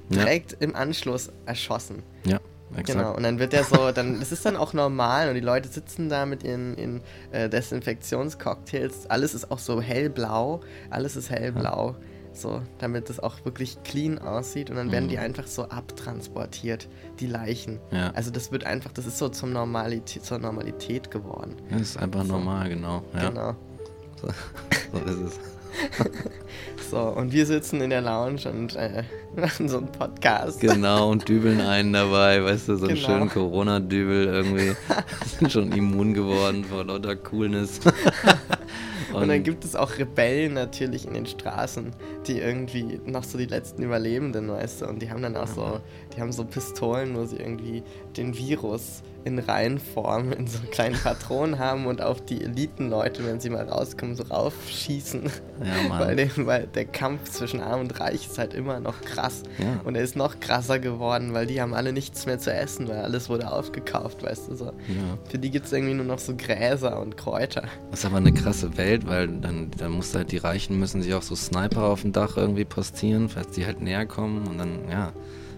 direkt 0.10 0.54
ja. 0.54 0.58
im 0.60 0.76
Anschluss 0.76 1.32
erschossen. 1.46 2.04
Ja. 2.26 2.40
Exakt. 2.72 3.00
Genau, 3.00 3.16
und 3.16 3.24
dann 3.24 3.40
wird 3.40 3.54
der 3.54 3.64
so, 3.64 3.92
dann, 3.92 4.20
das 4.20 4.32
ist 4.32 4.46
dann 4.46 4.58
auch 4.58 4.74
normal 4.74 5.30
und 5.30 5.36
die 5.36 5.42
Leute 5.42 5.70
sitzen 5.70 6.10
da 6.10 6.26
mit 6.26 6.44
ihren, 6.44 6.78
ihren 6.78 7.02
äh, 7.32 7.48
Desinfektionscocktails. 7.48 9.10
Alles 9.10 9.34
ist 9.34 9.52
auch 9.52 9.60
so 9.60 9.82
hellblau, 9.82 10.62
alles 10.90 11.16
ist 11.16 11.30
hellblau, 11.30 11.92
ja. 11.92 11.96
so, 12.34 12.62
damit 12.80 13.10
es 13.10 13.20
auch 13.20 13.46
wirklich 13.46 13.78
clean 13.84 14.18
aussieht 14.18 14.70
und 14.70 14.76
dann 14.76 14.88
mhm. 14.88 14.92
werden 14.92 15.10
die 15.10 15.18
mhm. 15.18 15.24
einfach 15.24 15.48
so 15.48 15.70
abtransportiert, 15.70 16.90
die 17.20 17.28
Leichen. 17.28 17.80
Ja. 17.92 18.12
Also 18.12 18.32
das 18.32 18.52
wird 18.52 18.66
einfach, 18.66 18.92
das 18.92 19.06
ist 19.06 19.20
so 19.20 19.30
zum 19.30 19.54
Normalität, 19.54 20.26
zur 20.26 20.40
Normalität 20.40 21.12
geworden. 21.12 21.56
Das 21.70 21.82
ist 21.82 21.98
einfach 21.98 22.26
so. 22.26 22.34
normal, 22.34 22.68
genau. 22.68 23.04
Ja. 23.14 23.30
Genau. 23.30 23.56
So, 24.20 24.28
so 24.92 25.06
ist 25.06 25.20
es. 25.20 25.40
so, 26.90 27.00
und 27.00 27.32
wir 27.32 27.46
sitzen 27.46 27.82
in 27.82 27.90
der 27.90 28.02
Lounge 28.02 28.50
und 28.50 28.76
äh, 28.76 29.04
machen 29.36 29.70
so 29.70 29.78
einen 29.78 29.88
Podcast. 29.88 30.60
Genau, 30.60 31.10
und 31.12 31.28
dübeln 31.28 31.62
einen 31.62 31.94
dabei, 31.94 32.44
weißt 32.44 32.70
du, 32.70 32.76
so 32.78 32.88
einen 32.88 32.96
genau. 32.96 33.08
schönen 33.08 33.30
Corona-Dübel 33.30 34.26
irgendwie. 34.26 34.76
sind 35.40 35.52
schon 35.52 35.72
immun 35.72 36.14
geworden 36.14 36.64
vor 36.64 36.86
lauter 36.86 37.16
Coolness. 37.16 37.80
und, 39.10 39.16
und 39.22 39.28
dann 39.28 39.44
gibt 39.44 39.66
es 39.66 39.76
auch 39.76 39.98
Rebellen 39.98 40.54
natürlich 40.54 41.06
in 41.06 41.14
den 41.14 41.26
Straßen, 41.26 41.92
die 42.28 42.40
irgendwie 42.40 43.00
noch 43.06 43.24
so 43.24 43.38
die 43.38 43.46
letzten 43.46 43.84
Überlebenden, 43.84 44.50
weißt 44.50 44.82
du, 44.82 44.88
und 44.88 45.02
die 45.02 45.10
haben 45.10 45.22
dann 45.22 45.36
auch 45.36 45.48
so, 45.48 45.80
die 46.16 46.22
haben 46.22 46.32
so 46.32 46.46
Pistolen, 46.46 47.16
wo 47.16 47.26
sie 47.26 47.38
irgendwie 47.38 47.84
den 48.16 48.38
Virus 48.38 49.04
in 49.26 49.40
Reihenform 49.40 50.32
in 50.32 50.46
so 50.46 50.60
kleinen 50.72 50.96
Patronen 50.96 51.58
haben 51.60 51.88
und 51.88 52.02
auf 52.02 52.24
die 52.24 52.44
Elitenleute, 52.44 53.26
wenn 53.26 53.40
sie 53.40 53.50
mal 53.50 53.68
rauskommen, 53.68 54.16
so 54.16 54.24
raufschießen. 54.24 55.24
Ja, 55.64 55.90
Mann. 55.90 56.00
Weil, 56.00 56.16
der, 56.16 56.30
weil 56.38 56.68
der 56.68 56.86
Kampf 56.86 57.32
zwischen 57.32 57.60
Arm 57.60 57.82
und 57.82 58.00
Reich 58.00 58.28
ist 58.28 58.38
halt 58.38 58.54
immer 58.54 58.80
noch 58.80 59.02
krass. 59.02 59.25
Ja. 59.58 59.82
Und 59.84 59.96
er 59.96 60.04
ist 60.04 60.16
noch 60.16 60.40
krasser 60.40 60.80
geworden, 60.80 61.34
weil 61.34 61.46
die 61.48 61.62
haben 61.62 61.74
alle 61.74 61.94
nichts 61.94 62.26
mehr 62.26 62.40
zu 62.40 62.54
essen, 62.54 62.88
weil 62.88 63.00
alles 63.00 63.30
wurde 63.30 63.52
aufgekauft, 63.52 64.24
weißt 64.24 64.50
du 64.50 64.56
so. 64.56 64.66
Ja. 64.66 65.18
Für 65.30 65.38
die 65.38 65.52
gibt 65.52 65.66
es 65.66 65.74
irgendwie 65.74 65.94
nur 65.94 66.06
noch 66.06 66.20
so 66.20 66.36
Gräser 66.36 67.00
und 67.00 67.18
Kräuter. 67.18 67.64
Das 67.92 68.00
ist 68.00 68.06
aber 68.06 68.18
eine 68.18 68.34
krasse 68.34 68.78
Welt, 68.78 69.08
weil 69.08 69.28
dann, 69.28 69.72
dann 69.78 69.92
muss 69.92 70.14
halt 70.16 70.32
die 70.32 70.38
Reichen 70.38 70.80
müssen 70.80 71.02
sich 71.02 71.14
auch 71.14 71.22
so 71.22 71.36
Sniper 71.36 71.84
auf 71.84 72.02
dem 72.02 72.12
Dach 72.12 72.38
irgendwie 72.38 72.66
postieren, 72.66 73.30
falls 73.30 73.52
die 73.52 73.66
halt 73.66 73.82
näher 73.82 74.06
kommen 74.06 74.48
und 74.48 74.58
dann, 74.58 74.90
ja. 74.90 75.14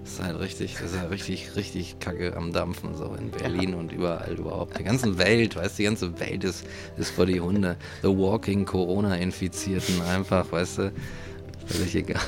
Das 0.07 0.13
ist 0.13 0.23
halt 0.23 0.39
richtig, 0.39 0.77
das 0.79 0.93
ist 0.93 0.99
halt 1.01 1.11
richtig, 1.11 1.55
richtig 1.57 1.99
Kacke 1.99 2.33
am 2.37 2.53
Dampfen, 2.53 2.95
so 2.95 3.13
in 3.19 3.29
Berlin 3.29 3.71
ja. 3.71 3.75
und 3.75 3.91
überall 3.91 4.35
überhaupt. 4.35 4.79
Die 4.79 4.83
ganze 4.85 5.17
Welt, 5.17 5.57
weißt 5.57 5.77
du, 5.77 5.77
die 5.77 5.83
ganze 5.83 6.19
Welt 6.21 6.45
ist, 6.45 6.65
ist 6.95 7.09
vor 7.09 7.25
die 7.25 7.41
Hunde. 7.41 7.75
The 8.03 8.07
Walking 8.07 8.63
Corona-Infizierten 8.63 10.01
einfach, 10.03 10.49
weißt 10.49 10.77
du, 10.77 10.91
völlig 11.65 11.93
egal. 11.93 12.21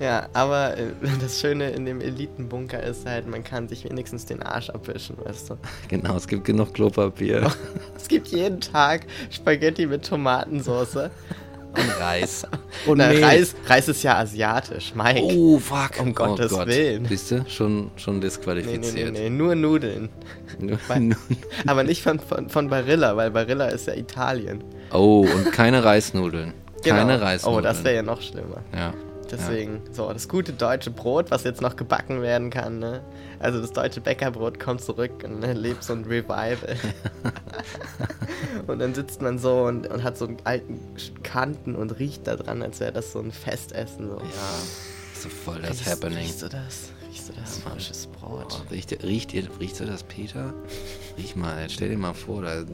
Ja, 0.00 0.28
aber 0.32 0.76
äh, 0.76 0.86
das 1.20 1.40
Schöne 1.40 1.70
in 1.70 1.84
dem 1.84 2.00
Elitenbunker 2.00 2.82
ist 2.82 3.06
halt, 3.06 3.26
man 3.28 3.44
kann 3.44 3.68
sich 3.68 3.84
wenigstens 3.84 4.26
den 4.26 4.42
Arsch 4.42 4.70
abwischen, 4.70 5.16
weißt 5.24 5.50
du. 5.50 5.58
Genau, 5.88 6.16
es 6.16 6.28
gibt 6.28 6.44
genug 6.44 6.74
Klopapier. 6.74 7.50
es 7.96 8.08
gibt 8.08 8.28
jeden 8.28 8.60
Tag 8.60 9.06
Spaghetti 9.30 9.86
mit 9.86 10.06
Tomatensauce. 10.06 11.10
Und 11.76 12.00
Reis. 12.00 12.46
Und 12.86 12.98
Na, 12.98 13.10
Reis, 13.10 13.54
Reis 13.66 13.88
ist 13.88 14.02
ja 14.02 14.16
asiatisch, 14.18 14.94
Mike. 14.94 15.20
Oh, 15.22 15.58
fuck. 15.58 16.00
Um 16.00 16.08
oh 16.08 16.12
Gottes 16.12 16.50
Gott. 16.50 16.68
Willen. 16.68 17.04
Siehst 17.04 17.30
du? 17.30 17.44
Schon, 17.48 17.90
schon 17.96 18.20
disqualifiziert. 18.20 18.94
Nee, 18.94 19.04
nee, 19.04 19.10
nee, 19.10 19.20
nee. 19.28 19.30
nur 19.30 19.54
Nudeln. 19.54 20.08
Nur, 20.58 20.78
aber 21.66 21.84
nicht 21.84 22.02
von, 22.02 22.18
von, 22.18 22.48
von 22.48 22.70
Barilla, 22.70 23.14
weil 23.16 23.30
Barilla 23.30 23.66
ist 23.66 23.88
ja 23.88 23.94
Italien. 23.94 24.64
Oh, 24.90 25.26
und 25.30 25.52
keine 25.52 25.84
Reisnudeln. 25.84 26.54
Genau. 26.82 26.96
Keine 26.96 27.20
Reisnudeln. 27.20 27.58
Oh, 27.58 27.62
das 27.62 27.84
wäre 27.84 27.96
ja 27.96 28.02
noch 28.02 28.22
schlimmer. 28.22 28.62
Ja. 28.74 28.94
Deswegen, 29.30 29.82
ja. 29.86 29.92
so, 29.92 30.12
das 30.12 30.28
gute 30.28 30.52
deutsche 30.52 30.90
Brot, 30.90 31.30
was 31.30 31.44
jetzt 31.44 31.60
noch 31.60 31.76
gebacken 31.76 32.22
werden 32.22 32.50
kann, 32.50 32.78
ne? 32.78 33.02
Also 33.38 33.60
das 33.60 33.72
deutsche 33.72 34.00
Bäckerbrot 34.00 34.58
kommt 34.58 34.80
zurück 34.80 35.24
und 35.24 35.42
erlebt 35.42 35.84
so 35.84 35.92
ein 35.92 36.04
Revival. 36.04 36.76
und 38.66 38.78
dann 38.78 38.94
sitzt 38.94 39.22
man 39.22 39.38
so 39.38 39.64
und, 39.64 39.88
und 39.88 40.02
hat 40.02 40.16
so 40.16 40.26
einen 40.26 40.38
alten 40.44 40.80
Kanten 41.22 41.74
und 41.74 41.98
riecht 41.98 42.26
da 42.26 42.36
dran, 42.36 42.62
als 42.62 42.80
wäre 42.80 42.92
das 42.92 43.12
so 43.12 43.20
ein 43.20 43.32
Festessen. 43.32 44.08
So. 44.08 44.16
Ja, 44.16 45.20
so 45.20 45.28
voll 45.28 45.60
das 45.60 45.70
riechst, 45.70 45.86
Happening. 45.86 46.18
Riechst 46.18 46.42
du 46.42 46.48
das? 46.48 46.90
Riechst 47.08 47.28
du 47.28 47.32
das 47.32 47.62
ja, 47.64 47.70
frisches 47.70 48.06
Brot? 48.06 48.62
Oh, 48.64 48.70
riecht, 48.70 49.02
riecht, 49.02 49.34
riechst 49.34 49.80
du 49.80 49.84
das, 49.84 50.02
Peter? 50.02 50.54
Riech 51.18 51.36
mal, 51.36 51.68
stell 51.68 51.90
dir 51.90 51.98
mal 51.98 52.14
vor, 52.14 52.42
da, 52.42 52.64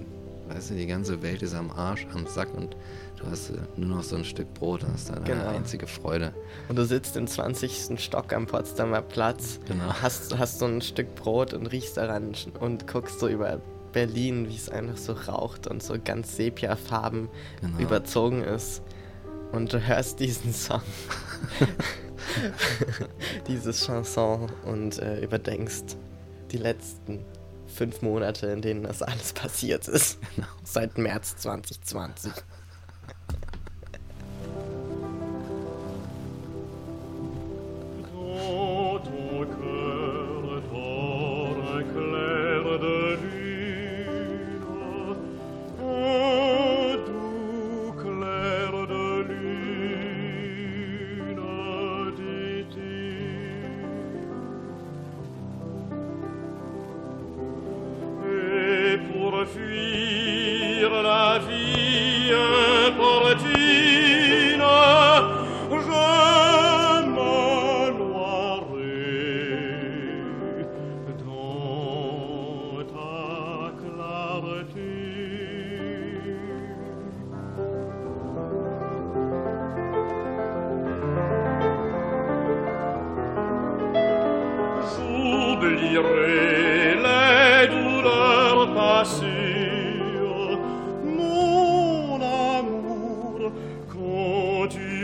weißt 0.48 0.70
du, 0.70 0.74
die 0.74 0.86
ganze 0.86 1.22
Welt 1.22 1.42
ist 1.42 1.54
am 1.54 1.70
Arsch, 1.70 2.06
am 2.12 2.26
Sack 2.26 2.54
und 2.54 2.76
Du 3.22 3.30
hast 3.30 3.50
äh, 3.50 3.54
nur 3.76 3.96
noch 3.96 4.02
so 4.02 4.16
ein 4.16 4.24
Stück 4.24 4.52
Brot, 4.54 4.82
das 4.82 5.02
ist 5.02 5.10
deine 5.10 5.22
genau. 5.22 5.48
einzige 5.48 5.86
Freude. 5.86 6.34
Und 6.68 6.76
du 6.76 6.84
sitzt 6.84 7.16
im 7.16 7.26
20. 7.26 8.00
Stock 8.00 8.32
am 8.32 8.46
Potsdamer 8.46 9.02
Platz, 9.02 9.60
genau. 9.66 9.94
hast, 10.02 10.36
hast 10.38 10.58
so 10.58 10.66
ein 10.66 10.82
Stück 10.82 11.14
Brot 11.14 11.54
und 11.54 11.66
riechst 11.66 11.96
daran 11.96 12.32
und 12.60 12.86
guckst 12.86 13.20
so 13.20 13.28
über 13.28 13.60
Berlin, 13.92 14.48
wie 14.48 14.56
es 14.56 14.68
einfach 14.68 14.96
so 14.96 15.12
raucht 15.12 15.66
und 15.66 15.82
so 15.82 15.94
ganz 16.02 16.36
Sepia-Farben 16.36 17.28
genau. 17.60 17.78
überzogen 17.78 18.42
ist. 18.42 18.82
Und 19.52 19.72
du 19.72 19.86
hörst 19.86 20.18
diesen 20.18 20.52
Song, 20.52 20.80
dieses 23.46 23.84
Chanson 23.84 24.50
und 24.64 24.98
äh, 24.98 25.20
überdenkst 25.22 25.96
die 26.50 26.56
letzten 26.56 27.24
fünf 27.66 28.02
Monate, 28.02 28.46
in 28.46 28.62
denen 28.62 28.82
das 28.82 29.02
alles 29.02 29.32
passiert 29.32 29.88
ist. 29.88 30.18
Genau. 30.34 30.48
Seit 30.64 30.98
März 30.98 31.36
2020. 31.36 32.32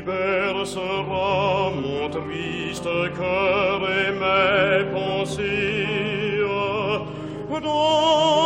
bercera 0.08 1.70
mon 1.82 2.08
triste 2.08 2.88
cœur 3.18 3.78
et 4.00 4.12
mes 4.22 4.84
pensées 4.94 6.40
dans 7.60 8.37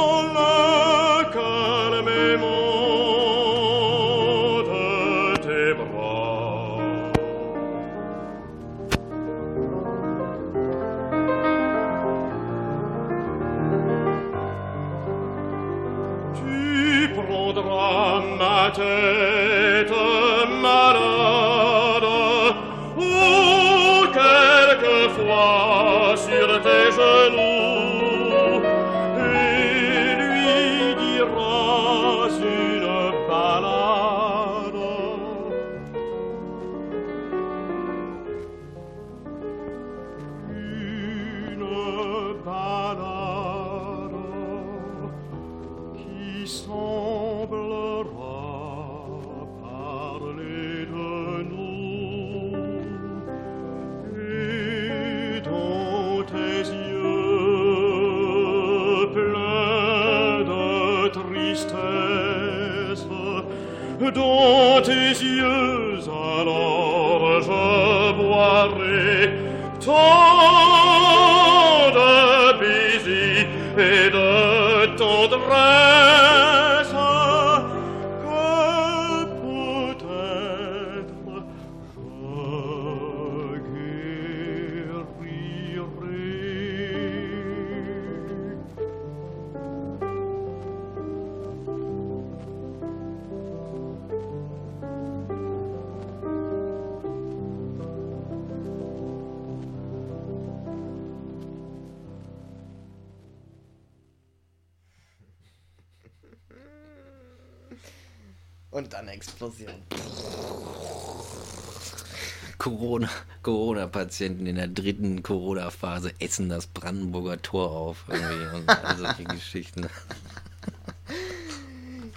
Corona-Patienten 114.13 114.47
in 114.47 114.57
der 114.57 114.69
dritten 114.69 115.23
Corona-Phase 115.23 116.13
essen 116.19 116.51
das 116.51 116.67
Brandenburger 116.67 117.41
Tor 117.41 117.71
auf. 117.71 118.05
Irgendwie 118.09 118.57
und 118.57 118.69
all 118.69 118.97
solche 118.99 119.25
Geschichten. 119.35 119.87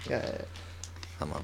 Geil. 0.06 0.46
Hammer. 1.18 1.40